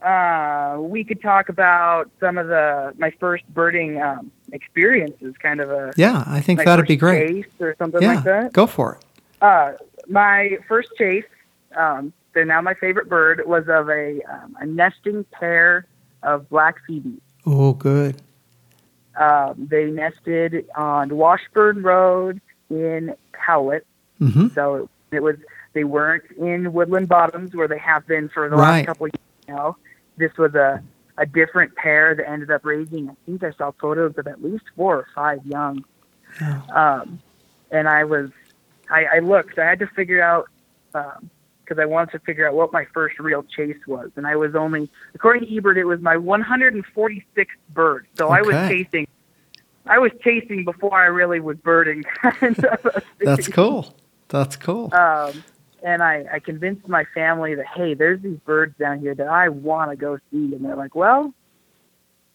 Uh, 0.02 0.76
we 0.80 1.02
could 1.02 1.22
talk 1.22 1.48
about 1.48 2.10
some 2.20 2.36
of 2.36 2.48
the 2.48 2.92
my 2.98 3.10
first 3.18 3.42
birding 3.54 4.02
um, 4.02 4.30
experiences, 4.52 5.34
kind 5.38 5.60
of 5.60 5.70
a 5.70 5.92
Yeah, 5.96 6.24
I 6.26 6.40
think 6.40 6.62
that'd 6.62 6.86
be 6.86 6.96
great. 6.96 7.44
chase 7.44 7.52
or 7.60 7.74
something 7.78 8.02
Yeah, 8.02 8.14
like 8.16 8.24
that. 8.24 8.52
go 8.52 8.66
for 8.66 8.96
it. 8.96 9.04
Uh, 9.40 9.72
my 10.08 10.58
first 10.68 10.90
chase, 10.98 11.24
um, 11.74 12.12
they're 12.34 12.44
now 12.44 12.60
my 12.60 12.74
favorite 12.74 13.08
bird, 13.08 13.42
was 13.46 13.68
of 13.68 13.88
a 13.88 14.20
um, 14.30 14.56
a 14.60 14.66
nesting 14.66 15.24
pair 15.32 15.86
of 16.22 16.48
black 16.48 16.76
phoebes. 16.86 17.20
Oh, 17.46 17.72
good. 17.72 18.16
Um, 19.16 19.54
they 19.70 19.86
nested 19.90 20.66
on 20.76 21.16
Washburn 21.16 21.82
Road 21.82 22.40
in 22.70 23.14
Howlett. 23.32 23.86
hmm 24.18 24.48
So 24.48 24.88
it 25.12 25.22
was 25.22 25.36
They 25.72 25.84
weren't 25.84 26.24
in 26.38 26.72
woodland 26.72 27.08
bottoms 27.08 27.54
where 27.54 27.68
they 27.68 27.78
have 27.78 28.06
been 28.06 28.28
for 28.28 28.48
the 28.48 28.56
Right. 28.56 28.78
last 28.78 28.86
couple 28.86 29.06
of 29.06 29.12
years 29.14 29.56
now. 29.56 29.76
This 30.16 30.36
was 30.36 30.54
a 30.54 30.82
a 31.16 31.26
different 31.26 31.76
pair 31.76 32.12
that 32.16 32.28
ended 32.28 32.50
up 32.50 32.64
raising. 32.64 33.08
I 33.08 33.14
think 33.24 33.44
I 33.44 33.52
saw 33.52 33.70
photos 33.80 34.18
of 34.18 34.26
at 34.26 34.42
least 34.42 34.64
four 34.74 34.96
or 34.96 35.06
five 35.14 35.46
young. 35.46 35.84
Yeah. 36.40 36.60
Um, 36.74 37.20
and 37.70 37.88
I 37.88 38.02
was, 38.02 38.30
I, 38.90 39.04
I 39.04 39.18
looked. 39.20 39.56
I 39.56 39.64
had 39.64 39.78
to 39.78 39.86
figure 39.86 40.20
out 40.20 40.48
because 41.64 41.80
I 41.80 41.86
wanted 41.86 42.12
to 42.12 42.18
figure 42.20 42.48
out 42.48 42.54
what 42.54 42.72
my 42.72 42.86
first 42.92 43.18
real 43.18 43.42
chase 43.42 43.78
was, 43.86 44.10
and 44.16 44.26
I 44.26 44.36
was 44.36 44.54
only, 44.54 44.90
according 45.14 45.46
to 45.46 45.52
eBird, 45.52 45.76
it 45.76 45.84
was 45.84 46.00
my 46.00 46.16
146th 46.16 47.46
bird. 47.70 48.06
So 48.16 48.28
I 48.28 48.42
was 48.42 48.54
chasing. 48.68 49.06
I 49.86 49.98
was 49.98 50.12
chasing 50.22 50.64
before 50.64 50.98
I 50.98 51.06
really 51.06 51.40
was 51.40 51.56
birding. 51.58 52.04
kind 52.22 52.64
of 52.64 53.04
That's 53.20 53.48
cool. 53.48 53.94
That's 54.28 54.56
cool. 54.56 54.94
Um, 54.94 55.44
and 55.82 56.02
I, 56.02 56.24
I 56.32 56.38
convinced 56.38 56.88
my 56.88 57.04
family 57.14 57.54
that 57.54 57.66
hey, 57.66 57.94
there's 57.94 58.20
these 58.22 58.38
birds 58.38 58.76
down 58.78 59.00
here 59.00 59.14
that 59.14 59.28
I 59.28 59.50
want 59.50 59.90
to 59.90 59.96
go 59.96 60.18
see, 60.30 60.54
and 60.54 60.64
they're 60.64 60.76
like, 60.76 60.94
well, 60.94 61.32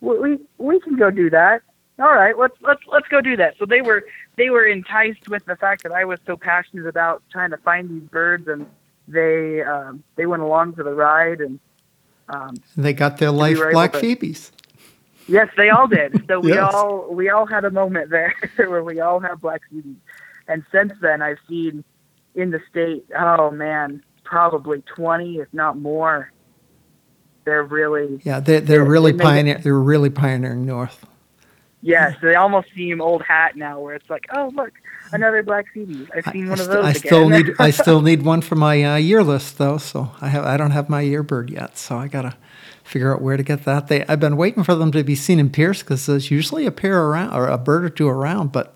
we 0.01 0.19
we 0.19 0.39
we 0.57 0.79
can 0.79 0.95
go 0.95 1.09
do 1.09 1.29
that. 1.31 1.61
All 1.99 2.13
right, 2.13 2.37
let's 2.37 2.55
let's 2.61 2.81
let's 2.87 3.07
go 3.09 3.19
do 3.21 3.35
that. 3.37 3.55
So 3.57 3.65
they 3.65 3.81
were 3.81 4.05
they 4.37 4.49
were 4.49 4.65
enticed 4.65 5.27
with 5.27 5.43
the 5.45 5.55
fact 5.55 5.83
that 5.83 5.91
I 5.91 6.05
was 6.05 6.19
so 6.25 6.37
passionate 6.37 6.87
about 6.87 7.23
trying 7.31 7.49
to 7.49 7.57
find 7.57 7.89
these 7.89 8.07
birds, 8.09 8.47
and 8.47 8.67
they 9.09 9.61
um, 9.63 10.03
they 10.15 10.25
went 10.25 10.41
along 10.41 10.73
for 10.73 10.83
the 10.83 10.93
ride, 10.93 11.41
and 11.41 11.59
um, 12.29 12.55
they 12.77 12.93
got 12.93 13.17
their 13.17 13.31
life 13.31 13.57
able 13.57 13.71
black 13.71 13.93
to- 13.93 13.99
phoebes. 13.99 14.51
Yes, 15.27 15.47
they 15.57 15.69
all 15.69 15.87
did. 15.87 16.23
So 16.27 16.39
we 16.39 16.53
Yes. 16.53 16.73
all 16.73 17.13
we 17.13 17.29
all 17.29 17.45
had 17.45 17.63
a 17.65 17.69
moment 17.71 18.09
there 18.09 18.33
where 18.57 18.83
we 18.83 18.99
all 18.99 19.19
have 19.19 19.41
black 19.41 19.61
beauties. 19.69 19.97
And 20.47 20.63
since 20.71 20.93
then, 21.01 21.21
I've 21.21 21.37
seen 21.47 21.83
in 22.35 22.49
the 22.51 22.59
state. 22.69 23.05
Oh 23.17 23.51
man, 23.51 24.03
probably 24.23 24.81
twenty, 24.95 25.37
if 25.37 25.47
not 25.53 25.77
more. 25.77 26.31
They're 27.45 27.63
really 27.63 28.19
Yeah, 28.23 28.39
they 28.39 28.59
they're 28.59 28.83
Yeah, 28.83 28.89
really 28.89 29.11
they 29.11 29.17
made 29.17 29.23
it- 29.23 29.27
pioneer. 29.27 29.57
They're 29.59 29.73
really 29.79 30.09
pioneering 30.09 30.65
north. 30.65 31.05
Yes. 31.81 32.15
They 32.21 32.35
almost 32.35 32.67
seem 32.75 33.01
old 33.01 33.23
hat 33.23 33.55
now, 33.55 33.79
where 33.79 33.95
it's 33.95 34.09
like, 34.09 34.25
oh 34.33 34.51
look, 34.55 34.71
another 35.11 35.43
black 35.43 35.67
phoebe. 35.73 36.07
I've 36.15 36.27
seen 36.31 36.47
I 36.47 36.49
one 36.49 36.59
of 36.59 36.67
those 36.67 36.85
I 36.85 36.91
again. 36.91 37.01
still 37.05 37.29
need 37.29 37.51
I 37.59 37.71
still 37.81 38.01
need 38.01 38.23
one 38.23 38.41
for 38.41 38.55
my 38.55 38.83
uh, 38.83 38.95
year 38.97 39.23
list 39.23 39.57
though. 39.57 39.77
So 39.77 40.11
I 40.21 40.29
have 40.29 40.45
I 40.45 40.57
don't 40.57 40.71
have 40.71 40.89
my 40.89 41.01
year 41.01 41.23
bird 41.23 41.49
yet. 41.49 41.77
So 41.77 41.97
I 41.97 42.07
gotta 42.07 42.35
figure 42.83 43.13
out 43.13 43.21
where 43.21 43.37
to 43.37 43.43
get 43.43 43.65
that. 43.65 43.87
They 43.87 44.05
I've 44.07 44.19
been 44.19 44.37
waiting 44.37 44.63
for 44.63 44.75
them 44.75 44.91
to 44.93 45.03
be 45.03 45.15
seen 45.15 45.39
in 45.39 45.49
Pierce 45.49 45.81
because 45.83 46.05
there's 46.05 46.31
usually 46.31 46.65
a 46.65 46.71
pair 46.71 47.03
around 47.03 47.33
or 47.33 47.47
a 47.47 47.57
bird 47.57 47.85
or 47.85 47.89
two 47.89 48.07
around, 48.07 48.51
but 48.51 48.75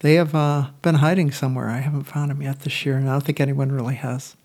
they 0.00 0.14
have 0.14 0.34
uh, 0.34 0.68
been 0.82 0.96
hiding 0.96 1.32
somewhere. 1.32 1.68
I 1.70 1.78
haven't 1.78 2.04
found 2.04 2.30
them 2.30 2.42
yet 2.42 2.60
this 2.60 2.84
year, 2.84 2.96
and 2.96 3.08
I 3.08 3.12
don't 3.12 3.22
think 3.22 3.40
anyone 3.40 3.72
really 3.72 3.94
has. 3.96 4.36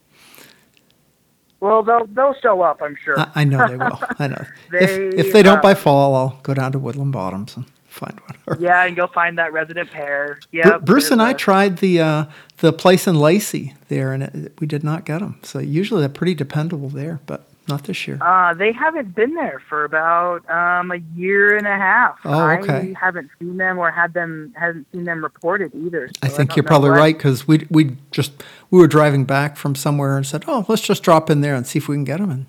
well, 1.59 1.83
they'll 1.83 2.07
they'll 2.07 2.35
show 2.41 2.61
up, 2.61 2.81
I'm 2.81 2.95
sure. 3.03 3.19
I, 3.19 3.31
I 3.35 3.43
know 3.43 3.63
they 3.67 3.77
will. 3.77 3.99
I 4.19 4.27
know. 4.27 4.45
They, 4.71 4.79
if 4.85 5.27
if 5.27 5.33
they 5.33 5.43
don't 5.43 5.59
uh, 5.59 5.61
by 5.61 5.73
fall, 5.75 6.15
I'll 6.15 6.39
go 6.43 6.53
down 6.53 6.71
to 6.73 6.79
Woodland 6.79 7.11
Bottoms 7.13 7.55
and 7.57 7.65
find 7.91 8.19
one. 8.45 8.60
yeah, 8.62 8.86
and 8.86 8.95
go 8.95 9.08
find 9.08 9.38
that 9.38 9.54
resident 9.54 9.91
pair. 9.91 10.39
Yeah, 10.51 10.77
Bruce 10.77 11.12
and 11.12 11.21
I 11.21 11.34
tried 11.34 11.77
the 11.77 11.99
uh, 12.01 12.25
the 12.58 12.73
place 12.73 13.08
in 13.08 13.15
Lacey 13.15 13.73
there, 13.89 14.13
and 14.13 14.23
it, 14.23 14.54
we 14.60 14.67
did 14.67 14.84
not 14.84 15.06
get 15.06 15.19
them. 15.19 15.39
So 15.43 15.60
usually 15.60 16.01
they're 16.01 16.10
pretty 16.10 16.34
dependable 16.36 16.89
there, 16.89 17.19
but 17.25 17.47
not 17.67 17.84
this 17.84 18.08
year. 18.08 18.17
Uh, 18.21 18.54
they 18.54 18.71
haven't 18.71 19.13
been 19.15 19.34
there 19.36 19.62
for 19.69 19.86
about 19.86 20.49
um, 20.49 20.91
a 20.91 20.97
year 21.15 21.56
and 21.58 21.67
a 21.67 21.75
half. 21.75 22.19
Oh, 22.25 22.49
okay. 22.49 22.93
I 22.95 22.99
haven't 22.99 23.30
seen 23.39 23.58
them 23.58 23.77
or 23.77 23.91
had 23.91 24.13
them 24.13 24.54
haven't 24.58 24.88
seen 24.91 25.06
them 25.06 25.23
reported 25.23 25.71
either. 25.75 26.10
I 26.23 26.27
think 26.27 26.49
don't 26.49 26.58
you're 26.58 26.63
probably 26.63 26.89
what- 26.89 26.97
right 26.97 27.15
because 27.17 27.47
we 27.47 27.67
we 27.69 27.97
just 28.12 28.32
we 28.71 28.80
were 28.80 28.88
driving 28.88 29.25
back 29.25 29.58
from 29.58 29.75
somewhere 29.75 30.17
and 30.17 30.25
said, 30.25 30.45
"Oh, 30.47 30.65
let's 30.67 30.82
just 30.82 31.04
drop 31.04 31.30
in 31.30 31.41
there 31.41 31.56
and 31.56 31.67
see 31.67 31.77
if 31.80 31.88
we 31.88 31.95
can 31.95 32.04
get 32.04 32.19
them." 32.19 32.32
And 32.32 32.45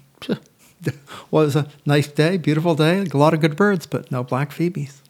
well, 1.30 1.42
it 1.42 1.46
was 1.46 1.56
a 1.56 1.68
nice 1.86 2.08
day, 2.08 2.36
beautiful 2.38 2.74
day, 2.74 3.04
a 3.12 3.16
lot 3.16 3.34
of 3.34 3.40
good 3.40 3.56
birds, 3.56 3.86
but 3.86 4.10
no 4.10 4.22
black 4.24 4.50
phoebes. 4.52 5.01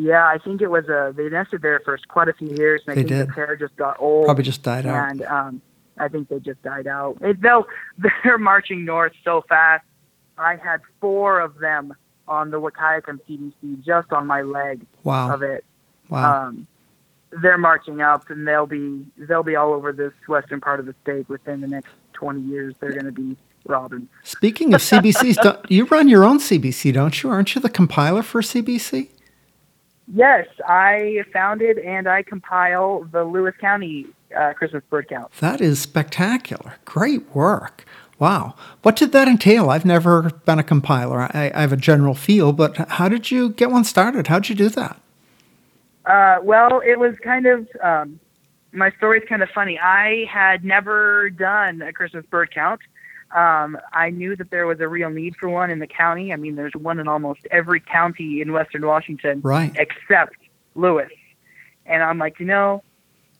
Yeah, 0.00 0.24
I 0.24 0.38
think 0.38 0.62
it 0.62 0.68
was 0.68 0.84
a. 0.88 1.12
They 1.16 1.28
nested 1.28 1.60
there 1.60 1.80
for 1.84 1.98
quite 2.06 2.28
a 2.28 2.32
few 2.32 2.48
years, 2.56 2.82
and 2.86 2.92
I 2.92 2.94
They 2.94 3.00
think 3.02 3.08
did. 3.08 3.28
the 3.28 3.32
pair 3.32 3.56
just 3.56 3.74
got 3.76 3.96
old. 3.98 4.26
Probably 4.26 4.44
just 4.44 4.62
died 4.62 4.86
out. 4.86 5.10
and 5.10 5.22
um, 5.24 5.62
I 5.98 6.06
think 6.06 6.28
they 6.28 6.38
just 6.38 6.62
died 6.62 6.86
out. 6.86 7.18
It, 7.20 7.40
they'll 7.42 7.66
they're 8.24 8.38
marching 8.38 8.84
north 8.84 9.12
so 9.24 9.44
fast. 9.48 9.84
I 10.38 10.54
had 10.54 10.80
four 11.00 11.40
of 11.40 11.58
them 11.58 11.94
on 12.28 12.50
the 12.52 12.60
Wahkiakum 12.60 13.18
CBC 13.28 13.84
just 13.84 14.12
on 14.12 14.24
my 14.26 14.42
leg 14.42 14.86
Wow, 15.02 15.32
of 15.34 15.42
it. 15.42 15.64
wow. 16.08 16.46
Um, 16.48 16.68
they're 17.42 17.58
marching 17.58 18.00
up, 18.00 18.30
and 18.30 18.46
they'll 18.46 18.66
be 18.66 19.04
they'll 19.16 19.42
be 19.42 19.56
all 19.56 19.72
over 19.72 19.92
this 19.92 20.12
western 20.28 20.60
part 20.60 20.78
of 20.78 20.86
the 20.86 20.94
state 21.02 21.28
within 21.28 21.60
the 21.60 21.66
next 21.66 21.90
20 22.12 22.40
years. 22.42 22.74
They're 22.78 22.92
going 22.92 23.04
to 23.06 23.10
be 23.12 23.36
robins. 23.66 24.08
Speaking 24.22 24.72
of 24.74 24.80
CBCs, 24.80 25.64
you 25.68 25.86
run 25.86 26.06
your 26.08 26.24
own 26.24 26.38
CBC, 26.38 26.92
don't 26.94 27.20
you? 27.22 27.30
Aren't 27.30 27.54
you 27.56 27.60
the 27.60 27.68
compiler 27.68 28.22
for 28.22 28.40
CBC? 28.42 29.08
Yes, 30.12 30.46
I 30.66 31.24
founded 31.32 31.78
and 31.78 32.08
I 32.08 32.22
compile 32.22 33.04
the 33.12 33.24
Lewis 33.24 33.54
County 33.60 34.06
uh, 34.36 34.52
Christmas 34.54 34.82
bird 34.88 35.08
count. 35.08 35.32
That 35.40 35.60
is 35.60 35.80
spectacular. 35.80 36.76
Great 36.84 37.34
work. 37.34 37.84
Wow. 38.18 38.54
What 38.82 38.96
did 38.96 39.12
that 39.12 39.28
entail? 39.28 39.70
I've 39.70 39.84
never 39.84 40.30
been 40.44 40.58
a 40.58 40.64
compiler. 40.64 41.20
I, 41.20 41.52
I 41.54 41.60
have 41.60 41.72
a 41.72 41.76
general 41.76 42.14
feel, 42.14 42.52
but 42.52 42.76
how 42.76 43.08
did 43.08 43.30
you 43.30 43.50
get 43.50 43.70
one 43.70 43.84
started? 43.84 44.26
How'd 44.26 44.48
you 44.48 44.54
do 44.54 44.68
that? 44.70 45.00
Uh, 46.04 46.38
well, 46.42 46.80
it 46.84 46.98
was 46.98 47.14
kind 47.22 47.46
of 47.46 47.68
um, 47.82 48.18
my 48.72 48.90
story's 48.96 49.24
kind 49.28 49.42
of 49.42 49.50
funny. 49.50 49.78
I 49.78 50.24
had 50.28 50.64
never 50.64 51.30
done 51.30 51.82
a 51.82 51.92
Christmas 51.92 52.24
bird 52.26 52.50
count. 52.52 52.80
Um, 53.34 53.76
I 53.92 54.10
knew 54.10 54.36
that 54.36 54.50
there 54.50 54.66
was 54.66 54.80
a 54.80 54.88
real 54.88 55.10
need 55.10 55.36
for 55.36 55.48
one 55.48 55.70
in 55.70 55.80
the 55.80 55.86
county. 55.86 56.32
I 56.32 56.36
mean, 56.36 56.56
there's 56.56 56.72
one 56.74 56.98
in 56.98 57.08
almost 57.08 57.40
every 57.50 57.80
county 57.80 58.40
in 58.40 58.52
Western 58.52 58.86
Washington 58.86 59.40
Right. 59.42 59.74
except 59.76 60.36
Lewis. 60.74 61.10
And 61.84 62.02
I'm 62.02 62.18
like, 62.18 62.40
you 62.40 62.46
know, 62.46 62.82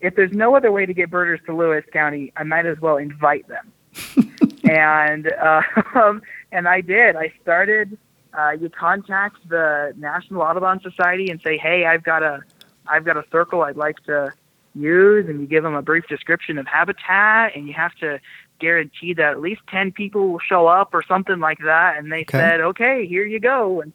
if 0.00 0.14
there's 0.14 0.32
no 0.32 0.54
other 0.56 0.70
way 0.70 0.86
to 0.86 0.92
get 0.94 1.10
birders 1.10 1.40
to 1.46 1.56
Lewis 1.56 1.84
County, 1.92 2.32
I 2.36 2.44
might 2.44 2.66
as 2.66 2.78
well 2.80 2.96
invite 2.98 3.46
them. 3.48 3.72
and 4.68 5.32
uh, 5.32 5.62
um, 5.94 6.22
and 6.52 6.68
I 6.68 6.80
did. 6.80 7.16
I 7.16 7.32
started. 7.42 7.96
Uh, 8.38 8.50
you 8.60 8.68
contact 8.68 9.36
the 9.48 9.92
National 9.96 10.42
Audubon 10.42 10.80
Society 10.82 11.30
and 11.30 11.40
say, 11.42 11.56
hey, 11.56 11.86
I've 11.86 12.04
got 12.04 12.22
a, 12.22 12.42
I've 12.86 13.04
got 13.04 13.16
a 13.16 13.24
circle 13.32 13.62
I'd 13.62 13.76
like 13.76 13.96
to 14.04 14.32
use, 14.74 15.28
and 15.28 15.40
you 15.40 15.46
give 15.46 15.62
them 15.64 15.74
a 15.74 15.82
brief 15.82 16.06
description 16.08 16.58
of 16.58 16.66
habitat, 16.66 17.56
and 17.56 17.66
you 17.66 17.74
have 17.74 17.94
to 17.96 18.20
guarantee 18.58 19.14
that 19.14 19.32
at 19.32 19.40
least 19.40 19.60
ten 19.68 19.92
people 19.92 20.28
will 20.28 20.38
show 20.40 20.66
up 20.66 20.94
or 20.94 21.02
something 21.02 21.38
like 21.38 21.58
that. 21.64 21.96
And 21.98 22.10
they 22.12 22.22
Okay. 22.22 22.38
said, 22.38 22.60
okay, 22.60 23.06
here 23.06 23.24
you 23.24 23.40
go. 23.40 23.80
And 23.80 23.92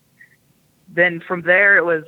then 0.88 1.22
from 1.28 1.42
there, 1.42 1.78
it 1.78 1.86
was 1.86 2.04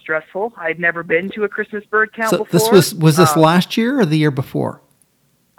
stressful. 0.00 0.52
I'd 0.56 0.78
never 0.80 1.02
been 1.02 1.30
to 1.30 1.44
a 1.44 1.48
Christmas 1.48 1.84
bird 1.84 2.12
count 2.14 2.30
So 2.30 2.38
before. 2.38 2.52
this 2.58 2.70
was 2.70 2.94
was 2.94 3.16
this 3.16 3.36
Um, 3.36 3.42
last 3.42 3.76
year 3.76 4.00
or 4.00 4.06
the 4.06 4.16
year 4.18 4.30
before? 4.30 4.80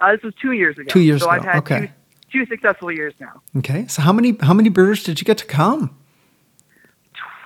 uh, 0.00 0.12
this 0.12 0.22
was 0.22 0.34
two 0.40 0.52
years 0.52 0.76
ago. 0.78 0.88
Two 0.88 1.00
years 1.00 1.22
so 1.22 1.30
I've 1.30 1.42
ago, 1.42 1.50
had 1.50 1.58
okay. 1.58 1.92
two, 2.30 2.40
two 2.40 2.46
successful 2.46 2.90
years 2.90 3.14
now. 3.20 3.40
Okay. 3.58 3.86
So 3.86 4.02
how 4.02 4.12
many 4.12 4.36
how 4.42 4.52
many 4.54 4.68
birders 4.68 5.02
did 5.04 5.20
you 5.20 5.24
get 5.24 5.38
to 5.38 5.46
come? 5.46 5.96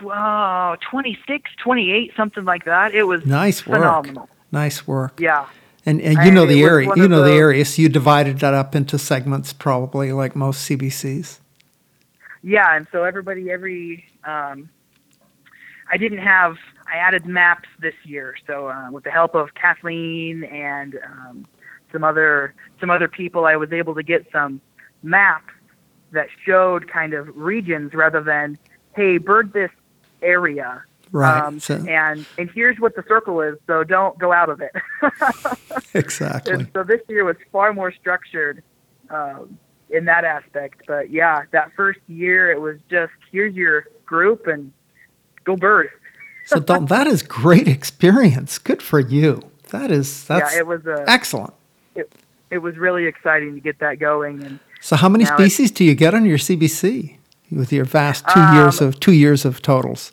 Wow, 0.03 0.75
uh, 0.75 0.77
26, 0.91 1.51
28, 1.63 2.13
something 2.17 2.45
like 2.45 2.65
that. 2.67 2.95
It 2.95 3.05
was 3.05 3.25
Nice 3.25 3.67
work. 3.67 3.79
phenomenal. 3.79 4.29
Nice 4.53 4.87
work. 4.87 5.19
Yeah. 5.19 5.47
And 5.87 6.01
and 6.01 6.19
you 6.25 6.33
know 6.33 6.45
the 6.47 6.63
area. 6.63 6.91
You 6.97 7.09
know 7.09 7.23
the 7.23 7.29
those- 7.29 7.39
area. 7.39 7.65
So 7.65 7.81
you 7.81 7.89
divided 7.89 8.41
that 8.41 8.53
up 8.53 8.75
into 8.75 8.99
segments, 8.99 9.53
probably 9.53 10.13
like 10.13 10.35
most 10.35 10.69
CBCs. 10.69 11.39
Yeah, 12.43 12.77
and 12.77 12.87
so 12.93 13.03
everybody, 13.03 13.51
every, 13.51 14.05
um, 14.23 14.69
I 15.91 15.97
didn't 15.97 16.19
have, 16.19 16.57
I 16.87 16.97
added 16.97 17.27
maps 17.27 17.69
this 17.81 17.95
year. 18.05 18.37
So 18.47 18.69
uh, 18.69 18.89
with 18.93 19.03
the 19.03 19.11
help 19.11 19.35
of 19.35 19.55
Kathleen 19.55 20.45
and 20.45 20.97
um, 21.05 21.47
some 21.91 22.05
other 22.05 22.55
some 22.81 22.91
other 22.91 23.09
people, 23.09 23.47
I 23.47 23.57
was 23.57 23.73
able 23.73 23.95
to 23.95 24.03
get 24.03 24.27
some 24.31 24.61
maps 25.03 25.53
that 26.13 26.29
showed 26.45 26.89
kind 26.89 27.15
of 27.15 27.37
regions 27.37 27.95
rather 27.95 28.23
than, 28.23 28.59
hey, 28.95 29.19
bird 29.19 29.53
this 29.53 29.71
area. 30.23 30.85
Right. 31.13 31.41
Um, 31.41 31.61
so, 31.61 31.77
and 31.89 32.27
and 32.37 32.51
here's 32.51 32.79
what 32.79 32.97
the 32.97 33.05
circle 33.07 33.41
is, 33.41 33.57
so 33.67 33.85
don't 33.85 34.19
go 34.19 34.33
out 34.33 34.49
of 34.49 34.61
it. 34.61 34.73
exactly. 35.95 36.55
And 36.55 36.69
so 36.75 36.83
this 36.83 37.01
year 37.09 37.25
was 37.25 37.37
far 37.53 37.73
more 37.73 37.93
structured 37.93 38.63
um, 39.11 39.59
in 39.91 40.05
that 40.07 40.25
aspect. 40.25 40.83
But 40.87 41.11
yeah, 41.11 41.43
that 41.53 41.71
first 41.77 42.01
year 42.09 42.51
it 42.51 42.61
was 42.61 42.79
just 42.91 43.13
here's 43.31 43.55
your 43.55 43.87
group 44.05 44.47
and 44.47 44.73
go 45.45 45.57
bird. 45.57 45.91
So 46.45 46.59
Dalton, 46.61 46.87
that 46.89 47.07
is 47.07 47.23
great 47.23 47.69
experience. 47.69 48.59
Good 48.59 48.83
for 48.83 49.01
you. 49.01 49.43
That 49.71 49.91
is 49.91 50.25
that's 50.27 50.53
yeah, 50.55 50.61
it 50.61 50.67
was 50.67 50.87
a 50.87 51.05
excellent. 51.09 51.55
it 52.51 52.59
was 52.59 52.77
really 52.77 53.07
exciting 53.07 53.55
to 53.55 53.61
get 53.61 53.79
that 53.79 53.99
going. 53.99 54.43
And 54.43 54.59
So 54.81 54.97
how 54.97 55.09
many 55.09 55.25
species 55.25 55.71
do 55.71 55.85
you 55.85 55.95
get 55.95 56.15
on 56.15 56.25
your 56.25 56.39
CBC 56.39 57.17
with 57.51 57.73
your 57.73 57.85
vast 57.85 58.25
two 58.29 58.41
Um, 58.41 58.57
years 58.57 58.81
of 58.81 58.99
two 59.01 59.13
years 59.13 59.45
of 59.45 59.63
totals? 59.63 60.13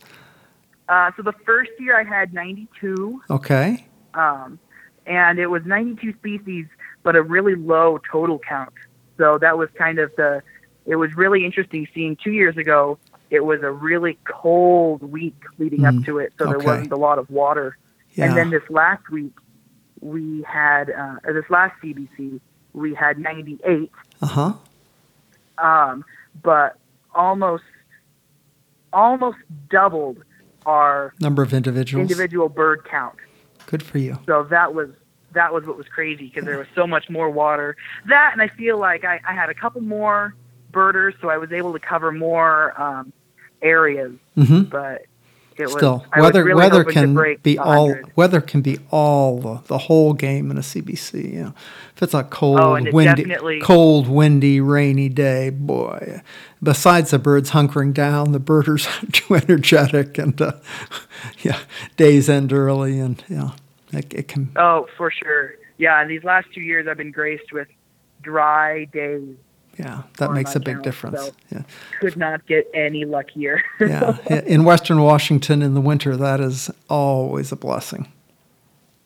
Uh, 0.89 1.11
so 1.15 1.23
the 1.23 1.33
first 1.45 1.71
year 1.79 1.99
I 1.99 2.03
had 2.03 2.33
92, 2.33 3.21
Okay. 3.29 3.85
um, 4.13 4.59
and 5.05 5.39
it 5.39 5.47
was 5.47 5.63
92 5.65 6.13
species. 6.13 6.65
but 7.03 7.15
a 7.17 7.21
really 7.21 7.55
low 7.55 7.99
total 8.09 8.39
count. 8.39 8.71
So 9.17 9.37
that 9.39 9.57
was 9.57 9.67
kind 9.77 9.99
of 9.99 10.09
the. 10.15 10.41
It 10.85 10.95
was 10.95 11.13
really 11.15 11.43
interesting 11.45 11.85
seeing 11.93 12.15
two 12.15 12.31
years 12.31 12.55
ago. 12.55 12.97
It 13.29 13.41
was 13.43 13.61
a 13.61 13.71
really 13.71 14.17
cold 14.23 15.01
week 15.03 15.35
leading 15.59 15.81
Mm, 15.81 15.99
up 15.99 16.05
to 16.05 16.19
it, 16.19 16.31
so 16.37 16.45
there 16.45 16.55
okay. 16.57 16.65
wasn't 16.65 16.91
a 16.93 16.95
lot 16.95 17.19
of 17.19 17.29
water. 17.29 17.77
Yeah. 18.13 18.25
And 18.27 18.37
then 18.37 18.49
this 18.51 18.63
last 18.69 19.09
week, 19.09 19.33
we 19.99 20.43
had 20.43 20.89
uh, 20.91 21.15
this 21.25 21.49
last 21.49 21.73
CBC, 21.81 22.39
we 22.73 22.93
had 22.93 23.17
98, 23.19 23.91
uh 24.21 24.25
huh. 24.25 24.53
um, 25.57 26.05
but 26.41 26.77
almost 27.13 27.63
almost 28.93 29.37
doubled 29.69 30.23
our 30.65 31.13
Number 31.19 31.41
of 31.43 31.53
individuals. 31.53 32.09
individual 32.09 32.49
bird 32.49 32.83
count. 32.85 33.15
Good 33.67 33.83
for 33.83 33.97
you. 33.97 34.17
So 34.25 34.43
that 34.49 34.73
was 34.73 34.89
that 35.33 35.51
was 35.53 35.65
what 35.65 35.77
was 35.77 35.87
crazy 35.87 36.25
because 36.27 36.45
there 36.45 36.57
was 36.59 36.67
so 36.75 36.85
much 36.85 37.09
more 37.09 37.29
water. 37.29 37.75
That 38.07 38.31
and 38.33 38.41
I 38.41 38.47
feel 38.49 38.77
like 38.77 39.03
I, 39.03 39.19
I 39.27 39.33
had 39.33 39.49
a 39.49 39.53
couple 39.55 39.81
more 39.81 40.35
birders, 40.71 41.15
so 41.21 41.29
I 41.29 41.37
was 41.37 41.51
able 41.51 41.73
to 41.73 41.79
cover 41.79 42.11
more 42.11 42.79
um, 42.79 43.11
areas. 43.61 44.13
hmm 44.35 44.61
But 44.63 45.05
it 45.59 45.69
Still, 45.69 46.05
was 46.15 46.21
weather 46.21 46.43
really 46.43 46.57
weather 46.57 46.83
can 46.83 47.37
be 47.43 47.57
all 47.57 47.95
weather 48.15 48.41
can 48.41 48.61
be 48.61 48.79
all 48.91 49.39
the, 49.39 49.61
the 49.67 49.77
whole 49.77 50.13
game 50.13 50.51
in 50.51 50.57
a 50.57 50.61
CBC. 50.61 51.33
You 51.33 51.43
know, 51.43 51.53
if 51.95 52.03
it's 52.03 52.13
a 52.13 52.23
cold, 52.23 52.59
Oh, 52.59 52.75
it 52.75 52.93
windy, 52.93 53.59
cold, 53.61 54.07
windy, 54.07 54.59
rainy 54.61 55.09
day, 55.09 55.49
boy. 55.49 56.21
Besides 56.61 57.11
the 57.11 57.19
birds 57.19 57.51
hunkering 57.51 57.93
down, 57.93 58.31
the 58.31 58.39
birders 58.39 58.87
are 59.03 59.05
too 59.11 59.35
energetic, 59.35 60.17
and 60.17 60.39
uh, 60.41 60.53
yeah, 61.39 61.59
days 61.97 62.29
end 62.29 62.53
early, 62.53 62.99
and 62.99 63.23
yeah, 63.27 63.51
it, 63.91 64.13
it 64.13 64.27
can. 64.27 64.51
Oh, 64.55 64.87
for 64.97 65.11
sure. 65.11 65.55
Yeah, 65.77 66.01
and 66.01 66.09
these 66.09 66.23
last 66.23 66.47
two 66.53 66.61
years 66.61 66.87
I've 66.87 66.97
been 66.97 67.11
graced 67.11 67.51
with 67.51 67.67
dry 68.21 68.85
days. 68.85 69.35
Yeah, 69.77 70.03
that 70.19 70.31
makes 70.33 70.55
a 70.55 70.59
big 70.59 70.75
count, 70.75 70.83
difference. 70.83 71.19
so- 71.19 71.31
Yeah, 71.51 71.63
Could 71.99 72.15
not 72.17 72.45
get 72.45 72.69
any 72.73 73.05
luckier. 73.05 73.61
yeah. 73.79 74.17
In 74.45 74.63
Western 74.65 75.01
Washington 75.01 75.61
in 75.61 75.73
the 75.73 75.81
winter, 75.81 76.15
that 76.15 76.39
is 76.39 76.69
always 76.89 77.51
a 77.51 77.55
blessing. 77.55 78.11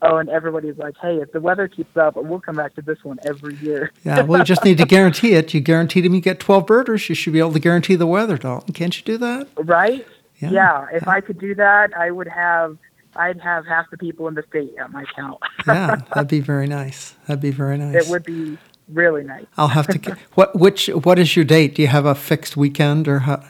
oh, 0.02 0.18
and 0.18 0.30
everybody's 0.30 0.78
like, 0.78 0.96
"Hey, 1.02 1.16
if 1.18 1.32
the 1.32 1.40
weather 1.40 1.68
keeps 1.68 1.96
up, 1.98 2.16
we'll 2.16 2.40
come 2.40 2.56
back 2.58 2.76
to 2.76 2.82
this 2.82 3.04
one 3.04 3.18
every 3.26 3.56
year." 3.56 3.92
Yeah, 4.06 4.22
well, 4.22 4.40
you 4.40 4.46
just 4.46 4.64
need 4.64 4.78
to 4.78 4.86
guarantee 4.86 5.34
it. 5.34 5.54
You 5.54 5.60
guaranteed 5.62 6.06
him 6.06 6.14
you 6.14 6.22
get 6.22 6.40
12 6.40 6.68
birders. 6.68 7.08
You 7.10 7.16
should 7.16 7.34
be 7.34 7.40
able 7.40 7.54
to 7.54 7.60
guarantee 7.60 7.96
the 7.96 8.06
weather, 8.06 8.38
Dalton. 8.38 8.74
Can't 8.74 8.96
you 8.98 9.04
do 9.04 9.18
that? 9.18 9.48
Right? 9.58 10.06
Yeah. 10.40 10.52
Yeah. 10.52 10.86
if 10.94 11.08
I 11.08 11.20
could 11.22 11.40
do 11.40 11.56
that, 11.56 11.96
I 11.98 12.12
would 12.12 12.28
have. 12.28 12.78
I'd 13.16 13.40
have 13.42 13.66
half 13.66 13.90
the 13.90 13.98
people 13.98 14.28
in 14.28 14.36
the 14.36 14.44
state 14.50 14.76
at 14.80 14.92
my 14.92 15.04
count. 15.16 15.40
Yeah, 15.66 15.96
that'd 16.14 16.28
be 16.30 16.42
very 16.42 16.68
nice. 16.68 17.16
That'd 17.26 17.42
be 17.42 17.50
very 17.50 17.78
nice. 17.80 17.96
it 18.06 18.12
would 18.12 18.24
be 18.24 18.60
really 18.92 19.24
nice. 19.24 19.46
I'll 19.58 19.68
have 19.70 19.88
to. 19.88 19.98
get- 19.98 20.18
What 20.36 20.56
which 20.56 20.88
what 20.88 21.20
is 21.20 21.36
your 21.36 21.46
date? 21.46 21.76
Do 21.76 21.82
you 21.82 21.88
have 21.88 22.06
a 22.06 22.16
fixed 22.16 22.56
weekend 22.58 23.08
or 23.08 23.20
how? 23.20 23.44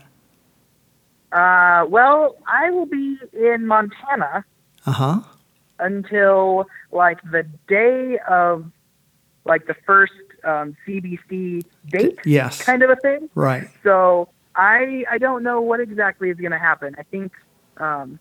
Uh, 1.31 1.85
well, 1.89 2.35
I 2.47 2.69
will 2.71 2.85
be 2.85 3.17
in 3.33 3.67
Montana 3.67 4.45
Uh 4.85 4.91
huh. 4.91 5.19
until 5.79 6.65
like 6.91 7.19
the 7.31 7.43
day 7.67 8.17
of 8.29 8.71
like 9.45 9.67
the 9.67 9.75
first 9.85 10.13
um, 10.43 10.75
CBC 10.85 11.63
date, 11.87 12.19
Yes. 12.25 12.61
kind 12.63 12.81
of 12.83 12.89
a 12.89 12.95
thing. 12.95 13.29
Right. 13.35 13.67
So 13.83 14.29
I 14.55 15.03
I 15.11 15.17
don't 15.17 15.43
know 15.43 15.61
what 15.61 15.79
exactly 15.79 16.29
is 16.29 16.37
going 16.37 16.51
to 16.51 16.57
happen. 16.57 16.95
I 16.97 17.03
think 17.03 17.33
um, 17.77 18.19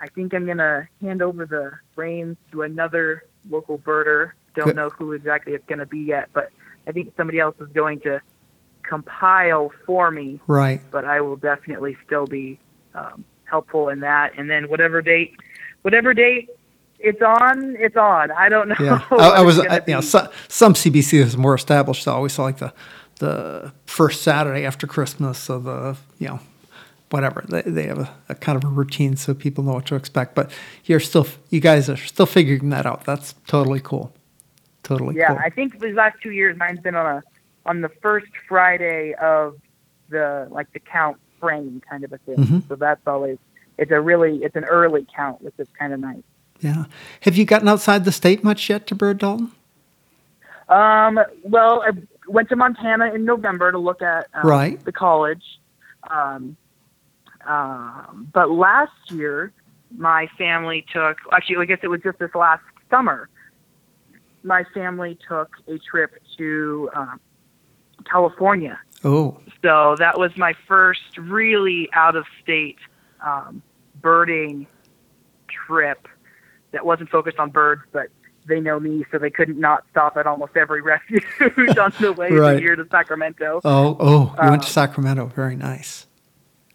I 0.00 0.08
think 0.08 0.34
I'm 0.34 0.44
going 0.44 0.58
to 0.58 0.86
hand 1.00 1.22
over 1.22 1.46
the 1.46 1.72
reins 1.96 2.36
to 2.52 2.62
another 2.62 3.24
local 3.48 3.78
birder. 3.78 4.32
Don't 4.54 4.76
know 4.76 4.90
who 4.90 5.12
exactly 5.12 5.52
it's 5.54 5.66
going 5.66 5.78
to 5.78 5.86
be 5.86 6.00
yet, 6.00 6.28
but 6.32 6.50
I 6.86 6.92
think 6.92 7.12
somebody 7.16 7.40
else 7.40 7.56
is 7.60 7.68
going 7.68 8.00
to 8.00 8.20
compile 8.82 9.72
for 9.86 10.10
me. 10.10 10.40
Right. 10.46 10.80
But 10.90 11.04
I 11.04 11.20
will 11.20 11.36
definitely 11.36 11.96
still 12.06 12.26
be 12.26 12.58
um, 12.94 13.24
helpful 13.44 13.88
in 13.88 14.00
that. 14.00 14.32
And 14.38 14.48
then 14.48 14.68
whatever 14.68 15.02
date, 15.02 15.36
whatever 15.82 16.14
date 16.14 16.50
it's 17.04 17.20
on, 17.20 17.76
it's 17.78 17.96
on. 17.96 18.30
I 18.30 18.48
don't 18.48 18.68
know. 18.70 18.76
Yeah. 18.80 19.04
I, 19.10 19.28
I 19.28 19.40
was. 19.42 19.58
I, 19.58 19.76
you 19.86 19.94
know, 19.94 20.00
be. 20.00 20.06
some, 20.06 20.28
some 20.48 20.74
CBCs 20.74 21.36
more 21.36 21.54
established. 21.54 22.08
I 22.08 22.12
always 22.12 22.32
saw 22.32 22.44
like 22.44 22.58
the 22.58 22.72
the 23.20 23.72
first 23.86 24.22
Saturday 24.22 24.64
after 24.64 24.86
Christmas. 24.86 25.38
So 25.38 25.58
the 25.58 25.96
you 26.18 26.28
know 26.28 26.40
whatever 27.10 27.44
they, 27.48 27.62
they 27.62 27.86
have 27.86 27.98
a, 27.98 28.14
a 28.28 28.34
kind 28.34 28.56
of 28.56 28.64
a 28.64 28.72
routine 28.72 29.16
so 29.16 29.34
people 29.34 29.62
know 29.62 29.74
what 29.74 29.86
to 29.86 29.94
expect. 29.94 30.34
But 30.34 30.50
you're 30.84 31.00
still 31.00 31.26
you 31.50 31.60
guys 31.60 31.88
are 31.88 31.96
still 31.96 32.26
figuring 32.26 32.70
that 32.70 32.86
out. 32.86 33.04
That's 33.04 33.34
totally 33.46 33.80
cool. 33.80 34.12
Totally 34.84 35.16
Yeah, 35.16 35.28
cool. 35.28 35.38
I 35.38 35.50
think 35.50 35.80
these 35.80 35.94
last 35.96 36.16
two 36.22 36.30
years, 36.30 36.56
mine's 36.56 36.78
been 36.80 36.94
on 36.94 37.06
a 37.16 37.22
on 37.66 37.80
the 37.80 37.88
first 37.88 38.26
Friday 38.48 39.14
of 39.14 39.56
the 40.10 40.46
like 40.50 40.70
the 40.72 40.78
count 40.80 41.16
frame 41.40 41.82
kind 41.90 42.04
of 42.04 42.12
a 42.12 42.18
thing. 42.18 42.36
Mhm. 42.36 42.68
So 42.68 42.76
that's 42.76 43.00
always 43.06 43.38
it's 43.78 43.90
a 43.90 44.00
really 44.00 44.44
it's 44.44 44.54
an 44.54 44.64
early 44.64 45.06
count, 45.16 45.42
which 45.42 45.54
is 45.58 45.66
kind 45.78 45.92
of 45.92 45.98
nice. 46.00 46.22
yeah. 46.60 46.84
Have 47.22 47.36
you 47.36 47.44
gotten 47.44 47.66
outside 47.68 48.04
the 48.04 48.12
state 48.12 48.44
much 48.44 48.68
yet 48.70 48.86
to 48.86 48.94
Bird 48.94 49.18
Dalton? 49.18 49.50
Um, 50.68 51.18
well, 51.42 51.82
I 51.82 51.90
went 52.28 52.48
to 52.50 52.56
Montana 52.56 53.12
in 53.14 53.24
November 53.24 53.70
to 53.72 53.78
look 53.78 54.00
at 54.02 54.28
um, 54.34 54.46
Right. 54.48 54.82
the 54.84 54.92
college. 54.92 55.42
Um, 56.10 56.56
um, 57.46 58.28
but 58.32 58.50
last 58.50 58.92
year, 59.10 59.52
my 59.96 60.26
family 60.38 60.84
took 60.92 61.18
actually, 61.32 61.56
I 61.58 61.64
guess 61.66 61.80
it 61.82 61.88
was 61.88 62.00
just 62.02 62.18
this 62.18 62.34
last 62.34 62.62
summer. 62.90 63.28
My 64.44 64.64
family 64.74 65.18
took 65.26 65.56
a 65.66 65.78
trip 65.78 66.22
to 66.36 66.90
um, 66.94 67.20
California. 68.04 68.78
Oh, 69.02 69.38
So 69.62 69.96
that 69.98 70.18
was 70.18 70.36
my 70.36 70.54
first 70.68 71.16
really 71.18 71.88
out 71.94 72.14
of 72.16 72.24
state 72.42 72.76
um, 73.24 73.62
birding 74.00 74.66
trip 75.48 76.06
that 76.72 76.84
wasn't 76.84 77.08
focused 77.10 77.38
on 77.38 77.50
birds, 77.50 77.82
but 77.92 78.08
they 78.46 78.60
know 78.60 78.78
me, 78.78 79.04
so 79.10 79.18
they 79.18 79.30
couldn't 79.30 79.58
not 79.58 79.84
stop 79.90 80.16
at 80.18 80.26
almost 80.26 80.56
every 80.56 80.82
refuge 80.92 81.24
on 81.78 81.92
the 82.00 82.12
way 82.12 82.30
Right. 82.32 82.58
here 82.58 82.76
to 82.76 82.86
Sacramento. 82.90 83.60
oh, 83.64 83.96
oh! 83.98 84.34
You 84.42 84.50
went 84.50 84.62
to 84.62 84.68
Um, 84.68 84.72
Sacramento. 84.72 85.26
Very 85.34 85.56
nice. 85.56 86.06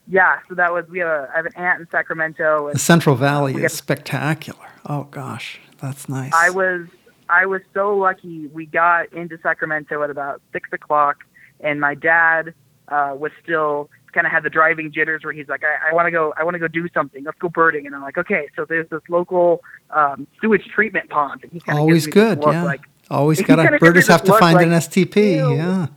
Yeah, 0.08 0.40
so 0.48 0.56
that 0.56 0.74
was 0.74 0.86
we 0.90 0.98
have 1.00 1.08
a 1.08 1.30
I 1.32 1.36
have 1.38 1.46
an 1.46 1.52
aunt 1.56 1.82
in 1.82 1.88
Sacramento, 1.92 2.72
The 2.74 2.80
Central 2.80 3.16
Valley 3.16 3.64
is 3.64 3.74
spectacular. 3.74 4.66
Oh 4.88 5.04
gosh, 5.12 5.60
that's 5.80 6.10
nice. 6.10 6.32
I 6.34 6.50
was 6.50 6.88
I 7.30 7.46
was 7.46 7.62
so 7.74 7.96
lucky. 7.96 8.48
We 8.48 8.66
got 8.66 9.14
into 9.14 9.38
Sacramento 9.42 10.02
at 10.04 10.10
about 10.10 10.42
six 10.52 10.70
o'clock, 10.74 11.18
and 11.60 11.80
my 11.80 11.96
dad 11.96 12.54
uh, 12.88 13.16
was 13.18 13.32
still 13.44 13.90
kind 14.12 14.26
of 14.26 14.32
had 14.34 14.44
the 14.44 14.50
driving 14.50 14.92
jitters 14.92 15.24
where 15.24 15.34
he's 15.34 15.48
like, 15.48 15.62
I, 15.64 15.92
I 15.92 15.94
want 15.94 16.08
to 16.08 16.12
go, 16.12 16.34
I 16.36 16.44
want 16.44 16.56
to 16.56 16.60
go 16.60 16.68
do 16.68 16.88
something. 16.94 17.24
Let's 17.24 17.38
go 17.38 17.48
birding. 17.48 17.86
And 17.86 17.96
I'm 17.96 18.02
like, 18.02 18.18
okay. 18.18 18.50
So 18.56 18.66
there's 18.66 18.90
this 18.90 19.02
local 19.08 19.62
um, 19.92 20.26
sewage 20.42 20.66
treatment 20.74 21.10
pond, 21.10 21.44
and 21.44 21.52
he 21.52 21.62
Always 21.72 22.06
gives 22.08 22.16
me 22.16 22.22
this 22.22 22.36
good. 22.36 22.52
Yeah. 22.52 22.64
like, 22.64 22.82
Always 23.12 23.42
got 23.44 23.58
to. 23.58 23.62
kinda 23.64 23.72
gives 23.72 23.82
me 23.82 23.88
Birders 23.88 24.08
have 24.08 24.24
to 24.24 24.38
find 24.40 24.56
like, 24.56 24.66
an 24.66 24.74
STP. 24.74 25.36
"Ew." 25.38 25.56
Yeah. 25.56 25.88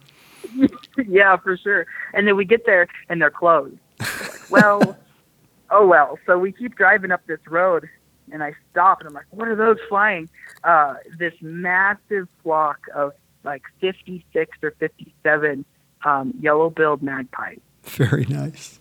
yeah, 1.08 1.36
for 1.38 1.56
sure. 1.56 1.86
And 2.12 2.26
then 2.28 2.36
we 2.36 2.44
get 2.44 2.66
there 2.66 2.86
and 3.08 3.20
they're 3.20 3.30
closed. 3.30 3.76
Like, 3.98 4.50
well, 4.50 4.96
oh 5.70 5.86
well. 5.86 6.18
So 6.26 6.38
we 6.38 6.52
keep 6.52 6.76
driving 6.76 7.10
up 7.10 7.26
this 7.26 7.40
road 7.48 7.88
and 8.32 8.42
I 8.42 8.54
stop 8.70 9.00
and 9.00 9.08
I'm 9.08 9.14
like, 9.14 9.26
what 9.30 9.48
are 9.48 9.56
those 9.56 9.78
flying? 9.88 10.28
Uh, 10.64 10.94
this 11.18 11.34
massive 11.40 12.28
flock 12.42 12.78
of 12.94 13.12
like 13.44 13.62
56 13.80 14.58
or 14.62 14.70
57 14.78 15.64
um, 16.04 16.34
yellow-billed 16.40 17.02
magpies. 17.02 17.60
Very 17.84 18.24
nice. 18.26 18.80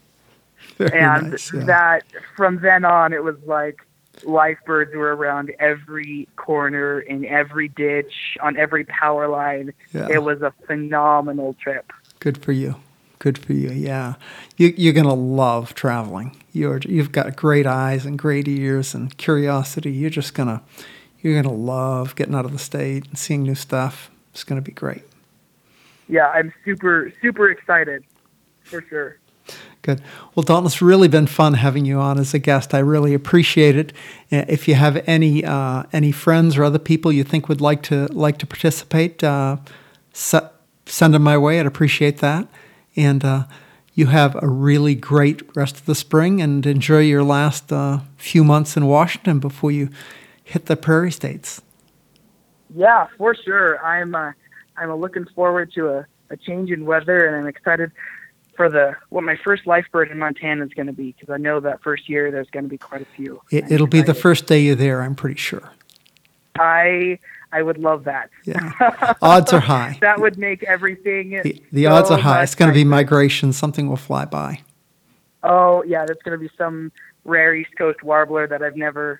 Very 0.78 1.00
And 1.00 1.32
nice. 1.32 1.52
Yeah. 1.54 1.64
that 1.66 2.04
from 2.36 2.60
then 2.62 2.86
on, 2.86 3.14
it 3.14 3.24
was 3.24 3.36
like 3.46 3.82
life 4.24 4.58
birds 4.66 4.94
were 4.96 5.16
around 5.16 5.52
every 5.60 6.28
corner, 6.36 7.00
in 7.00 7.26
every 7.26 7.68
ditch, 7.70 8.38
on 8.42 8.58
every 8.58 8.86
power 8.86 9.28
line. 9.28 9.74
Yeah. 9.94 10.08
It 10.12 10.24
was 10.24 10.42
a 10.42 10.54
phenomenal 10.68 11.56
trip. 11.62 11.92
Good 12.20 12.38
for 12.44 12.52
you. 12.52 12.76
Good 13.22 13.38
for 13.38 13.54
you. 13.54 13.70
Yeah, 13.70 14.16
you, 14.58 14.74
you're 14.76 14.94
gonna 14.94 15.14
love 15.14 15.76
traveling. 15.76 16.36
You're 16.54 16.80
you've 16.80 17.12
got 17.12 17.36
great 17.36 17.68
eyes 17.68 18.04
and 18.04 18.18
great 18.18 18.48
ears 18.48 18.96
and 18.96 19.16
curiosity. 19.16 19.92
You're 19.92 20.10
just 20.10 20.34
gonna 20.34 20.64
you're 21.22 21.40
gonna 21.40 21.54
love 21.56 22.16
getting 22.16 22.34
out 22.34 22.46
of 22.46 22.52
the 22.52 22.58
state 22.58 23.06
and 23.08 23.18
seeing 23.20 23.44
new 23.44 23.54
stuff. 23.54 24.10
It's 24.32 24.44
gonna 24.44 24.62
be 24.62 24.72
great. 24.72 25.04
yeah, 26.10 26.30
I'm 26.30 26.52
super 26.66 27.14
super 27.22 27.52
excited 27.52 28.04
for 28.64 28.84
sure. 28.90 29.18
Good. 29.84 30.02
Well, 30.34 30.44
Dalton, 30.44 30.66
it's 30.66 30.82
really 30.82 31.08
been 31.08 31.28
fun 31.28 31.54
having 31.56 31.86
you 31.86 32.00
on 32.00 32.18
as 32.20 32.34
a 32.34 32.40
guest. 32.40 32.74
I 32.74 32.80
really 32.80 33.14
appreciate 33.14 33.76
it. 33.76 33.94
Uh, 34.32 34.46
If 34.48 34.68
you 34.68 34.74
have 34.76 35.04
any 35.06 35.46
uh, 35.46 35.84
any 35.94 36.12
friends 36.12 36.58
or 36.58 36.64
other 36.64 36.80
people 36.80 37.12
you 37.12 37.24
think 37.24 37.48
would 37.50 37.62
like 37.62 37.84
to 37.84 38.08
like 38.14 38.40
to 38.40 38.48
participate, 38.48 39.24
uh, 39.24 39.58
se- 40.12 40.50
send 40.88 41.14
them 41.14 41.22
my 41.24 41.38
way. 41.38 41.60
I'd 41.60 41.68
appreciate 41.68 42.18
that. 42.18 42.48
And 42.96 43.24
uh, 43.24 43.44
you 43.94 44.08
have 44.08 44.42
a 44.42 44.48
really 44.48 44.96
great 44.96 45.56
rest 45.56 45.78
of 45.78 45.86
the 45.86 45.96
spring 45.96 46.42
and 46.42 46.66
enjoy 46.66 47.02
your 47.02 47.24
last 47.24 47.72
uh, 47.72 48.00
few 48.18 48.44
months 48.44 48.78
in 48.78 48.86
Washington 48.88 49.40
before 49.40 49.72
you 49.72 49.90
hit 50.44 50.66
the 50.66 50.76
prairie 50.76 51.12
states. 51.12 51.62
Yeah, 52.76 53.08
for 53.18 53.36
sure. 53.36 53.84
I'm 53.84 54.16
uh, 54.16 54.32
I'm 54.78 54.94
looking 54.96 55.26
forward 55.36 55.74
to 55.74 55.90
a, 55.90 56.06
a 56.30 56.38
change 56.38 56.72
in 56.72 56.86
weather, 56.86 57.28
and 57.28 57.36
I'm 57.36 57.48
excited 57.48 57.92
for 58.56 58.70
the 58.70 58.96
what 59.10 59.24
my 59.24 59.38
first 59.44 59.68
life 59.68 59.86
bird 59.92 60.12
in 60.12 60.20
Montana 60.20 60.66
is 60.66 60.74
going 60.74 60.88
to 60.88 60.94
be 60.94 61.14
because 61.18 61.34
I 61.34 61.38
know 61.38 61.60
that 61.60 61.82
first 61.82 62.08
year 62.08 62.32
there's 62.32 62.50
going 62.50 62.64
to 62.64 62.70
be 62.70 62.78
quite 62.78 63.02
a 63.02 63.08
few. 63.16 63.42
It, 63.52 63.72
it'll 63.72 63.88
be 63.88 64.02
the 64.02 64.14
first 64.14 64.46
day 64.46 64.62
you're 64.62 64.76
there, 64.76 65.02
I'm 65.02 65.16
pretty 65.16 65.40
sure. 65.40 65.72
I 66.58 67.20
I 67.54 67.62
would 67.62 67.78
love 67.78 68.06
that. 68.06 68.30
Yeah. 68.46 69.16
Odds 69.22 69.52
are 69.54 69.60
high. 69.60 69.98
that 70.02 70.20
would 70.20 70.38
make 70.38 70.64
everything. 70.64 71.32
The, 71.44 71.62
the 71.72 71.84
so 71.84 71.92
odds 71.92 72.12
are 72.12 72.18
high. 72.18 72.44
It's 72.44 72.56
going 72.56 72.70
to 72.70 72.76
be 72.76 72.84
migration. 72.86 73.52
Something 73.54 73.90
will 73.90 73.98
fly 73.98 74.26
by. 74.26 74.62
Oh 75.44 75.84
yeah, 75.84 76.06
that's 76.06 76.22
going 76.22 76.38
to 76.40 76.44
be 76.44 76.50
some 76.58 76.92
rare 77.26 77.54
East 77.56 77.76
Coast 77.78 78.04
warbler 78.04 78.48
that 78.48 78.62
I've 78.62 78.76
never 78.78 79.20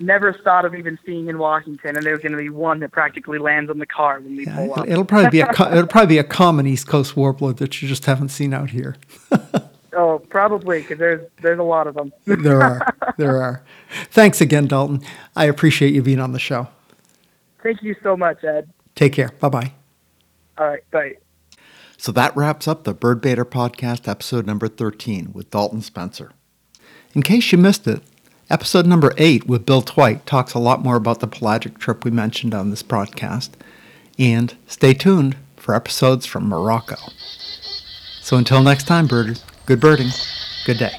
never 0.00 0.32
thought 0.32 0.64
of 0.64 0.74
even 0.76 0.96
seeing 1.04 1.28
in 1.28 1.38
Washington, 1.38 1.96
and 1.96 2.04
there's 2.06 2.20
going 2.20 2.30
to 2.32 2.38
be 2.38 2.50
one 2.50 2.78
that 2.80 2.92
practically 2.92 3.38
lands 3.38 3.68
on 3.70 3.78
the 3.78 3.86
car 3.86 4.20
when 4.20 4.36
we 4.36 4.46
Yeah, 4.46 4.56
pull 4.56 4.78
up. 4.80 4.88
it'll 4.88 5.04
probably 5.04 5.30
be 5.30 5.40
a 5.40 5.52
co- 5.52 5.68
it'll 5.72 5.86
probably 5.88 6.14
be 6.14 6.18
a 6.18 6.24
common 6.24 6.66
East 6.66 6.86
Coast 6.86 7.16
warbler 7.16 7.52
that 7.54 7.82
you 7.82 7.88
just 7.88 8.04
haven't 8.04 8.28
seen 8.28 8.52
out 8.54 8.70
here. 8.70 8.96
Oh, 9.96 10.20
probably 10.28 10.82
because 10.82 10.98
there's 10.98 11.26
there's 11.42 11.58
a 11.58 11.62
lot 11.64 11.88
of 11.88 11.94
them. 11.94 12.12
There 12.24 12.62
are. 12.62 12.94
There 13.16 13.42
are. 13.42 13.64
Thanks 14.10 14.40
again, 14.40 14.66
Dalton. 14.68 15.02
I 15.34 15.46
appreciate 15.46 15.92
you 15.92 16.02
being 16.02 16.20
on 16.20 16.30
the 16.32 16.38
show. 16.38 16.68
Thank 17.68 17.82
you 17.82 17.94
so 18.02 18.16
much, 18.16 18.44
Ed. 18.44 18.70
Take 18.94 19.12
care. 19.12 19.28
Bye 19.40 19.50
bye. 19.50 19.72
All 20.56 20.68
right, 20.68 20.90
bye. 20.90 21.18
So 21.98 22.10
that 22.12 22.34
wraps 22.34 22.66
up 22.66 22.84
the 22.84 22.94
Bird 22.94 23.20
Baiter 23.20 23.44
podcast, 23.44 24.08
episode 24.08 24.46
number 24.46 24.68
13 24.68 25.34
with 25.34 25.50
Dalton 25.50 25.82
Spencer. 25.82 26.32
In 27.14 27.22
case 27.22 27.52
you 27.52 27.58
missed 27.58 27.86
it, 27.86 28.02
episode 28.48 28.86
number 28.86 29.12
8 29.18 29.46
with 29.46 29.66
Bill 29.66 29.82
Tweit 29.82 30.24
talks 30.24 30.54
a 30.54 30.58
lot 30.58 30.82
more 30.82 30.96
about 30.96 31.20
the 31.20 31.26
pelagic 31.26 31.76
trip 31.76 32.06
we 32.06 32.10
mentioned 32.10 32.54
on 32.54 32.70
this 32.70 32.82
broadcast. 32.82 33.54
And 34.18 34.56
stay 34.66 34.94
tuned 34.94 35.36
for 35.56 35.74
episodes 35.74 36.24
from 36.24 36.48
Morocco. 36.48 36.96
So 38.22 38.38
until 38.38 38.62
next 38.62 38.86
time, 38.86 39.06
birders, 39.06 39.44
good 39.66 39.78
birding, 39.78 40.08
good 40.64 40.78
day. 40.78 40.96